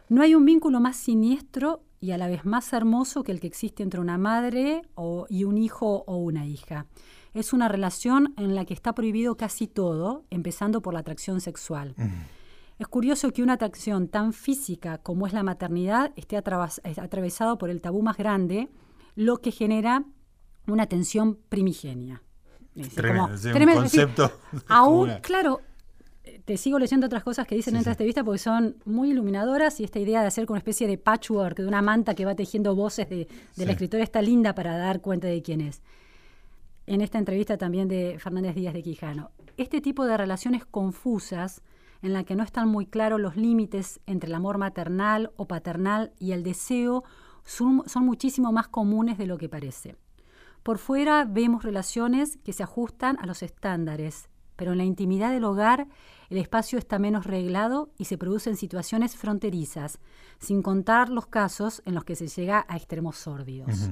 No 0.08 0.22
hay 0.22 0.36
un 0.36 0.46
vínculo 0.46 0.80
más 0.80 0.96
siniestro 0.98 1.82
y 2.00 2.12
a 2.12 2.18
la 2.18 2.28
vez 2.28 2.46
más 2.46 2.72
hermoso 2.74 3.24
que 3.24 3.32
el 3.32 3.40
que 3.40 3.48
existe 3.48 3.82
entre 3.84 4.00
una 4.00 4.18
madre 4.18 4.84
o- 4.96 5.26
y 5.30 5.44
un 5.44 5.58
hijo 5.58 6.04
o 6.08 6.18
una 6.18 6.46
hija. 6.46 6.86
Es 7.34 7.52
una 7.52 7.68
relación 7.68 8.34
en 8.38 8.56
la 8.56 8.64
que 8.66 8.74
está 8.74 8.94
prohibido 8.94 9.36
casi 9.36 9.68
todo, 9.68 10.24
empezando 10.30 10.82
por 10.82 10.94
la 10.94 11.00
atracción 11.02 11.42
sexual. 11.42 11.96
Es 12.80 12.88
curioso 12.88 13.32
que 13.32 13.42
una 13.44 13.54
atracción 13.54 14.08
tan 14.08 14.32
física 14.32 14.98
como 15.00 15.28
es 15.28 15.34
la 15.34 15.44
maternidad 15.44 16.12
esté 16.16 16.38
atravesado 16.38 17.58
por 17.58 17.70
el 17.70 17.82
tabú 17.82 18.02
más 18.02 18.18
grande, 18.18 18.70
lo 19.16 19.38
que 19.38 19.52
genera 19.52 20.04
una 20.68 20.88
tensión 20.88 21.38
primigenia. 21.50 22.22
Es 22.76 22.90
Tremendo, 22.96 23.24
como- 23.24 23.34
un 23.36 23.42
tremendo, 23.42 23.84
es 23.84 23.92
decir, 23.92 24.08
concepto 24.08 24.40
aún, 24.68 25.10
una- 25.10 25.20
claro, 25.22 25.62
te 26.44 26.58
sigo 26.58 26.78
leyendo 26.80 27.06
otras 27.08 27.24
cosas 27.24 27.48
que 27.48 27.56
dicen 27.56 27.72
Sí, 27.74 27.78
en 27.78 27.84
sí. 27.84 27.90
esta 27.90 27.92
entrevista 27.92 28.24
porque 28.24 28.40
son 28.40 28.76
muy 28.86 29.12
iluminadoras 29.12 29.80
y 29.80 29.84
esta 29.84 30.00
idea 30.00 30.22
de 30.22 30.28
hacer 30.28 30.46
como 30.46 30.56
una 30.56 30.60
especie 30.60 30.88
de 30.88 30.98
patchwork, 30.98 31.58
de 31.58 31.68
una 31.68 31.82
manta 31.82 32.14
que 32.16 32.26
va 32.26 32.36
tejiendo 32.36 32.76
voces 32.76 33.08
de, 33.10 33.16
de 33.18 33.28
Sí. 33.54 33.66
la 33.66 33.72
escritora 33.72 34.04
está 34.04 34.22
linda 34.22 34.54
para 34.54 34.78
dar 34.78 35.02
cuenta 35.02 35.28
de 35.28 35.42
quién 35.42 35.62
es 35.62 35.82
en 36.88 37.02
esta 37.02 37.18
entrevista 37.18 37.58
también 37.58 37.88
de 37.88 38.18
Fernández 38.20 38.54
Díaz 38.54 38.74
de 38.76 38.84
Quijano. 38.84 39.32
Este 39.58 39.82
tipo 39.82 40.06
de 40.06 40.18
relaciones 40.18 40.66
confusas, 40.66 41.64
en 42.04 42.14
la 42.14 42.24
que 42.26 42.36
no 42.36 42.44
están 42.44 42.68
muy 42.70 42.86
claros 42.86 43.20
los 43.20 43.36
límites 43.36 44.00
entre 44.06 44.28
el 44.30 44.36
amor 44.36 44.60
maternal 44.60 45.32
o 45.36 45.46
paternal 45.48 46.12
y 46.20 46.34
el 46.34 46.44
deseo, 46.44 47.04
son, 47.46 47.84
son 47.88 48.06
muchísimo 48.06 48.52
más 48.52 48.68
comunes 48.68 49.18
de 49.18 49.28
lo 49.28 49.38
que 49.38 49.50
parece. 49.50 49.96
Por 50.64 50.80
fuera 50.80 51.26
vemos 51.26 51.64
relaciones 51.64 52.38
que 52.44 52.52
se 52.52 52.64
ajustan 52.64 53.18
a 53.20 53.26
los 53.26 53.44
estándares, 53.44 54.30
pero 54.56 54.72
en 54.72 54.80
la 54.80 54.84
intimidad 54.84 55.32
del 55.32 55.44
hogar 55.44 55.88
el 56.30 56.38
espacio 56.38 56.80
está 56.80 56.98
menos 56.98 57.26
reglado 57.26 57.92
y 57.98 58.06
se 58.06 58.18
producen 58.18 58.58
situaciones 58.58 59.16
fronterizas, 59.16 60.00
sin 60.40 60.62
contar 60.62 61.10
los 61.10 61.28
casos 61.28 61.82
en 61.86 61.94
los 61.94 62.04
que 62.04 62.16
se 62.16 62.28
llega 62.28 62.66
a 62.68 62.78
extremos 62.78 63.18
sórdidos. 63.18 63.90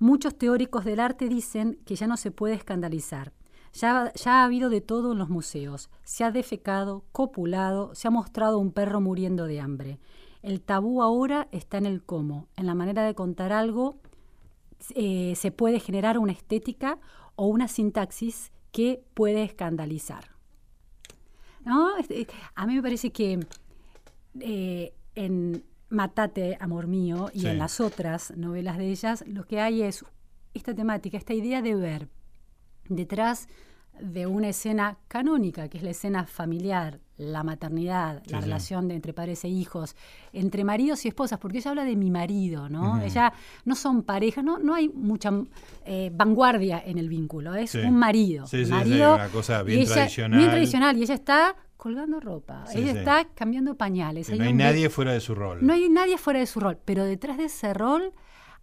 Muchos 0.00 0.36
teóricos 0.36 0.84
del 0.84 1.00
arte 1.00 1.28
dicen 1.28 1.78
que 1.84 1.96
ya 1.96 2.06
no 2.06 2.16
se 2.16 2.30
puede 2.30 2.54
escandalizar. 2.54 3.32
Ya, 3.74 4.12
ya 4.14 4.40
ha 4.40 4.44
habido 4.44 4.70
de 4.70 4.80
todo 4.80 5.12
en 5.12 5.18
los 5.18 5.28
museos. 5.28 5.90
Se 6.02 6.24
ha 6.24 6.30
defecado, 6.30 7.04
copulado, 7.12 7.94
se 7.94 8.08
ha 8.08 8.10
mostrado 8.10 8.58
un 8.58 8.72
perro 8.72 9.00
muriendo 9.00 9.46
de 9.46 9.60
hambre. 9.60 10.00
El 10.42 10.60
tabú 10.60 11.02
ahora 11.02 11.48
está 11.52 11.78
en 11.78 11.86
el 11.86 12.02
cómo, 12.02 12.48
en 12.56 12.66
la 12.66 12.74
manera 12.74 13.04
de 13.04 13.14
contar 13.14 13.52
algo. 13.52 13.96
eh, 14.94 15.34
se 15.34 15.50
puede 15.50 15.80
generar 15.80 16.18
una 16.18 16.30
estética 16.32 17.00
o 17.34 17.46
una 17.48 17.66
sintaxis 17.66 18.52
que 18.70 19.02
puede 19.14 19.42
escandalizar. 19.42 20.30
¿No? 21.64 21.96
Este, 21.98 22.28
A 22.54 22.64
mí 22.66 22.76
me 22.76 22.82
parece 22.82 23.10
que 23.10 23.40
eh, 24.40 24.94
en 25.16 25.64
Matate, 25.88 26.56
Amor 26.60 26.86
Mío, 26.86 27.28
y 27.34 27.40
Sí. 27.40 27.46
en 27.48 27.58
las 27.58 27.80
otras 27.80 28.36
novelas 28.36 28.78
de 28.78 28.88
ellas, 28.90 29.24
lo 29.26 29.44
que 29.46 29.60
hay 29.60 29.82
es 29.82 30.04
esta 30.54 30.74
temática, 30.74 31.18
esta 31.18 31.34
idea 31.34 31.60
de 31.60 31.74
ver 31.74 32.08
detrás 32.88 33.48
de 34.00 34.26
una 34.28 34.50
escena 34.50 34.98
canónica, 35.08 35.68
que 35.68 35.78
es 35.78 35.82
la 35.82 35.90
escena 35.90 36.24
familiar, 36.24 37.00
la 37.18 37.42
maternidad, 37.42 38.22
Sí, 38.24 38.30
la 38.32 38.38
sí. 38.38 38.44
relación 38.44 38.88
de 38.88 38.94
entre 38.94 39.12
padres 39.12 39.44
e 39.44 39.48
hijos, 39.48 39.94
entre 40.32 40.64
maridos 40.64 41.04
y 41.04 41.08
esposas, 41.08 41.38
porque 41.38 41.58
ella 41.58 41.70
habla 41.70 41.84
de 41.84 41.96
mi 41.96 42.10
marido, 42.10 42.68
¿no? 42.68 42.92
Ujú. 42.96 43.00
Ella 43.04 43.32
no 43.64 43.74
son 43.74 44.02
parejas, 44.04 44.42
no, 44.44 44.58
no 44.58 44.74
hay 44.74 44.88
mucha 44.88 45.30
eh, 45.84 46.10
vanguardia 46.14 46.82
en 46.84 46.98
el 46.98 47.08
vínculo, 47.08 47.54
es 47.54 47.70
Sí. 47.72 47.78
un 47.78 47.96
marido. 47.96 48.46
Sí, 48.46 48.58
sí, 48.58 48.64
sí, 48.66 48.70
marido 48.70 49.14
una 49.16 49.28
cosa 49.28 49.62
bien 49.62 49.80
ella- 49.80 49.94
tradicional. 49.94 50.38
Bien 50.38 50.50
tradicional, 50.50 50.96
y 50.96 51.02
ella 51.02 51.14
está 51.14 51.56
colgando 51.76 52.18
ropa. 52.20 52.64
Ella 52.74 52.92
está 52.92 53.24
cambiando 53.34 53.76
pañales. 53.76 54.28
No 54.30 54.42
hay 54.44 54.50
un 54.50 54.56
nadie 54.56 54.88
fuera 54.90 55.12
de 55.12 55.20
su 55.20 55.34
rol. 55.34 55.58
No 55.64 55.72
hay 55.72 55.88
nadie 55.88 56.18
fuera 56.18 56.40
de 56.40 56.46
su 56.46 56.60
rol, 56.60 56.78
pero 56.84 57.04
detrás 57.04 57.36
de 57.38 57.44
ese 57.44 57.72
rol 57.74 58.12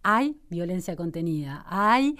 hay 0.02 0.36
violencia 0.50 0.96
contenida, 0.96 1.64
hay 1.68 2.16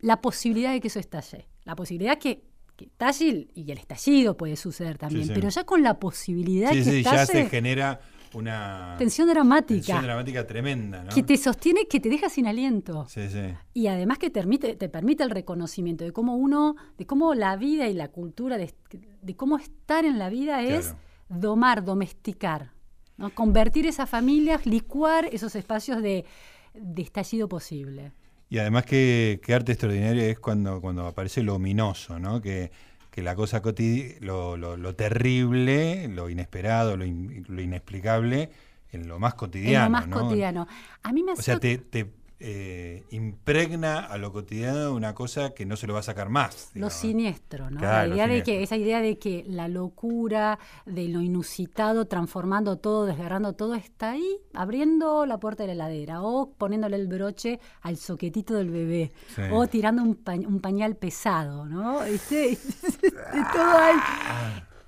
la 0.00 0.20
posibilidad 0.20 0.72
de 0.72 0.80
que 0.80 0.88
eso 0.88 0.98
estalle, 0.98 1.46
la 1.64 1.74
posibilidad 1.76 2.18
que, 2.18 2.42
que 2.80 2.86
estalle 2.86 3.48
y 3.54 3.70
el 3.70 3.76
estallido 3.76 4.38
puede 4.38 4.56
suceder 4.56 4.96
también, 4.96 5.26
sí. 5.26 5.32
pero 5.34 5.50
ya 5.50 5.64
con 5.64 5.82
la 5.82 5.98
posibilidad 6.00 6.72
sí, 6.72 6.82
que 6.82 7.02
ya 7.02 7.22
estalle, 7.22 7.44
se 7.44 7.50
genera 7.50 8.00
una 8.32 8.94
tensión 8.96 9.28
dramática, 9.28 9.74
tensión 9.74 10.02
dramática 10.02 10.46
tremenda, 10.46 11.04
¿no? 11.04 11.10
que 11.10 11.22
te 11.22 11.36
sostiene, 11.36 11.86
que 11.86 12.00
te 12.00 12.08
deja 12.08 12.30
sin 12.30 12.46
aliento. 12.46 13.06
Sí, 13.06 13.28
sí. 13.28 13.54
Y 13.74 13.88
además 13.88 14.16
que 14.16 14.30
te 14.30 14.40
permite, 14.40 14.76
te 14.76 14.88
permite 14.88 15.22
el 15.24 15.30
reconocimiento 15.30 16.04
de 16.04 16.12
cómo 16.12 16.36
uno, 16.36 16.76
de 16.96 17.04
cómo 17.04 17.34
la 17.34 17.56
vida 17.56 17.86
y 17.88 17.92
la 17.92 18.08
cultura, 18.08 18.56
de, 18.56 18.72
de 19.20 19.36
cómo 19.36 19.58
estar 19.58 20.06
en 20.06 20.18
la 20.18 20.30
vida 20.30 20.62
es 20.62 20.86
Claro. 20.86 20.98
domar, 21.28 21.84
domesticar, 21.84 22.72
¿no? 23.18 23.28
convertir 23.34 23.86
esas 23.86 24.08
familias, 24.08 24.64
licuar 24.64 25.26
esos 25.26 25.54
espacios 25.54 26.00
de, 26.00 26.24
de 26.72 27.02
estallido 27.02 27.46
posible. 27.46 28.12
Y 28.50 28.58
además 28.58 28.84
que, 28.84 29.40
que 29.42 29.54
arte 29.54 29.72
extraordinario 29.72 30.22
es 30.24 30.38
cuando, 30.38 30.80
cuando 30.80 31.06
aparece 31.06 31.42
lo 31.42 31.54
ominoso, 31.54 32.18
¿no? 32.18 32.40
Que, 32.42 32.70
que 33.10 33.22
la 33.22 33.34
cosa 33.36 33.62
cotidiana, 33.62 34.14
lo, 34.20 34.56
lo- 34.56 34.76
lo 34.76 34.94
terrible, 34.96 36.08
lo 36.08 36.28
inesperado, 36.28 36.96
lo, 36.96 37.04
in- 37.04 37.44
lo 37.48 37.62
inexplicable, 37.62 38.50
en 38.92 39.06
lo 39.08 39.18
más 39.20 39.34
cotidiano. 39.34 39.76
en 39.86 39.92
lo 39.92 39.98
más 39.98 40.08
¿no? 40.08 40.20
cotidiano. 40.20 40.66
A 41.04 41.12
mí 41.12 41.22
me 41.22 41.32
O 41.32 41.36
sea, 41.36 41.58
te, 41.60 41.78
te, 41.78 42.10
eh, 42.42 43.04
impregna 43.10 43.98
a 44.06 44.16
lo 44.16 44.32
cotidiano 44.32 44.94
una 44.94 45.14
cosa 45.14 45.50
que 45.54 45.66
no 45.66 45.76
se 45.76 45.86
lo 45.86 45.92
va 45.92 46.00
a 46.00 46.02
sacar 46.02 46.30
más. 46.30 46.70
lo 46.74 46.88
siniestro, 46.88 47.70
¿no? 47.70 47.78
Claro, 47.80 48.08
la 48.08 48.14
idea 48.14 48.26
de 48.26 48.42
que, 48.42 48.62
esa 48.62 48.76
idea 48.76 49.00
de 49.02 49.18
que 49.18 49.44
la 49.46 49.68
locura, 49.68 50.58
de 50.86 51.08
lo 51.08 51.20
inusitado, 51.20 52.06
transformando 52.06 52.78
todo, 52.78 53.04
desgarrando 53.04 53.52
todo, 53.52 53.74
está 53.74 54.12
ahí, 54.12 54.38
abriendo 54.54 55.26
la 55.26 55.38
puerta 55.38 55.64
de 55.64 55.68
la 55.68 55.72
heladera, 55.86 56.22
o 56.22 56.50
poniéndole 56.56 56.96
el 56.96 57.08
broche 57.08 57.60
al 57.82 57.96
soquetito 57.98 58.54
del 58.54 58.70
bebé, 58.70 59.12
Sí. 59.36 59.42
o 59.52 59.66
tirando 59.66 60.02
un, 60.02 60.14
pa- 60.14 60.32
un 60.34 60.60
pañal 60.60 60.96
pesado, 60.96 61.66
¿no? 61.66 62.02
Este- 62.04 62.56
todo 63.52 63.78
hay. 63.78 63.96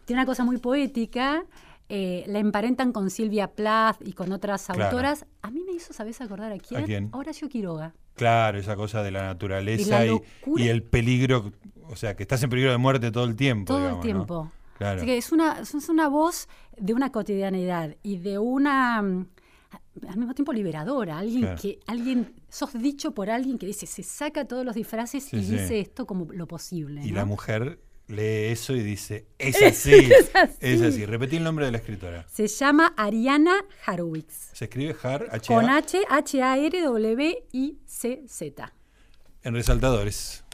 Tiene 0.05 0.21
una 0.23 0.27
cosa 0.27 0.45
muy 0.45 0.59
poética. 0.59 1.45
Eh, 1.95 2.25
la 2.27 2.39
emparentan 2.39 2.91
con 2.91 3.11
Silvia 3.11 3.49
Plath 3.53 3.99
y 4.07 4.15
con 4.15 4.33
otras 4.33 4.65
Claro. 4.65 4.85
autoras. 4.85 5.27
A 5.43 5.51
mí 5.51 5.63
me 5.67 5.73
hizo, 5.73 5.93
¿sabes 5.93 6.23
acordar 6.23 6.51
a 6.51 6.57
quién? 6.59 6.85
quién? 6.87 7.09
Horacio 7.13 7.51
Quiroga. 7.51 7.93
Claro, 8.15 8.59
esa 8.59 8.77
cosa 8.77 9.03
de 9.03 9.11
la 9.11 9.25
naturaleza 9.25 9.83
Y 9.83 9.91
la 9.91 10.07
y, 10.07 10.09
locura. 10.09 10.65
y 10.65 10.69
el 10.69 10.83
peligro, 10.85 11.53
o 11.91 11.97
sea, 11.97 12.17
que 12.17 12.23
estás 12.23 12.43
en 12.43 12.49
peligro 12.49 12.71
de 12.71 12.79
muerte 12.79 13.11
todo 13.11 13.25
el 13.25 13.37
tiempo. 13.37 13.67
Todo 13.75 13.79
digamos, 13.81 14.07
el 14.07 14.13
¿no? 14.13 14.17
tiempo. 14.25 14.53
Claro. 14.79 14.97
Así 14.97 15.07
que 15.07 15.19
es 15.19 15.33
una, 15.33 15.61
es 15.61 15.89
una 15.91 16.09
voz 16.09 16.49
de 16.79 16.95
una 16.95 17.13
cotidianidad 17.13 17.95
y 18.03 18.17
de 18.17 18.39
una 18.39 19.03
mm, 19.03 19.27
al 20.09 20.17
mismo 20.17 20.33
tiempo 20.35 20.55
liberadora, 20.55 21.19
alguien 21.19 21.43
Claro. 21.43 21.61
que, 21.61 21.79
alguien, 21.87 22.33
sos 22.49 22.73
dicho 22.73 23.13
por 23.13 23.29
alguien 23.29 23.59
que 23.59 23.67
dice, 23.67 23.85
se 23.87 24.03
saca 24.03 24.47
todos 24.47 24.65
los 24.65 24.75
disfraces 24.75 25.25
Sí, 25.25 25.37
y 25.37 25.45
sí. 25.45 25.53
dice 25.53 25.79
esto 25.81 26.07
como 26.07 26.33
lo 26.33 26.47
posible. 26.47 27.03
Y 27.05 27.11
¿no? 27.11 27.17
la 27.17 27.25
mujer 27.27 27.79
lee 28.13 28.53
eso 28.53 28.75
y 28.75 28.83
dice, 28.83 29.27
es 29.39 29.57
así, 29.63 29.93
es 30.13 30.31
así. 30.35 30.85
así. 30.85 31.07
Repetí 31.07 31.37
el 31.37 31.45
nombre 31.45 31.65
de 31.67 31.73
la 31.73 31.79
escritora. 31.79 32.25
Se 32.33 32.47
llama 32.47 32.93
Ariana 32.97 33.65
Harowitz. 33.87 34.51
Se 34.53 34.67
escribe 34.67 34.95
Har, 35.03 35.27
H 35.33 35.47
Con 35.53 35.65
-A, 35.67 35.79
H, 35.79 35.99
H-A-R-W-I-C-Z. 36.09 37.53
en 39.43 39.55
resaltadores. 39.55 40.45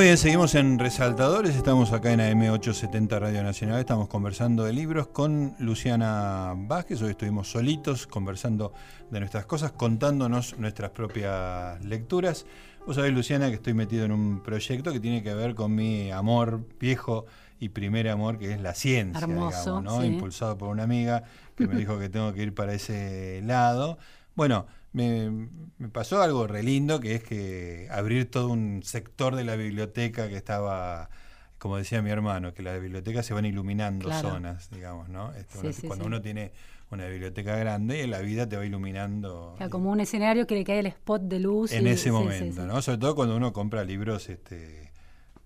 Muy 0.00 0.06
bien, 0.06 0.16
seguimos 0.16 0.54
en 0.54 0.78
Resaltadores, 0.78 1.54
estamos 1.56 1.92
acá 1.92 2.10
en 2.10 2.20
AM870 2.20 3.20
Radio 3.20 3.42
Nacional, 3.42 3.80
estamos 3.80 4.08
conversando 4.08 4.64
de 4.64 4.72
libros 4.72 5.08
con 5.08 5.54
Luciana 5.58 6.54
Vázquez, 6.56 7.02
hoy 7.02 7.10
estuvimos 7.10 7.50
solitos 7.50 8.06
conversando 8.06 8.72
de 9.10 9.20
nuestras 9.20 9.44
cosas, 9.44 9.72
contándonos 9.72 10.58
nuestras 10.58 10.92
propias 10.92 11.84
lecturas. 11.84 12.46
Vos 12.86 12.96
sabés, 12.96 13.12
Luciana, 13.12 13.48
que 13.48 13.56
estoy 13.56 13.74
metido 13.74 14.06
en 14.06 14.12
un 14.12 14.42
proyecto 14.42 14.90
que 14.90 15.00
tiene 15.00 15.22
que 15.22 15.34
ver 15.34 15.54
con 15.54 15.74
mi 15.74 16.10
amor 16.10 16.66
viejo 16.78 17.26
y 17.58 17.68
primer 17.68 18.08
amor, 18.08 18.38
que 18.38 18.54
es 18.54 18.60
la 18.62 18.72
ciencia, 18.72 19.20
Hermoso, 19.22 19.80
digamos, 19.80 19.84
¿no? 19.84 20.02
Impulsado 20.02 20.56
por 20.56 20.70
una 20.70 20.84
amiga 20.84 21.24
que 21.54 21.66
me 21.66 21.74
dijo 21.74 21.98
que 21.98 22.08
tengo 22.08 22.32
que 22.32 22.42
ir 22.42 22.54
para 22.54 22.72
ese 22.72 23.42
lado. 23.44 23.98
Bueno, 24.34 24.64
me, 24.92 25.48
pasó 25.92 26.22
algo 26.22 26.46
re 26.46 26.62
lindo, 26.62 27.00
que 27.00 27.14
es 27.14 27.22
que 27.22 27.88
abrir 27.90 28.30
todo 28.30 28.48
un 28.48 28.82
sector 28.82 29.36
de 29.36 29.44
la 29.44 29.56
biblioteca 29.56 30.28
que 30.28 30.36
estaba, 30.36 31.10
como 31.58 31.76
decía 31.76 32.02
mi 32.02 32.10
hermano, 32.10 32.54
que 32.54 32.62
las 32.62 32.80
bibliotecas 32.80 33.26
se 33.26 33.34
van 33.34 33.44
iluminando 33.44 34.12
zonas, 34.12 34.70
digamos, 34.70 35.08
¿no? 35.08 35.32
Este, 35.34 35.86
cuando 35.86 36.06
uno 36.06 36.20
tiene 36.20 36.52
una 36.90 37.06
biblioteca 37.06 37.56
grande, 37.56 38.06
la 38.08 38.18
vida 38.18 38.48
te 38.48 38.56
va 38.56 38.66
iluminando. 38.66 39.56
como 39.70 39.90
un 39.90 40.00
escenario 40.00 40.46
que 40.46 40.56
le 40.56 40.64
cae 40.64 40.80
el 40.80 40.86
spot 40.86 41.22
de 41.22 41.38
luz. 41.38 41.72
En 41.72 41.86
ese 41.86 42.10
momento, 42.10 42.66
¿no? 42.66 42.82
Sobre 42.82 42.98
todo 42.98 43.14
cuando 43.14 43.36
uno 43.36 43.52
compra 43.52 43.84
libros, 43.84 44.28
este, 44.28 44.90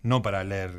no 0.03 0.23
para 0.23 0.43
leer 0.43 0.71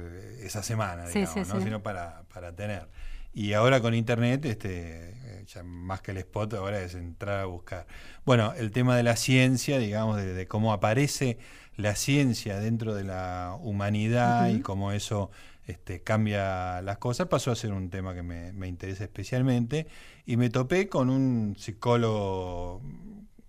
esa 0.42 0.64
semana, 0.64 1.08
digamos, 1.08 1.48
¿no? 1.50 1.62
sino 1.62 1.84
para, 1.84 2.24
para 2.34 2.56
tener. 2.56 2.88
Y 3.34 3.54
ahora 3.54 3.82
con 3.82 3.94
internet, 3.94 4.46
este, 4.46 5.14
ya 5.46 5.64
más 5.64 6.02
que 6.02 6.12
el 6.12 6.18
spot, 6.18 6.54
ahora 6.56 6.82
es 6.82 6.96
entrar 6.96 7.40
a 7.40 7.46
buscar. 7.46 7.88
Bueno, 8.26 8.54
el 8.58 8.72
tema 8.72 8.96
de 8.96 9.04
la 9.04 9.16
ciencia, 9.16 9.80
digamos, 9.80 10.18
de, 10.18 10.48
cómo 10.48 10.74
aparece 10.74 11.38
la 11.78 11.96
ciencia 11.96 12.60
dentro 12.60 12.96
de 12.96 13.04
la 13.04 13.58
humanidad 13.62 14.50
y 14.50 14.62
cómo 14.62 14.92
eso 14.92 15.32
este, 15.68 16.02
cambia 16.02 16.82
las 16.82 16.98
cosas, 16.98 17.28
pasó 17.28 17.52
a 17.52 17.56
ser 17.56 17.74
un 17.74 17.90
tema 17.90 18.14
que 18.14 18.24
me, 18.24 18.68
interesa 18.68 19.04
especialmente. 19.04 19.88
Y 20.26 20.38
me 20.38 20.50
topé 20.50 20.90
con 20.90 21.10
un 21.10 21.56
psicólogo 21.58 22.82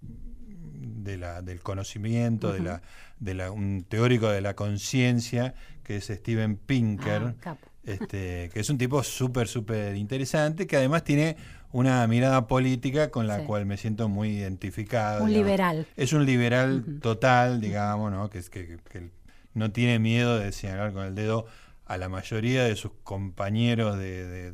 de 0.01 1.19
la, 1.19 1.43
del 1.43 1.61
conocimiento, 1.61 2.53
de 2.53 2.61
la, 2.61 2.83
de 3.21 3.35
la, 3.35 3.51
un 3.51 3.85
teórico 3.85 4.29
de 4.29 4.41
la 4.41 4.55
conciencia, 4.55 5.55
que 5.83 5.97
es 5.97 6.07
Steven 6.07 6.57
Pinker. 6.57 7.35
Ah, 7.45 7.57
este, 7.87 8.51
que 8.53 8.61
es 8.61 8.69
un 8.69 8.79
tipo 8.79 9.03
súper, 9.05 9.47
súper 9.47 9.95
interesante, 9.95 10.67
que 10.67 10.77
además 10.77 11.05
tiene 11.05 11.37
una 11.77 12.07
mirada 12.07 12.47
política 12.47 13.11
con 13.11 13.27
la 13.27 13.45
cual 13.45 13.67
me 13.67 13.77
siento 13.77 14.09
muy 14.09 14.31
identificado. 14.31 15.23
Un 15.23 15.33
liberal. 15.35 15.87
Es 15.95 16.15
un 16.15 16.25
liberal 16.25 17.01
total, 17.03 17.61
digamos, 17.61 18.11
¿no? 18.11 18.31
Que, 18.31 18.41
que, 18.45 18.79
que, 18.91 19.11
no 19.53 19.71
tiene 19.73 19.99
miedo 19.99 20.39
de 20.39 20.53
señalar 20.53 20.95
con 20.95 21.05
el 21.05 21.15
dedo 21.15 21.45
a 21.85 21.99
la 21.99 22.09
mayoría 22.09 22.65
de 22.65 22.77
sus 22.77 22.93
compañeros 23.05 23.99
de, 23.99 24.53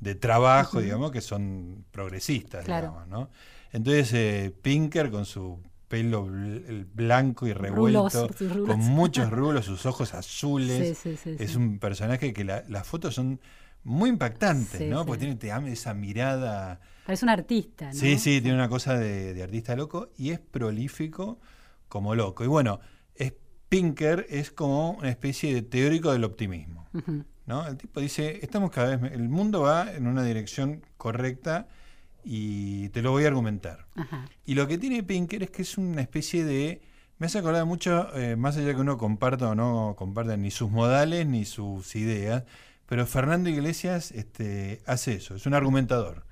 de, 0.00 0.14
trabajo, 0.16 0.80
digamos, 0.80 1.12
que 1.12 1.20
son 1.20 1.84
progresistas, 1.92 2.66
digamos, 2.66 3.06
¿no? 3.06 3.30
Entonces, 3.72 4.12
eh, 4.12 4.52
Pinker 4.62 5.12
con 5.12 5.24
su 5.24 5.60
pelo 5.86 6.28
blanco 6.92 7.46
y 7.46 7.52
revuelto, 7.52 8.28
con 8.66 8.80
muchos 8.80 9.30
rulos, 9.30 9.64
sus 9.64 9.86
ojos 9.86 10.12
azules. 10.14 11.06
es 11.06 11.54
un 11.54 11.78
personaje 11.78 12.32
que 12.32 12.42
las 12.42 12.84
fotos 12.84 13.14
son 13.14 13.38
muy 13.84 14.10
impactantes, 14.10 14.80
¿no? 14.88 15.06
Porque 15.06 15.36
tiene 15.36 15.72
esa 15.72 15.94
mirada. 15.94 16.80
Parece 17.06 17.24
un 17.24 17.30
artista, 17.30 17.86
¿no? 17.86 17.94
Sí, 17.94 18.18
sí, 18.18 18.40
tiene 18.40 18.54
una 18.54 18.68
cosa 18.68 18.96
de, 18.98 19.42
artista 19.42 19.74
loco 19.74 20.10
y 20.16 20.30
es 20.30 20.38
prolífico 20.38 21.38
como 21.88 22.14
loco. 22.14 22.44
Y 22.44 22.46
bueno, 22.46 22.80
es, 23.14 23.32
Pinker 23.68 24.26
es 24.28 24.50
como 24.50 24.92
una 24.92 25.08
especie 25.08 25.54
de 25.54 25.62
teórico 25.62 26.12
del 26.12 26.24
optimismo. 26.24 26.88
¿no? 27.46 27.66
El 27.66 27.76
tipo 27.76 28.00
dice, 28.00 28.40
estamos 28.42 28.70
cada 28.70 28.96
vez, 28.96 29.12
el 29.12 29.28
mundo 29.28 29.62
va 29.62 29.92
en 29.92 30.06
una 30.06 30.22
dirección 30.22 30.82
correcta 30.96 31.68
y 32.24 32.90
te 32.90 33.02
lo 33.02 33.12
voy 33.12 33.24
a 33.24 33.28
argumentar. 33.28 33.86
Y 34.44 34.54
lo 34.54 34.66
que 34.68 34.78
tiene 34.78 35.02
Pinker 35.02 35.42
es 35.42 35.50
que 35.50 35.62
es 35.62 35.78
una 35.78 36.02
especie 36.02 36.44
de... 36.44 36.82
Me 37.18 37.26
hace 37.26 37.38
acordar 37.38 37.66
mucho, 37.66 38.16
eh, 38.16 38.36
más 38.36 38.56
allá 38.56 38.74
que 38.74 38.80
uno 38.80 38.96
comparta 38.96 39.48
o 39.50 39.54
no 39.54 39.94
comparta 39.96 40.36
ni 40.36 40.50
sus 40.50 40.70
modales 40.70 41.26
ni 41.26 41.44
sus 41.44 41.94
ideas, 41.94 42.44
pero 42.90 43.06
Fernando 43.06 43.48
Iglesias 43.48 44.10
este, 44.10 44.82
hace 44.84 45.12
eso, 45.12 45.36
es 45.36 45.46
un 45.46 45.54
argumentador. 45.54 46.24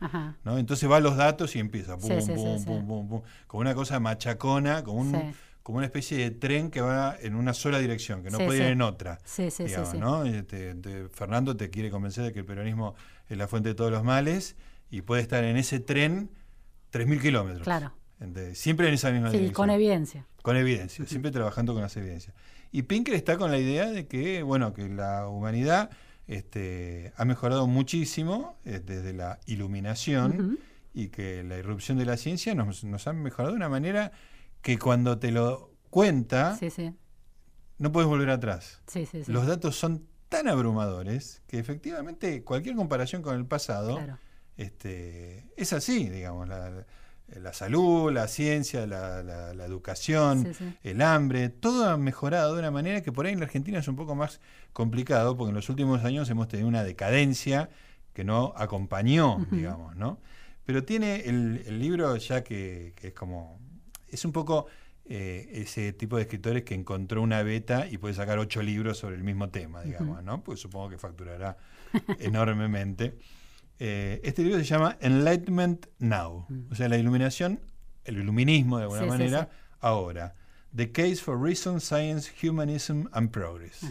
¿no? 0.43 0.59
Entonces 0.59 0.91
va 0.91 0.97
a 0.97 1.01
los 1.01 1.17
datos 1.17 1.55
y 1.55 1.61
empieza, 1.61 1.97
pum, 1.97 2.09
pum, 2.09 2.65
pum, 2.65 2.87
pum, 2.89 3.09
pum, 3.09 3.23
como 3.47 3.61
una 3.61 3.77
cosa 3.77 4.01
machacona, 4.01 4.83
como, 4.83 4.99
un, 4.99 5.35
como 5.63 5.79
una 5.79 5.87
especie 5.87 6.19
de 6.19 6.33
tren 6.33 6.73
que 6.73 6.81
va 6.81 7.17
en 7.23 7.37
una 7.37 7.55
sola 7.55 7.79
dirección, 7.79 8.25
que 8.25 8.31
no 8.33 8.39
puede 8.39 8.59
ir 8.59 8.73
en 8.73 8.83
otra. 8.83 9.21
¿no? 10.01 10.25
Este, 10.25 10.75
Fernando 11.13 11.57
te 11.57 11.71
quiere 11.71 11.93
convencer 11.93 12.25
de 12.25 12.33
que 12.33 12.41
el 12.41 12.45
peronismo 12.45 12.97
es 13.29 13.39
la 13.39 13.47
fuente 13.47 13.69
de 13.69 13.77
todos 13.77 13.93
los 13.93 14.03
males 14.03 14.57
y 14.91 15.03
puede 15.03 15.23
estar 15.23 15.45
en 15.45 15.59
ese 15.59 15.79
tren 15.79 16.29
3.000 16.93 17.21
kilómetros. 17.21 17.63
Claro. 17.63 17.93
siempre 18.55 18.89
en 18.89 18.95
esa 18.95 19.13
misma 19.13 19.31
sí, 19.31 19.53
con 19.53 19.71
evidencia. 19.71 20.27
Con 20.43 20.57
evidencia, 20.57 21.07
siempre 21.07 21.31
trabajando 21.31 21.73
con 21.73 21.83
las 21.83 21.97
evidencias. 21.97 22.35
Y 22.73 22.83
Pinker 22.83 23.15
está 23.15 23.39
con 23.39 23.53
la 23.53 23.59
idea 23.59 23.87
de 23.87 24.09
que, 24.09 24.43
bueno, 24.43 24.75
que 24.75 24.89
la 24.89 25.29
humanidad 25.29 25.91
este, 26.29 27.13
ha 27.17 27.25
mejorado 27.25 27.67
muchísimo 27.67 28.59
eh, 28.65 28.81
desde 28.85 29.13
la 29.15 29.41
iluminación 29.47 30.59
y 30.95 31.09
que 31.09 31.43
la 31.43 31.59
irrupción 31.59 31.99
de 31.99 32.05
la 32.05 32.17
ciencia 32.17 32.55
nos, 32.55 32.85
nos, 32.85 33.07
ha 33.07 33.13
mejorado 33.13 33.53
de 33.53 33.57
una 33.57 33.69
manera 33.69 34.13
que 34.63 34.79
cuando 34.79 35.19
te 35.19 35.33
lo 35.33 35.73
cuenta, 35.91 36.59
no 37.79 37.93
puedes 37.93 38.09
volver 38.09 38.31
atrás. 38.31 38.83
Los 39.27 39.47
datos 39.47 39.77
son 39.77 40.07
tan 40.29 40.49
abrumadores 40.49 41.43
que 41.47 41.59
efectivamente 41.59 42.45
cualquier 42.45 42.77
comparación 42.77 43.23
con 43.23 43.35
el 43.35 43.47
pasado 43.47 43.99
este, 44.59 45.51
es 45.57 45.73
así, 45.73 46.09
digamos, 46.11 46.49
la, 46.49 46.85
salud, 47.53 48.13
la 48.13 48.29
ciencia, 48.29 48.87
la, 48.87 49.65
educación, 49.65 50.53
el 50.83 51.03
hambre, 51.03 51.49
todo 51.49 51.89
ha 51.89 51.97
mejorado 51.97 52.55
de 52.55 52.61
una 52.61 52.71
manera 52.71 53.03
que 53.03 53.13
por 53.13 53.27
ahí 53.27 53.33
en 53.33 53.41
la 53.41 53.47
Argentina 53.47 53.79
es 53.79 53.89
un 53.89 53.97
poco 53.97 54.15
más 54.15 54.41
complicado, 54.73 55.37
porque 55.37 55.51
en 55.51 55.57
los 55.57 55.69
últimos 55.69 56.05
años 56.05 56.29
hemos 56.31 56.49
tenido 56.49 56.69
una 56.69 56.85
decadencia 56.85 57.71
que 58.13 58.25
no 58.25 58.53
acompañó, 58.57 59.47
digamos, 59.51 59.97
¿no? 59.97 60.21
Pero 60.65 60.85
tiene 60.85 61.23
el, 61.27 61.79
libro 61.79 62.17
ya 62.17 62.45
que, 62.45 62.95
es 63.01 63.13
como, 63.13 63.59
es 64.09 64.25
un 64.25 64.33
poco 64.33 64.67
eh, 65.07 65.49
ese 65.53 65.93
tipo 65.93 66.17
de 66.17 66.23
escritores 66.23 66.63
que 66.65 66.75
encontró 66.75 67.23
una 67.23 67.43
beta 67.43 67.87
y 67.89 67.97
puede 67.97 68.15
sacar 68.15 68.39
ocho 68.39 68.63
libros 68.63 68.99
sobre 68.99 69.17
el 69.17 69.23
mismo 69.23 69.49
tema, 69.49 69.83
digamos, 69.83 70.23
¿no? 70.23 70.43
Pues 70.43 70.61
supongo 70.61 70.91
que 70.91 70.99
facturará 70.99 71.57
enormemente. 72.19 73.17
Eh, 73.79 74.21
este 74.25 74.43
libro 74.43 74.59
se 74.59 74.65
llama 74.65 74.97
Enlightenment 75.01 75.87
Now, 75.99 76.47
o 76.71 76.75
sea, 76.75 76.89
la 76.89 76.99
iluminación, 76.99 77.61
el 78.05 78.19
iluminismo 78.19 78.79
de 78.79 78.85
alguna 78.85 79.07
manera, 79.07 79.51
ahora. 79.81 80.35
The 80.75 80.93
Case 80.93 81.17
for 81.17 81.41
Reason, 81.41 81.81
Science, 81.81 82.31
Humanism 82.43 83.07
and 83.13 83.31
Progress. 83.31 83.87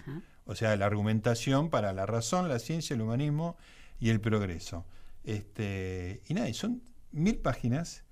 O 0.46 0.56
sea, 0.56 0.76
la 0.76 0.86
argumentación 0.86 1.70
para 1.70 1.94
la 1.94 2.06
razón, 2.06 2.48
la 2.48 2.60
ciencia, 2.60 2.94
el 2.94 3.02
humanismo 3.02 3.58
y 4.00 4.10
el 4.10 4.22
progreso. 4.22 4.86
Este, 5.24 6.22
y 6.28 6.34
nada, 6.34 6.52
son 6.54 6.84
mil 7.12 7.38
páginas 7.40 8.04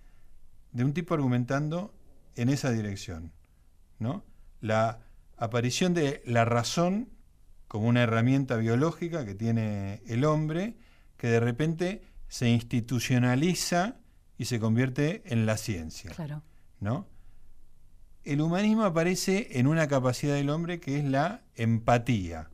de 0.71 0.83
un 0.83 0.93
tipo 0.93 1.13
argumentando 1.13 1.93
en 2.35 2.49
esa 2.49 2.71
dirección. 2.71 3.31
¿no? 3.99 4.25
La 4.61 4.99
aparición 5.37 5.93
de 5.93 6.21
la 6.25 6.45
razón 6.45 7.09
como 7.67 7.87
una 7.87 8.03
herramienta 8.03 8.57
biológica 8.57 9.25
que 9.25 9.35
tiene 9.35 10.01
el 10.07 10.25
hombre 10.25 10.75
que 11.17 11.27
de 11.27 11.39
repente 11.39 12.01
se 12.27 12.49
institucionaliza 12.49 13.95
y 14.37 14.45
se 14.45 14.59
convierte 14.59 15.23
en 15.25 15.45
la 15.45 15.57
ciencia. 15.57 16.11
Claro. 16.11 16.43
¿no? 16.79 17.07
El 18.23 18.41
humanismo 18.41 18.83
aparece 18.83 19.59
en 19.59 19.67
una 19.67 19.87
capacidad 19.87 20.35
del 20.35 20.49
hombre 20.49 20.79
que 20.79 20.99
es 20.99 21.05
la 21.05 21.43
empatía. 21.55 22.49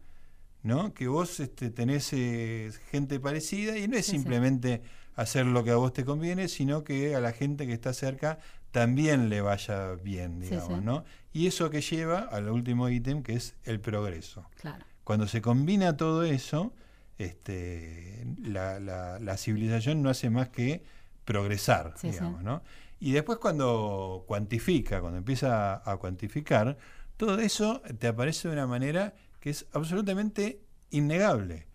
¿no? 0.64 0.93
Que 0.93 1.07
vos 1.07 1.39
este, 1.39 1.72
tenés 1.72 2.14
eh, 2.14 2.72
gente 2.91 3.20
parecida 3.20 3.78
y 3.78 3.88
no 3.88 3.97
es 3.97 4.05
simplemente 4.05 4.82
hacer 5.16 5.45
lo 5.45 5.64
que 5.64 5.72
a 5.72 5.76
vos 5.76 5.93
te 5.93 6.05
conviene, 6.05 6.47
sino 6.47 6.84
que 6.84 7.16
a 7.16 7.20
la 7.20 7.32
gente 7.32 7.66
que 7.68 7.74
está 7.74 7.93
cerca 7.93 8.39
también 8.72 9.30
le 9.30 9.41
vaya 9.41 9.95
bien, 9.95 10.39
digamos, 10.39 10.82
¿no? 10.82 11.03
Y 11.34 11.47
eso 11.47 11.70
que 11.70 11.82
lleva 11.82 12.20
al 12.20 12.49
último 12.49 12.88
ítem, 12.88 13.22
que 13.22 13.34
es 13.34 13.55
el 13.64 13.82
progreso. 13.82 14.49
Claro. 14.55 14.86
Cuando 15.03 15.28
se 15.28 15.41
combina 15.41 15.97
todo 15.97 16.24
eso, 16.24 16.74
este, 17.26 18.26
la, 18.44 18.80
la, 18.80 19.38
civilización 19.38 20.02
no 20.02 20.10
hace 20.10 20.30
más 20.30 20.50
que 20.50 20.84
progresar, 21.26 21.96
digamos, 22.02 22.44
¿no? 22.44 22.62
Y 23.00 23.14
después 23.14 23.40
cuando 23.40 24.26
cuantifica, 24.28 25.02
cuando 25.02 25.18
empieza 25.18 25.82
a 25.90 25.98
cuantificar, 25.98 26.78
todo 27.18 27.40
eso 27.40 27.82
te 28.00 28.08
aparece 28.08 28.48
de 28.48 28.54
una 28.54 28.68
manera 28.68 29.16
que 29.40 29.50
es 29.50 29.66
absolutamente 29.74 30.62
innegable 30.92 31.68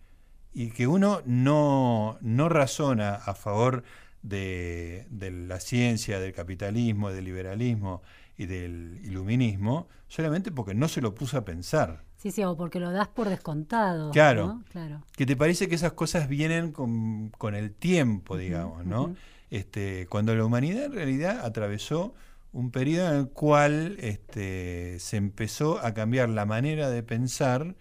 y 0.53 0.71
que 0.71 0.87
uno 0.87 1.21
no, 1.25 2.17
no 2.21 2.49
razona 2.49 3.15
a 3.15 3.35
favor 3.35 3.83
de, 4.21 5.05
de, 5.09 5.31
la 5.31 5.59
ciencia, 5.59 6.19
del 6.19 6.33
capitalismo, 6.33 7.11
del 7.11 7.25
liberalismo 7.25 8.01
y 8.37 8.45
del 8.45 8.99
iluminismo, 9.03 9.87
solamente 10.07 10.51
porque 10.51 10.73
no 10.73 10.87
se 10.87 11.01
lo 11.01 11.13
puso 11.13 11.37
a 11.37 11.45
pensar. 11.45 12.06
Sí, 12.17 12.31
sí, 12.31 12.43
o 12.43 12.57
porque 12.57 12.79
lo 12.79 12.91
das 12.91 13.07
por 13.07 13.29
descontado. 13.29 14.11
Claro. 14.11 14.47
¿no? 14.47 14.63
claro. 14.71 15.03
Que 15.15 15.25
te 15.25 15.35
parece 15.35 15.67
que 15.69 15.75
esas 15.75 15.93
cosas 15.93 16.27
vienen 16.27 16.71
con, 16.71 17.29
con 17.37 17.53
el 17.55 17.71
tiempo, 17.71 18.37
digamos, 18.37 18.85
¿no? 18.85 19.03
Uh 19.03 19.07
-huh. 19.09 19.17
este, 19.51 20.07
cuando 20.07 20.35
la 20.35 20.43
humanidad 20.43 20.85
en 20.85 20.93
realidad 20.93 21.45
atravesó 21.45 22.15
un 22.51 22.71
periodo 22.71 23.09
en 23.09 23.19
el 23.19 23.29
cual 23.29 23.97
este, 23.99 24.99
se 24.99 25.17
empezó 25.17 25.79
a 25.79 25.93
cambiar 25.93 26.29
la 26.29 26.45
manera 26.45 26.89
de 26.89 27.03
pensar, 27.03 27.75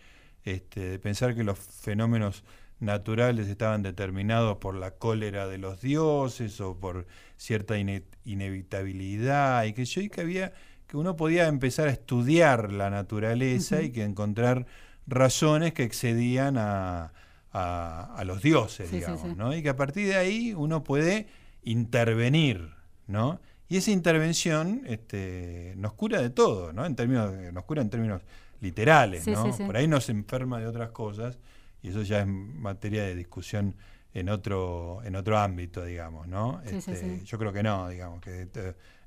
este, 0.45 0.80
de 0.80 0.99
pensar 0.99 1.34
que 1.34 1.43
los 1.43 1.59
fenómenos 1.59 2.45
naturales 2.78 3.49
estaban 3.49 3.82
determinados 3.82 4.59
por 4.59 4.74
la 4.74 4.91
cólera 4.91 5.49
de 5.49 5.57
los 5.57 5.80
dioses 5.80 6.61
o 6.61 6.78
por 6.78 7.07
cierta 7.39 7.78
ine 7.78 8.05
inevitabilidad 8.24 9.64
y 9.64 9.72
que 9.72 9.87
yo 9.87 10.03
y 10.03 10.11
que 10.11 10.20
había 10.20 10.53
que 10.87 10.97
uno 10.97 11.16
podía 11.16 11.49
empezar 11.49 11.89
a 11.89 11.91
estudiar 11.91 12.72
la 12.72 12.91
naturaleza 12.91 13.76
uh 13.76 13.78
-huh. 13.80 13.84
y 13.87 13.91
que 13.91 14.05
encontrar 14.05 14.66
razones 15.07 15.72
que 15.72 15.82
excedían 15.84 16.59
a, 16.59 17.12
a, 17.53 18.14
a 18.14 18.24
los 18.24 18.43
dioses, 18.43 18.89
sí, 18.89 18.97
digamos, 18.97 19.20
sí, 19.20 19.28
sí. 19.30 19.34
¿no? 19.37 19.55
Y 19.55 19.62
que 19.62 19.70
a 19.70 19.76
partir 19.76 20.07
de 20.07 20.16
ahí 20.16 20.53
uno 20.55 20.84
puede 20.84 21.26
intervenir, 21.62 22.70
¿no? 23.07 23.41
Y 23.68 23.78
esa 23.78 23.91
intervención 23.91 24.82
este, 24.87 25.74
nos 25.76 25.93
cura 25.95 26.20
de 26.22 26.30
todo, 26.30 26.72
¿no? 26.72 26.87
En 26.87 26.95
términos, 26.95 27.32
nos 27.53 27.64
cura 27.64 27.82
en 27.82 27.91
términos 27.91 28.22
literales, 28.61 29.26
¿no? 29.26 29.57
Por 29.57 29.76
ahí 29.76 29.89
nos 29.89 30.09
enferma 30.09 30.61
de 30.61 30.66
otras 30.66 30.91
cosas 30.91 31.39
y 31.82 31.89
eso 31.89 32.03
ya 32.03 32.20
es 32.20 32.26
materia 32.26 33.03
de 33.03 33.14
discusión 33.14 33.74
en 34.14 34.28
otro 34.28 35.01
en 35.05 35.14
otro 35.16 35.37
ámbito, 35.37 35.84
digamos, 35.84 36.26
¿no? 36.26 36.61
Este. 36.64 37.22
Yo 37.24 37.39
creo 37.39 37.53
que 37.53 37.62
no, 37.62 37.89
digamos, 37.89 38.20
que 38.20 38.43
esto, 38.43 38.61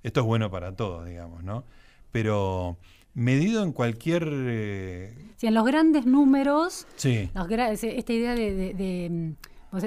esto, 0.03 0.21
es 0.21 0.25
bueno 0.25 0.49
para 0.49 0.75
todos, 0.75 1.07
digamos, 1.07 1.43
¿no? 1.43 1.63
Pero 2.11 2.77
medido 3.13 3.63
en 3.63 3.71
cualquier... 3.71 4.27
Eh... 4.31 5.13
Sí, 5.37 5.47
en 5.47 5.53
los 5.53 5.65
grandes 5.65 6.05
números, 6.05 6.87
sí. 6.95 7.29
los 7.33 7.47
gra 7.47 7.71
esta 7.71 8.13
idea 8.13 8.35
de, 8.35 8.53
de, 8.53 8.73
de 8.73 9.35
vos, 9.71 9.83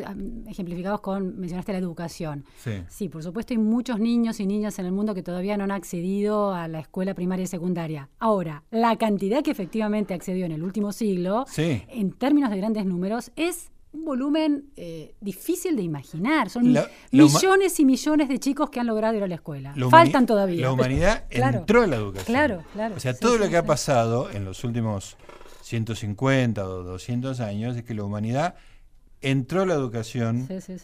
ejemplificados 0.49 1.01
con, 1.01 1.39
mencionaste 1.39 1.73
la 1.73 1.79
educación. 1.79 2.45
Sí. 2.59 2.83
sí, 2.89 3.09
por 3.09 3.23
supuesto 3.23 3.55
hay 3.55 3.59
muchos 3.59 3.99
niños 3.99 4.41
y 4.41 4.47
niñas 4.47 4.79
en 4.79 4.87
el 4.87 4.93
mundo 4.93 5.15
que 5.15 5.23
todavía 5.23 5.57
no 5.57 5.65
han 5.65 5.73
accedido 5.73 6.55
a 6.55 6.69
la 6.69 6.81
escuela 6.81 7.15
primaria 7.15 7.45
y 7.45 7.49
secundaria. 7.49 8.09
Ahora, 8.19 8.63
la 8.71 8.97
cantidad 8.97 9.43
que 9.43 9.51
efectivamente 9.51 10.15
accedió 10.15 10.47
en 10.47 10.53
el 10.53 10.63
último 10.63 10.93
siglo, 10.93 11.45
sí. 11.49 11.83
en 11.89 12.13
términos 12.13 12.51
de 12.51 12.59
grandes 12.59 12.87
números, 12.87 13.33
es 13.37 13.72
un 13.93 14.05
volumen 14.05 14.71
eh, 14.77 15.15
difícil 15.21 15.77
de 15.77 15.83
imaginar. 15.83 16.49
Son 16.51 16.73
la, 16.73 16.89
millones 17.11 17.79
y 17.79 17.85
millones 17.85 18.29
de 18.29 18.39
chicos 18.39 18.71
que 18.71 18.81
han 18.81 18.87
logrado 18.87 19.17
ir 19.17 19.23
a 19.23 19.29
la 19.29 19.35
escuela. 19.35 19.73
La 19.77 19.89
Faltan 19.89 20.27
todavía. 20.27 20.63
La 20.63 20.73
humanidad 20.73 21.25
claro, 21.31 21.61
entró 21.61 21.83
a 21.83 21.87
la 21.87 21.97
educación. 21.97 22.35
Claro, 22.35 22.65
claro. 22.73 22.97
O 22.97 23.01
sea, 23.01 23.13
sí, 23.13 23.21
todo 23.21 23.35
sí, 23.35 23.39
lo 23.39 23.45
que 23.45 23.51
sí. 23.51 23.57
ha 23.57 23.67
pasado 23.67 24.31
en 24.31 24.45
los 24.45 24.65
últimos 24.65 25.17
150 25.63 26.67
o 26.67 26.83
200 26.83 27.41
años 27.41 27.77
es 27.77 27.85
que 27.85 27.95
la 27.95 28.05
humanidad 28.05 28.55
entró 29.21 29.63
a 29.63 29.67
la 29.67 29.75
educación, 29.75 30.49
sí, 30.49 30.75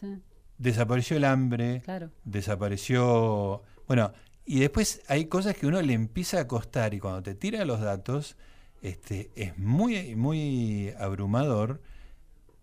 desapareció 0.59 1.17
el 1.17 1.25
hambre, 1.25 1.83
claro. 1.85 2.11
desapareció... 2.25 3.63
Bueno, 3.87 4.13
y 4.45 4.61
después 4.61 5.03
hay 5.09 5.27
cosas 5.27 5.57
que 5.57 5.67
uno 5.67 5.83
le 5.83 5.93
empieza 5.93 6.41
a 6.41 6.47
costar 6.47 6.95
y 6.95 7.01
cuando 7.01 7.23
te 7.23 7.35
tira 7.35 7.65
los 7.65 7.81
datos 7.81 8.37
este, 8.81 9.31
es 9.35 9.59
muy, 9.59 10.15
muy 10.15 10.93
abrumador 10.99 11.83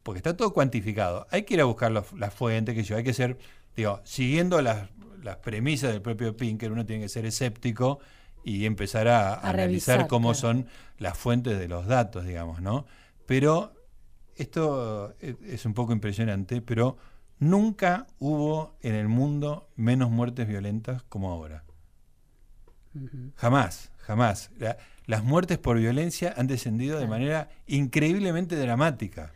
porque 0.05 0.19
está 0.19 0.37
todo 0.37 0.53
cuantificado. 0.53 1.25
Hay 1.31 1.45
que 1.45 1.55
ir 1.55 1.61
a 1.61 1.63
buscar 1.63 1.91
las 1.91 2.31
fuentes, 2.31 2.75
que 2.75 2.83
yo, 2.83 2.95
hay 2.95 3.03
que 3.03 3.11
ser, 3.11 3.39
digo, 3.75 4.01
siguiendo 4.03 4.61
las, 4.61 4.87
las, 5.23 5.37
premisas 5.37 5.91
del 5.93 6.03
propio 6.03 6.37
Pinker, 6.37 6.71
uno 6.71 6.85
tiene 6.85 7.01
que 7.01 7.09
ser 7.09 7.25
escéptico 7.25 7.97
y 8.43 8.67
empezar 8.67 9.07
a, 9.07 9.33
analizar 9.33 9.55
revisar, 9.55 10.07
cómo 10.07 10.33
claro. 10.33 10.39
son 10.39 10.67
las 10.99 11.17
fuentes 11.17 11.57
de 11.57 11.67
los 11.67 11.87
datos, 11.87 12.23
digamos, 12.23 12.61
¿no? 12.61 12.85
Pero 13.25 13.73
esto 14.35 15.15
es 15.19 15.65
un 15.65 15.73
poco 15.73 15.91
impresionante, 15.91 16.61
pero 16.61 16.97
nunca 17.39 18.05
hubo 18.19 18.77
en 18.83 18.93
el 18.93 19.07
mundo 19.07 19.71
menos 19.75 20.11
muertes 20.11 20.47
violentas 20.47 21.01
como 21.09 21.31
ahora. 21.31 21.63
Uh 22.93 22.99
-huh. 22.99 23.31
Jamás, 23.37 23.91
jamás. 23.97 24.51
La, 24.59 24.77
las 25.07 25.23
muertes 25.23 25.57
por 25.57 25.79
violencia 25.79 26.31
han 26.37 26.45
descendido 26.45 26.99
de 26.99 27.07
manera 27.07 27.49
increíblemente 27.65 28.55
dramática. 28.55 29.31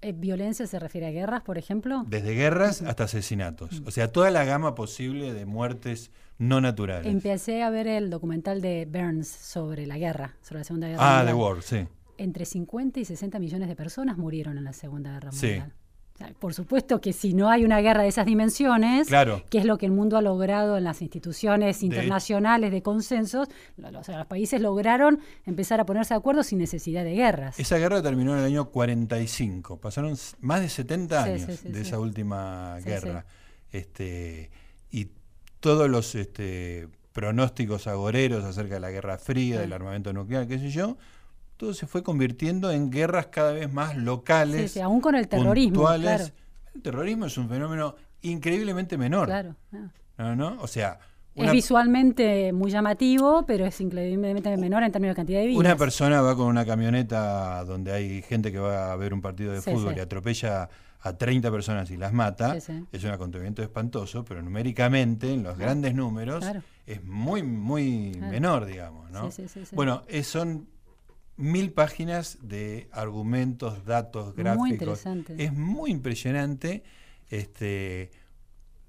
Eh, 0.00 0.12
¿Violencia 0.12 0.66
se 0.66 0.78
refiere 0.78 1.08
a 1.08 1.10
guerras, 1.10 1.42
por 1.42 1.58
ejemplo? 1.58 2.04
Desde 2.06 2.34
guerras 2.34 2.82
hasta 2.82 3.04
asesinatos. 3.04 3.82
O 3.84 3.90
sea, 3.90 4.08
toda 4.12 4.30
la 4.30 4.44
gama 4.44 4.74
posible 4.74 5.32
de 5.32 5.44
muertes 5.44 6.10
no 6.38 6.60
naturales. 6.60 7.06
Empecé 7.06 7.62
a 7.62 7.70
ver 7.70 7.86
el 7.86 8.10
documental 8.10 8.60
de 8.60 8.86
Burns 8.90 9.28
sobre 9.28 9.86
la 9.86 9.98
guerra, 9.98 10.36
sobre 10.42 10.60
la 10.60 10.64
Segunda 10.64 10.88
Guerra 10.88 11.00
ah, 11.02 11.24
Mundial. 11.24 11.36
The 11.36 11.42
War, 11.42 11.62
sí. 11.62 11.88
Entre 12.18 12.44
50 12.44 13.00
y 13.00 13.04
60 13.04 13.38
millones 13.38 13.68
de 13.68 13.76
personas 13.76 14.18
murieron 14.18 14.58
en 14.58 14.64
la 14.64 14.72
Segunda 14.72 15.12
Guerra 15.12 15.32
sí. 15.32 15.46
Mundial. 15.46 15.68
Sea, 15.68 15.81
por 16.38 16.54
supuesto 16.54 17.00
que 17.00 17.12
si 17.12 17.34
no 17.34 17.50
hay 17.50 17.64
una 17.64 17.80
guerra 17.80 18.02
de 18.02 18.08
esas 18.08 18.26
dimensiones, 18.26 19.08
claro. 19.08 19.42
que 19.50 19.58
es 19.58 19.64
lo 19.64 19.78
que 19.78 19.86
el 19.86 19.92
mundo 19.92 20.16
ha 20.16 20.22
logrado 20.22 20.76
en 20.76 20.84
las 20.84 21.02
instituciones 21.02 21.82
internacionales 21.82 22.70
de, 22.70 22.76
de 22.76 22.82
consensos, 22.82 23.48
los 23.76 24.26
países 24.26 24.60
lograron 24.60 25.20
empezar 25.44 25.80
a 25.80 25.86
ponerse 25.86 26.14
de 26.14 26.18
acuerdo 26.18 26.42
sin 26.42 26.58
necesidad 26.58 27.04
de 27.04 27.14
guerras. 27.14 27.58
Esa 27.58 27.76
guerra 27.78 28.02
terminó 28.02 28.32
en 28.32 28.40
el 28.40 28.44
año 28.44 28.70
45, 28.70 29.78
pasaron 29.78 30.16
más 30.40 30.60
de 30.60 30.68
70 30.68 31.22
años 31.22 31.42
sí, 31.42 31.56
sí, 31.56 31.68
de 31.68 31.80
esa 31.80 31.98
última 31.98 32.78
guerra. 32.84 33.24
Este, 33.70 34.50
y 34.90 35.08
todos 35.60 35.88
los 35.88 36.14
este, 36.14 36.88
pronósticos 37.12 37.86
agoreros 37.86 38.44
acerca 38.44 38.74
de 38.74 38.80
la 38.80 38.90
Guerra 38.90 39.18
Fría, 39.18 39.60
del 39.60 39.72
armamento 39.72 40.12
nuclear, 40.12 40.46
qué 40.46 40.58
sé 40.58 40.70
yo, 40.70 40.96
todo 41.62 41.74
se 41.74 41.86
fue 41.86 42.02
convirtiendo 42.02 42.72
en 42.72 42.90
guerras 42.90 43.26
cada 43.26 43.52
vez 43.52 43.72
más 43.72 43.96
locales. 43.96 44.62
Sí, 44.62 44.78
sí, 44.78 44.80
aún 44.80 45.00
con 45.00 45.14
el 45.14 45.28
terrorismo. 45.28 45.86
Claro. 45.94 46.24
El 46.74 46.82
terrorismo 46.82 47.26
es 47.26 47.38
un 47.38 47.48
fenómeno 47.48 47.94
increíblemente 48.22 48.98
menor. 48.98 49.28
Claro. 49.28 49.54
Ah. 49.72 49.88
¿No, 50.18 50.34
no? 50.34 50.60
O 50.60 50.66
sea. 50.66 50.98
Una, 51.36 51.46
es 51.46 51.52
visualmente 51.52 52.52
muy 52.52 52.72
llamativo, 52.72 53.46
pero 53.46 53.64
es 53.64 53.80
increíblemente 53.80 54.56
menor 54.56 54.82
en 54.82 54.90
términos 54.90 55.14
de 55.14 55.16
cantidad 55.16 55.38
de 55.38 55.46
vidas. 55.46 55.60
Una 55.60 55.76
persona 55.76 56.20
va 56.20 56.34
con 56.34 56.48
una 56.48 56.66
camioneta 56.66 57.64
donde 57.64 57.92
hay 57.92 58.22
gente 58.22 58.50
que 58.50 58.58
va 58.58 58.92
a 58.92 58.96
ver 58.96 59.14
un 59.14 59.22
partido 59.22 59.52
de 59.52 59.60
sí, 59.60 59.70
fútbol 59.70 59.92
sí. 59.92 60.00
y 60.00 60.02
atropella 60.02 60.68
a 60.98 61.16
30 61.16 61.48
personas 61.52 61.88
y 61.92 61.96
las 61.96 62.12
mata. 62.12 62.60
Sí, 62.60 62.72
es 62.90 63.04
un 63.04 63.12
acontecimiento 63.12 63.62
espantoso, 63.62 64.24
pero 64.24 64.42
numéricamente, 64.42 65.32
en 65.32 65.44
los 65.44 65.54
claro. 65.54 65.70
grandes 65.70 65.94
números, 65.94 66.40
claro. 66.40 66.62
es 66.86 67.04
muy, 67.04 67.44
muy 67.44 68.14
claro. 68.14 68.32
menor, 68.32 68.66
digamos. 68.66 69.12
¿no? 69.12 69.30
Bueno, 69.74 70.02
es, 70.08 70.26
son 70.26 70.71
mil 71.42 71.72
páginas 71.72 72.38
de 72.40 72.88
argumentos, 72.92 73.84
datos, 73.84 74.34
gráficos. 74.34 74.58
Muy 74.58 74.70
interesante. 74.70 75.34
Es 75.44 75.52
muy 75.52 75.90
impresionante. 75.90 76.84
Este, 77.28 78.10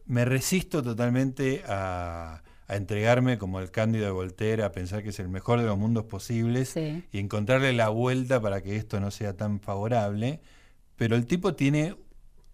me 0.06 0.24
resisto 0.24 0.84
totalmente 0.84 1.64
a, 1.68 2.44
a, 2.68 2.76
entregarme 2.76 3.38
como 3.38 3.60
el 3.60 3.72
Cándido 3.72 4.06
de 4.06 4.12
Voltaire, 4.12 4.64
a 4.64 4.72
pensar 4.72 5.02
que 5.02 5.10
es 5.10 5.20
el 5.20 5.30
mejor 5.30 5.60
de 5.60 5.66
los 5.66 5.78
mundos 5.78 6.06
posibles 6.06 6.70
sí. 6.70 7.04
y 7.12 7.20
encontrarle 7.20 7.74
la 7.74 7.90
vuelta 7.90 8.40
para 8.40 8.62
que 8.62 8.76
esto 8.76 9.00
no 9.00 9.10
sea 9.10 9.36
tan 9.36 9.60
favorable. 9.60 10.40
Pero 10.96 11.16
el 11.16 11.26
tipo 11.26 11.56
tiene 11.56 11.96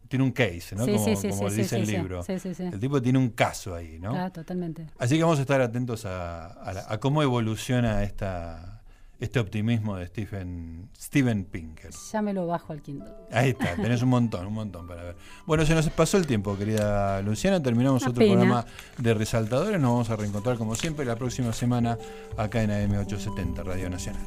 tiene 0.08 0.26
un 0.26 0.32
case, 0.32 0.76
¿no? 0.76 0.86
Sí, 0.86 0.94
como, 1.30 1.50
sí, 1.52 1.58
dice 1.58 1.76
el 1.76 1.86
libro. 1.86 2.24
sí, 2.24 2.40
sí, 2.40 2.56
sí. 2.56 2.64
El 2.64 2.80
tipo 2.80 3.00
tiene 3.00 3.20
un 3.20 3.30
caso 3.30 3.76
ahí, 3.76 4.00
¿no? 4.00 4.16
Ah, 4.16 4.32
totalmente. 4.32 4.88
Así 4.98 5.18
que 5.18 5.22
vamos 5.22 5.38
a 5.38 5.42
estar 5.42 5.62
atentos 5.62 6.04
a, 6.06 6.48
a, 6.48 6.94
a 6.94 7.00
cómo 7.00 7.22
evoluciona 7.22 8.02
esta, 8.02 8.79
este 9.20 9.40
optimismo 9.40 9.98
de 9.98 10.08
Stephen, 10.08 10.90
Steven 10.98 11.44
Pinker. 11.46 11.92
Ya 12.12 12.22
me 12.22 12.34
lo 12.34 12.48
bajo 12.48 12.72
al 12.74 12.82
Kindle. 12.82 13.10
Ahí 13.32 13.50
está, 13.50 13.76
tenés 13.76 14.02
un 14.02 14.10
montón, 14.10 14.48
un 14.48 14.54
montón 14.54 14.88
para 14.88 15.04
ver. 15.04 15.16
Bueno, 15.46 15.66
se 15.66 15.76
nos 15.76 15.90
pasó 15.90 16.18
el 16.18 16.26
tiempo, 16.26 16.58
querida 16.58 17.22
Luciana. 17.22 17.62
Terminamos 17.62 18.04
Una 18.04 18.12
otro 18.12 18.22
pena. 18.22 18.34
programa 18.34 18.66
de 18.98 19.14
Resaltadores. 19.14 19.80
Nos 19.80 19.92
vamos 19.92 20.10
a 20.10 20.16
reencontrar 20.16 20.58
como 20.58 20.76
siempre 20.76 21.06
la 21.06 21.16
próxima 21.16 21.52
semana 21.54 21.98
acá 22.38 22.64
en 22.64 22.70
AM870, 22.70 23.64
Radio 23.64 23.90
Nacional. 23.90 24.22